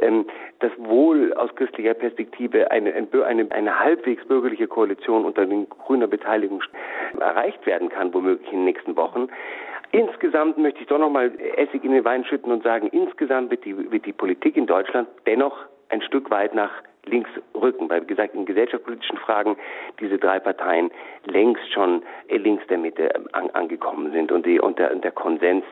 [0.00, 0.26] ähm,
[0.60, 6.62] dass wohl aus christlicher Perspektive eine, eine, eine halbwegs bürgerliche Koalition unter den grüner Beteiligung
[7.18, 9.28] erreicht werden kann, womöglich in den nächsten Wochen.
[9.92, 13.64] Insgesamt möchte ich doch noch mal Essig in den Wein schütten und sagen, insgesamt wird
[13.64, 16.70] die, wird die Politik in Deutschland dennoch ein Stück weit nach
[17.06, 19.56] links rücken, weil wie gesagt in gesellschaftspolitischen Fragen
[20.00, 20.90] diese drei Parteien
[21.24, 25.64] längst schon links der Mitte an, angekommen sind und, die, und, der, und der Konsens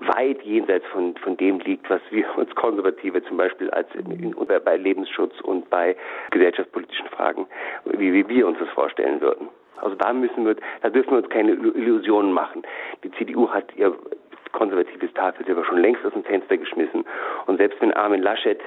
[0.00, 4.34] weit jenseits von, von dem liegt, was wir uns Konservative zum Beispiel als in, in,
[4.64, 5.96] bei Lebensschutz und bei
[6.30, 7.46] gesellschaftspolitischen Fragen,
[7.84, 9.48] wie, wie wir uns das vorstellen würden.
[9.80, 12.62] Also da müssen wir, da dürfen wir uns keine Illusionen machen.
[13.02, 13.92] Die CDU hat ihr
[14.52, 17.04] konservatives Tafelsilber schon längst aus dem Fenster geschmissen.
[17.46, 18.60] Und selbst wenn Armin Laschet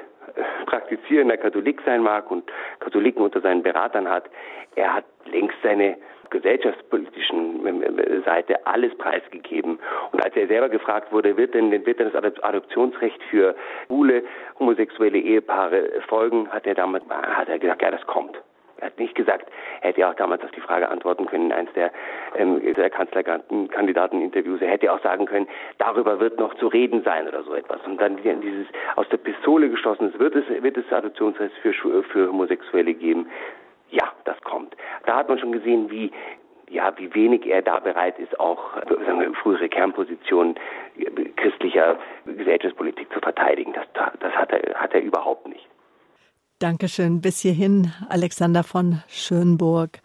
[0.65, 2.43] praktizierender Katholik sein mag und
[2.79, 4.25] Katholiken unter seinen Beratern hat,
[4.75, 5.97] er hat längst seine
[6.29, 9.79] gesellschaftspolitischen ähm, ähm, Seite alles preisgegeben.
[10.11, 13.55] Und als er selber gefragt wurde, wird denn, wird denn das Adoptionsrecht für
[13.87, 14.23] schwule,
[14.59, 18.37] homosexuelle Ehepaare folgen, hat er damals, hat er gesagt, ja, das kommt.
[18.79, 19.49] Er hat nicht gesagt,
[19.81, 21.91] er hätte ja auch damals auf die Frage antworten können in eines der,
[22.35, 24.61] ähm, der Kanzlerkandidateninterviews.
[24.61, 25.47] Er hätte auch sagen können,
[25.77, 27.81] darüber wird noch zu reden sein oder so etwas.
[27.85, 32.93] Und dann dieses aus der Pistole geschossen, wird es, wird es Adoptionsrecht für, für Homosexuelle
[32.93, 33.27] geben.
[33.89, 34.75] Ja, das kommt.
[35.05, 36.11] Da hat man schon gesehen, wie
[36.69, 40.55] ja, wie wenig er da bereit ist, auch sagen wir, frühere Kernpositionen
[41.37, 43.73] christlicher Gesellschaftspolitik zu verteidigen.
[43.73, 43.85] Das,
[44.19, 45.65] das hat, er, hat er überhaupt nicht.
[46.59, 47.21] Dankeschön.
[47.21, 50.01] Bis hierhin Alexander von Schönburg.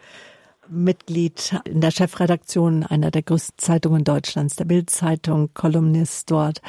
[0.69, 6.63] Mitglied in der Chefredaktion einer der größten Zeitungen Deutschlands, der Bildzeitung, Kolumnist dort.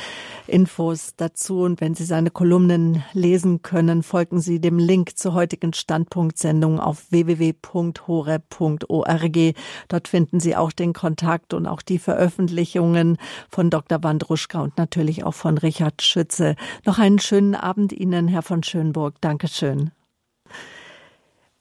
[0.47, 5.73] Infos dazu und wenn Sie seine Kolumnen lesen können, folgen Sie dem Link zur heutigen
[5.73, 7.55] Standpunktsendung auf www.hore.org.
[9.87, 13.17] Dort finden Sie auch den Kontakt und auch die Veröffentlichungen
[13.49, 14.03] von Dr.
[14.03, 16.55] Wandruschka und natürlich auch von Richard Schütze.
[16.85, 19.21] Noch einen schönen Abend Ihnen, Herr von Schönburg.
[19.21, 19.91] Dankeschön.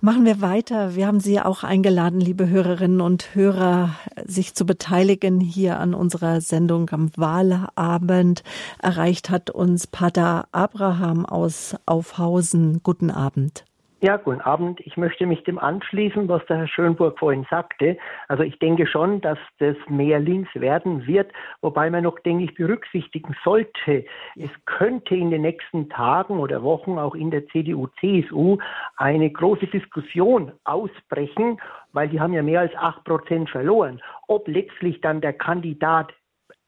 [0.05, 0.97] Machen wir weiter.
[0.97, 6.41] Wir haben Sie auch eingeladen, liebe Hörerinnen und Hörer, sich zu beteiligen hier an unserer
[6.41, 8.43] Sendung am Wahlabend.
[8.81, 12.81] Erreicht hat uns Pater Abraham aus Aufhausen.
[12.83, 13.65] Guten Abend.
[14.05, 14.81] Ja, guten Abend.
[14.81, 17.97] Ich möchte mich dem anschließen, was der Herr Schönburg vorhin sagte.
[18.27, 21.31] Also ich denke schon, dass das mehr links werden wird,
[21.61, 24.05] wobei man noch, denke ich, berücksichtigen sollte,
[24.35, 28.59] es könnte in den nächsten Tagen oder Wochen auch in der CDU, CSU
[28.97, 31.61] eine große Diskussion ausbrechen,
[31.93, 36.13] weil die haben ja mehr als acht Prozent verloren, ob letztlich dann der Kandidat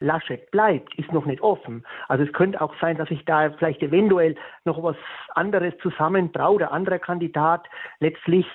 [0.04, 1.84] Laschet bleibt, ist noch nicht offen.
[2.08, 4.96] Also es könnte auch sein, dass sich da vielleicht eventuell noch was
[5.34, 7.66] anderes zusammenbraut, der andere Kandidat
[8.00, 8.46] letztlich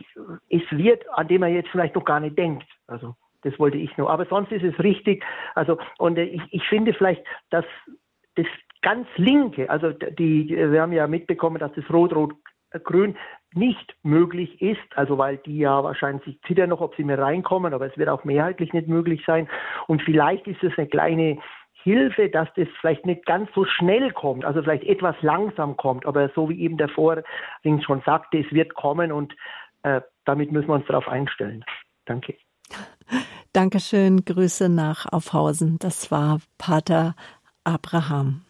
[0.50, 2.66] es wird, an dem er jetzt vielleicht noch gar nicht denkt.
[2.88, 4.10] Also das wollte ich nur.
[4.10, 5.24] Aber sonst ist es richtig.
[5.56, 7.66] Also und ich, ich finde vielleicht, dass
[8.36, 8.48] das
[8.82, 12.34] ganz linke, also die, wir haben ja mitbekommen, dass das Rot-Rot
[12.84, 13.18] Grün
[13.54, 17.88] nicht möglich ist, also weil die ja wahrscheinlich zittern noch, ob sie mehr reinkommen, aber
[17.88, 19.50] es wird auch mehrheitlich nicht möglich sein.
[19.88, 21.40] Und vielleicht ist es eine kleine
[21.84, 26.30] Hilfe, dass das vielleicht nicht ganz so schnell kommt, also vielleicht etwas langsam kommt, aber
[26.36, 29.34] so wie eben der Vorring schon sagte, es wird kommen und
[29.84, 31.64] äh, damit müssen wir uns darauf einstellen.
[32.06, 32.36] Danke.
[33.54, 34.26] Dankeschön.
[34.26, 35.78] Grüße nach Aufhausen.
[35.80, 37.16] Das war Pater
[37.64, 38.42] Abraham.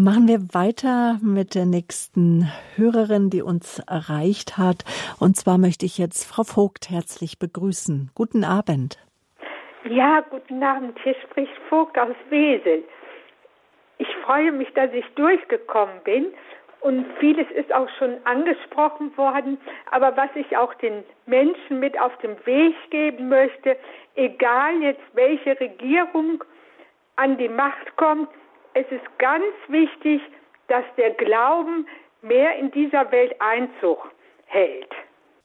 [0.00, 2.46] Machen wir weiter mit der nächsten
[2.76, 4.84] Hörerin, die uns erreicht hat.
[5.18, 8.12] Und zwar möchte ich jetzt Frau Vogt herzlich begrüßen.
[8.14, 9.04] Guten Abend.
[9.90, 10.96] Ja, guten Abend.
[11.02, 12.84] Hier spricht Vogt aus Wesel.
[13.98, 16.26] Ich freue mich, dass ich durchgekommen bin
[16.80, 19.58] und vieles ist auch schon angesprochen worden.
[19.90, 23.76] Aber was ich auch den Menschen mit auf den Weg geben möchte,
[24.14, 26.44] egal jetzt welche Regierung
[27.16, 28.28] an die Macht kommt,
[28.78, 30.20] es ist ganz wichtig,
[30.68, 31.86] dass der Glauben
[32.22, 33.98] mehr in dieser Welt Einzug
[34.46, 34.92] hält.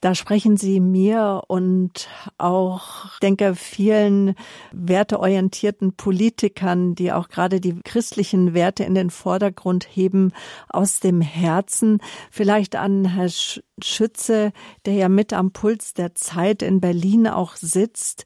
[0.01, 4.35] Da sprechen Sie mir und auch, denke, vielen
[4.73, 10.33] werteorientierten Politikern, die auch gerade die christlichen Werte in den Vordergrund heben,
[10.67, 11.99] aus dem Herzen.
[12.31, 13.29] Vielleicht an Herr
[13.81, 14.51] Schütze,
[14.85, 18.25] der ja mit am Puls der Zeit in Berlin auch sitzt.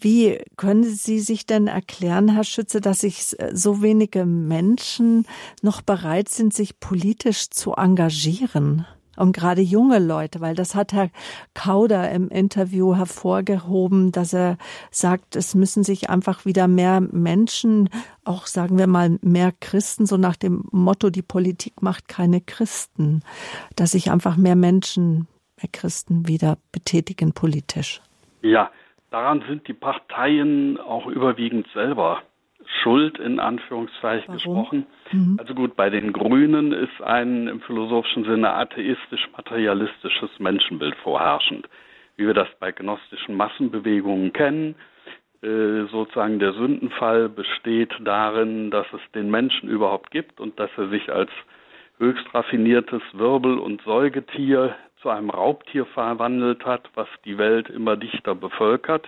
[0.00, 5.26] Wie können Sie sich denn erklären, Herr Schütze, dass sich so wenige Menschen
[5.62, 8.86] noch bereit sind, sich politisch zu engagieren?
[9.16, 11.10] Und gerade junge Leute, weil das hat Herr
[11.54, 14.58] Kauder im Interview hervorgehoben, dass er
[14.90, 17.90] sagt, es müssen sich einfach wieder mehr Menschen,
[18.24, 23.22] auch sagen wir mal mehr Christen, so nach dem Motto, die Politik macht keine Christen,
[23.76, 25.28] dass sich einfach mehr Menschen,
[25.62, 28.02] mehr Christen wieder betätigen politisch.
[28.42, 28.70] Ja,
[29.14, 32.22] daran sind die Parteien auch überwiegend selber
[32.82, 34.36] schuld in Anführungszeichen Warum?
[34.36, 34.86] gesprochen.
[35.12, 35.36] Mhm.
[35.38, 41.68] Also gut, bei den Grünen ist ein im philosophischen Sinne atheistisch-materialistisches Menschenbild vorherrschend,
[42.16, 44.74] wie wir das bei gnostischen Massenbewegungen kennen.
[45.42, 50.88] Äh, sozusagen der Sündenfall besteht darin, dass es den Menschen überhaupt gibt und dass er
[50.88, 51.30] sich als
[51.98, 54.74] höchst raffiniertes Wirbel- und Säugetier
[55.04, 59.06] zu einem Raubtier verwandelt hat, was die Welt immer dichter bevölkert.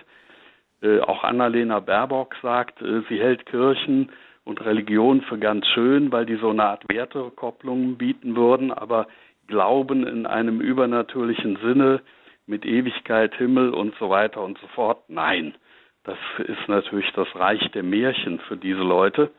[0.83, 4.11] Äh, auch Annalena Baerbock sagt, äh, sie hält Kirchen
[4.45, 9.07] und Religion für ganz schön, weil die so eine Art Wertekopplung bieten würden, aber
[9.47, 12.01] Glauben in einem übernatürlichen Sinne
[12.45, 15.55] mit Ewigkeit, Himmel und so weiter und so fort, nein.
[16.03, 19.31] Das ist natürlich das Reich der Märchen für diese Leute.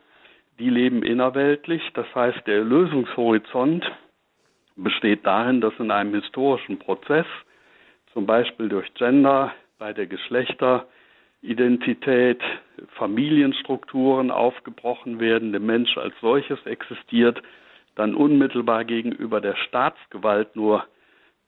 [0.58, 3.88] Die leben innerweltlich, das heißt, der Lösungshorizont
[4.78, 7.26] besteht darin, dass in einem historischen Prozess,
[8.12, 10.86] zum Beispiel durch Gender, bei der Geschlechter,
[11.40, 12.40] Identität,
[12.96, 17.40] Familienstrukturen aufgebrochen werden, der Mensch als solches existiert,
[17.94, 20.84] dann unmittelbar gegenüber der Staatsgewalt nur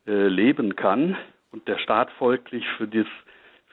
[0.07, 1.17] äh, leben kann
[1.53, 3.07] und der Staat folglich für, dies,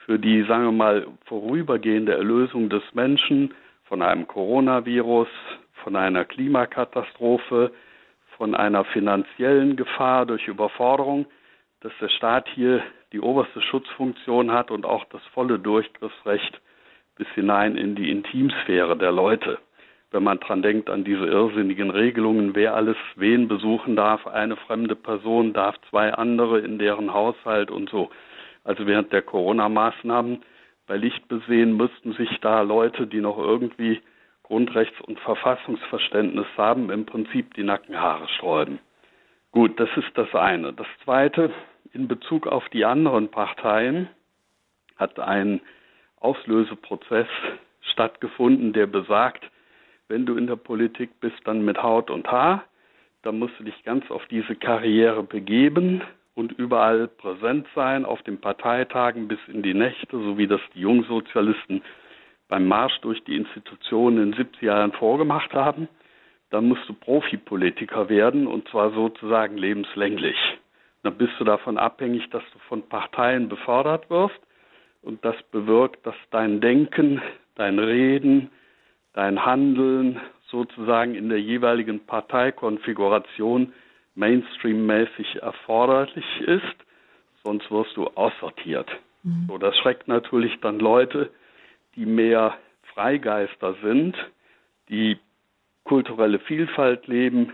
[0.04, 3.54] für die, sagen wir mal, vorübergehende Erlösung des Menschen
[3.84, 5.28] von einem Coronavirus,
[5.84, 7.72] von einer Klimakatastrophe,
[8.38, 11.26] von einer finanziellen Gefahr durch Überforderung,
[11.80, 12.82] dass der Staat hier
[13.12, 16.60] die oberste Schutzfunktion hat und auch das volle Durchgriffsrecht
[17.16, 19.58] bis hinein in die Intimsphäre der Leute.
[20.10, 24.96] Wenn man dran denkt an diese irrsinnigen Regelungen, wer alles wen besuchen darf, eine fremde
[24.96, 28.08] Person darf zwei andere in deren Haushalt und so.
[28.64, 30.42] Also während der Corona-Maßnahmen
[30.86, 34.00] bei Licht besehen müssten sich da Leute, die noch irgendwie
[34.48, 38.78] Grundrechts- und Verfassungsverständnis haben, im Prinzip die Nackenhaare sträuben.
[39.52, 40.72] Gut, das ist das eine.
[40.72, 41.52] Das zweite,
[41.92, 44.08] in Bezug auf die anderen Parteien
[44.96, 45.60] hat ein
[46.20, 47.28] Auslöseprozess
[47.92, 49.44] stattgefunden, der besagt,
[50.08, 52.64] wenn du in der Politik bist, dann mit Haut und Haar,
[53.22, 56.02] dann musst du dich ganz auf diese Karriere begeben
[56.34, 60.80] und überall präsent sein, auf den Parteitagen bis in die Nächte, so wie das die
[60.80, 61.82] Jungsozialisten
[62.48, 65.88] beim Marsch durch die Institutionen in 70 Jahren vorgemacht haben.
[66.50, 70.36] Dann musst du Profipolitiker werden und zwar sozusagen lebenslänglich
[71.02, 74.38] dann bist du davon abhängig, dass du von Parteien befördert wirst
[75.02, 77.22] und das bewirkt, dass dein Denken,
[77.54, 78.50] dein Reden,
[79.14, 80.20] dein Handeln
[80.50, 83.72] sozusagen in der jeweiligen Parteikonfiguration
[84.16, 86.76] mainstreammäßig erforderlich ist,
[87.44, 88.90] sonst wirst du aussortiert.
[89.22, 89.46] Mhm.
[89.48, 91.30] So, das schreckt natürlich dann Leute,
[91.98, 92.56] die mehr
[92.94, 94.16] Freigeister sind,
[94.88, 95.18] die
[95.84, 97.52] kulturelle Vielfalt leben,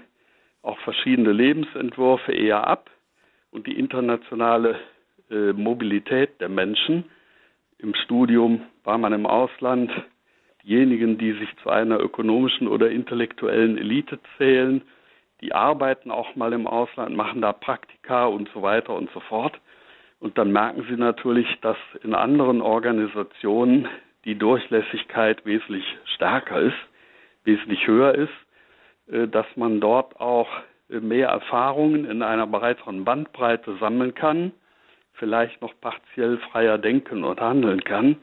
[0.62, 2.90] auch verschiedene Lebensentwürfe eher ab
[3.50, 4.78] und die internationale
[5.30, 7.04] äh, Mobilität der Menschen.
[7.78, 9.90] Im Studium war man im Ausland.
[10.62, 14.82] Diejenigen, die sich zu einer ökonomischen oder intellektuellen Elite zählen,
[15.40, 19.58] die arbeiten auch mal im Ausland, machen da Praktika und so weiter und so fort.
[20.20, 23.88] Und dann merken sie natürlich, dass in anderen Organisationen
[24.24, 25.84] die Durchlässigkeit wesentlich
[26.14, 26.76] stärker ist,
[27.44, 28.32] wesentlich höher ist,
[29.08, 30.48] äh, dass man dort auch
[30.88, 34.52] mehr Erfahrungen in einer breiteren Bandbreite sammeln kann,
[35.14, 38.16] vielleicht noch partiell freier denken und handeln kann.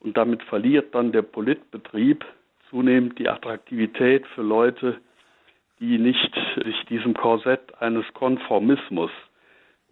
[0.00, 2.24] Und damit verliert dann der Politbetrieb
[2.70, 4.98] zunehmend die Attraktivität für Leute,
[5.78, 6.34] die nicht
[6.64, 9.10] sich diesem Korsett eines Konformismus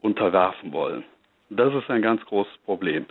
[0.00, 1.04] unterwerfen wollen.
[1.50, 3.06] Das ist ein ganz großes Problem.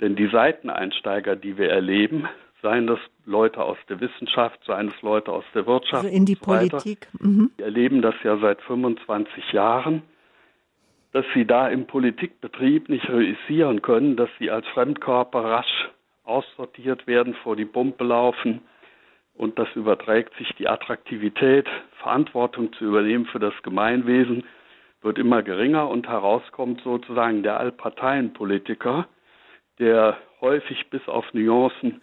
[0.00, 2.28] Denn die Seiteneinsteiger, die wir erleben,
[2.60, 6.04] seien das Leute aus der Wissenschaft, seien es Leute aus der Wirtschaft.
[6.04, 7.08] Also in die so Politik.
[7.20, 7.50] Mhm.
[7.56, 10.02] Wir erleben das ja seit 25 Jahren,
[11.12, 15.90] dass sie da im Politikbetrieb nicht realisieren können, dass sie als Fremdkörper rasch
[16.24, 18.62] aussortiert werden, vor die Pumpe laufen
[19.34, 21.68] und das überträgt sich die Attraktivität,
[22.02, 24.44] Verantwortung zu übernehmen für das Gemeinwesen,
[25.00, 29.08] wird immer geringer und herauskommt sozusagen der Allparteienpolitiker,
[29.78, 32.02] der häufig bis auf Nuancen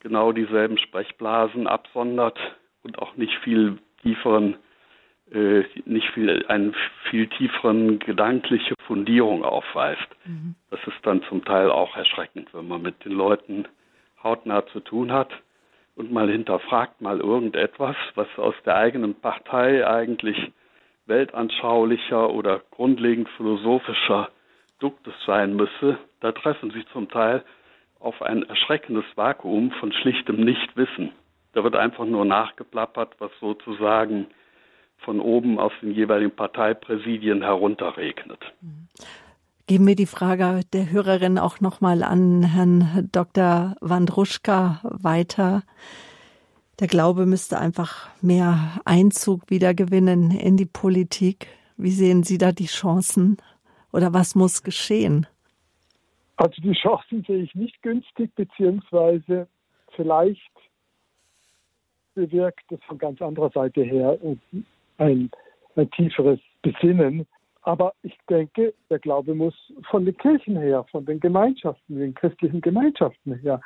[0.00, 2.38] genau dieselben Sprechblasen absondert
[2.82, 4.56] und auch nicht viel tieferen,
[5.32, 6.72] äh, nicht viel, eine
[7.10, 10.08] viel tieferen gedankliche Fundierung aufweist.
[10.24, 10.54] Mhm.
[10.70, 13.66] Das ist dann zum Teil auch erschreckend, wenn man mit den Leuten
[14.22, 15.30] hautnah zu tun hat
[15.96, 20.52] und mal hinterfragt mal irgendetwas, was aus der eigenen Partei eigentlich
[21.06, 24.30] weltanschaulicher oder grundlegend philosophischer
[24.80, 27.44] Duktus sein müsse, da treffen sie zum Teil
[28.00, 31.12] auf ein erschreckendes Vakuum von schlichtem Nichtwissen.
[31.52, 34.26] Da wird einfach nur nachgeplappert, was sozusagen
[34.98, 38.40] von oben aus den jeweiligen Parteipräsidien herunterregnet.
[39.66, 43.76] Geben wir die Frage der Hörerin auch nochmal an Herrn Dr.
[43.80, 45.62] Wandruschka weiter.
[46.80, 51.46] Der Glaube müsste einfach mehr Einzug wieder gewinnen in die Politik.
[51.76, 53.36] Wie sehen Sie da die Chancen?
[53.92, 55.26] Oder was muss geschehen?
[56.36, 59.46] Also die Chancen sehe ich nicht günstig, beziehungsweise
[59.94, 60.50] vielleicht
[62.14, 64.18] bewirkt es von ganz anderer Seite her
[64.98, 65.30] ein,
[65.76, 67.26] ein tieferes Besinnen.
[67.62, 69.54] Aber ich denke, der Glaube muss
[69.90, 73.60] von den Kirchen her, von den Gemeinschaften, den christlichen Gemeinschaften her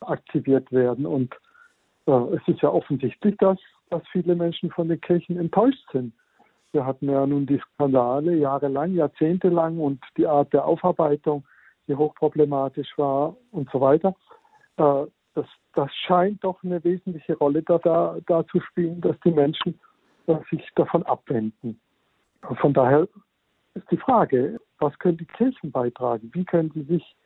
[0.00, 1.06] aktiviert werden.
[1.06, 1.34] Und
[2.06, 6.12] äh, es ist ja offensichtlich, dass, dass viele Menschen von den Kirchen enttäuscht sind.
[6.72, 11.44] Wir hatten ja nun die Skandale jahrelang, jahrzehntelang und die Art der Aufarbeitung
[11.88, 14.14] die hochproblematisch war und so weiter.
[14.76, 19.32] Äh, das, das scheint doch eine wesentliche Rolle da, da, da zu spielen, dass die
[19.32, 19.78] Menschen
[20.26, 21.80] äh, sich davon abwenden.
[22.60, 23.08] Von daher
[23.74, 26.30] ist die Frage, was können die Kirchen beitragen?
[26.32, 27.16] Wie können sie sich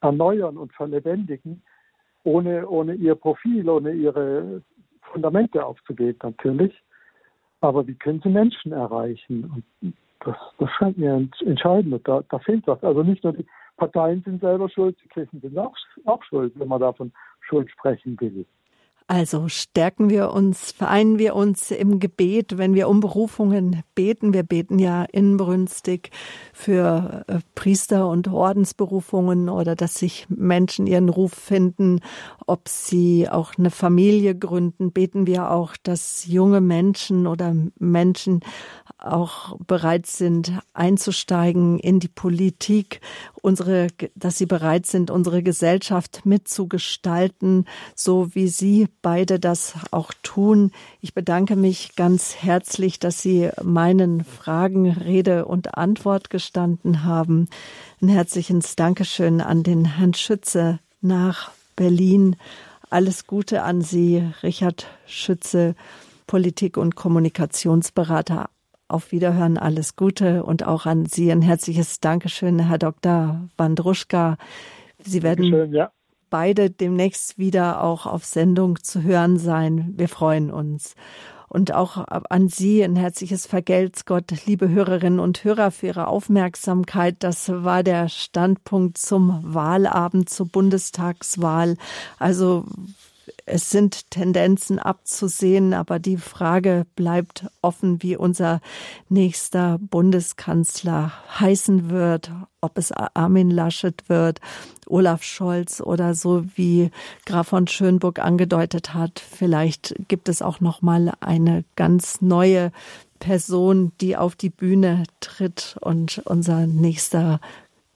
[0.00, 1.62] erneuern und verlebendigen,
[2.24, 4.62] ohne, ohne ihr Profil, ohne ihre
[5.02, 6.74] Fundamente aufzugeben natürlich.
[7.60, 9.64] Aber wie können sie Menschen erreichen?
[9.82, 12.06] Und das, das scheint mir entscheidend.
[12.06, 12.82] Da, da fehlt was.
[12.82, 13.46] Also nicht nur die
[13.76, 15.74] Parteien sind selber schuld, die Kirchen sind auch,
[16.04, 18.46] auch schuld, wenn man davon Schuld sprechen will.
[19.10, 24.32] Also stärken wir uns, vereinen wir uns im Gebet, wenn wir um Berufungen beten.
[24.32, 26.12] Wir beten ja inbrünstig
[26.52, 32.02] für äh, Priester- und Ordensberufungen oder dass sich Menschen ihren Ruf finden,
[32.46, 34.92] ob sie auch eine Familie gründen.
[34.92, 38.42] Beten wir auch, dass junge Menschen oder Menschen
[39.00, 43.00] auch bereit sind, einzusteigen in die Politik,
[43.42, 50.72] unsere, dass sie bereit sind, unsere Gesellschaft mitzugestalten, so wie Sie beide das auch tun.
[51.00, 57.48] Ich bedanke mich ganz herzlich, dass Sie meinen Fragen Rede und Antwort gestanden haben.
[58.00, 62.36] Ein herzliches Dankeschön an den Herrn Schütze nach Berlin.
[62.90, 65.74] Alles Gute an Sie, Richard Schütze,
[66.26, 68.50] Politik- und Kommunikationsberater
[68.90, 73.48] auf Wiederhören, alles Gute und auch an Sie ein herzliches Dankeschön, Herr Dr.
[73.56, 74.36] Wandruschka.
[75.02, 75.90] Sie werden ja.
[76.28, 79.94] beide demnächst wieder auch auf Sendung zu hören sein.
[79.96, 80.94] Wir freuen uns.
[81.48, 87.16] Und auch an Sie ein herzliches Vergelt's Gott, liebe Hörerinnen und Hörer, für Ihre Aufmerksamkeit.
[87.18, 91.76] Das war der Standpunkt zum Wahlabend, zur Bundestagswahl.
[92.20, 92.66] Also
[93.46, 98.60] es sind Tendenzen abzusehen, aber die Frage bleibt offen, wie unser
[99.08, 102.30] nächster Bundeskanzler heißen wird,
[102.60, 104.40] ob es Armin Laschet wird,
[104.86, 106.90] Olaf Scholz oder so wie
[107.26, 112.72] Graf von Schönburg angedeutet hat, vielleicht gibt es auch noch mal eine ganz neue
[113.18, 117.40] Person, die auf die Bühne tritt und unser nächster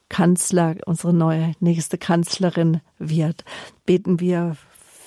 [0.08, 3.44] Kanzler, unsere neue nächste Kanzlerin wird.
[3.86, 4.56] Beten wir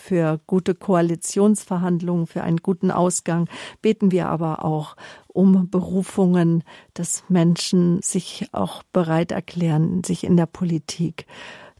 [0.08, 3.50] für gute Koalitionsverhandlungen, für einen guten Ausgang,
[3.82, 4.96] beten wir aber auch
[5.28, 6.64] um Berufungen,
[6.94, 11.26] dass Menschen sich auch bereit erklären, sich in der Politik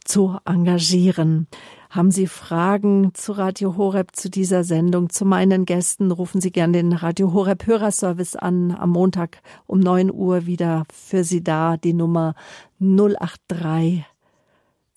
[0.04, 1.48] zu engagieren.
[1.90, 6.74] Haben Sie Fragen zu Radio Horeb, zu dieser Sendung, zu meinen Gästen, rufen Sie gerne
[6.74, 8.76] den Radio Horeb Hörerservice an.
[8.78, 12.36] Am Montag um 9 Uhr wieder für Sie da, die Nummer
[12.80, 14.04] 083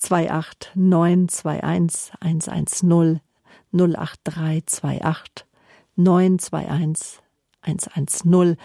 [0.00, 3.20] 28921 110
[3.72, 5.46] 08328
[5.96, 7.20] 921
[7.62, 8.56] 110.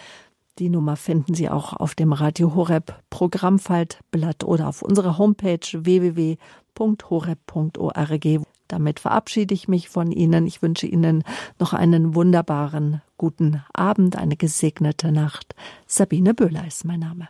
[0.58, 6.38] Die Nummer finden Sie auch auf dem Radio Horeb Programmfaltblatt oder auf unserer Homepage www
[6.76, 8.42] www.horeb.org.
[8.68, 10.48] Damit verabschiede ich mich von Ihnen.
[10.48, 11.24] Ich wünsche Ihnen
[11.60, 15.56] noch einen wunderbaren guten Abend, eine gesegnete Nacht.
[15.86, 17.30] Sabine Böhler ist mein Name.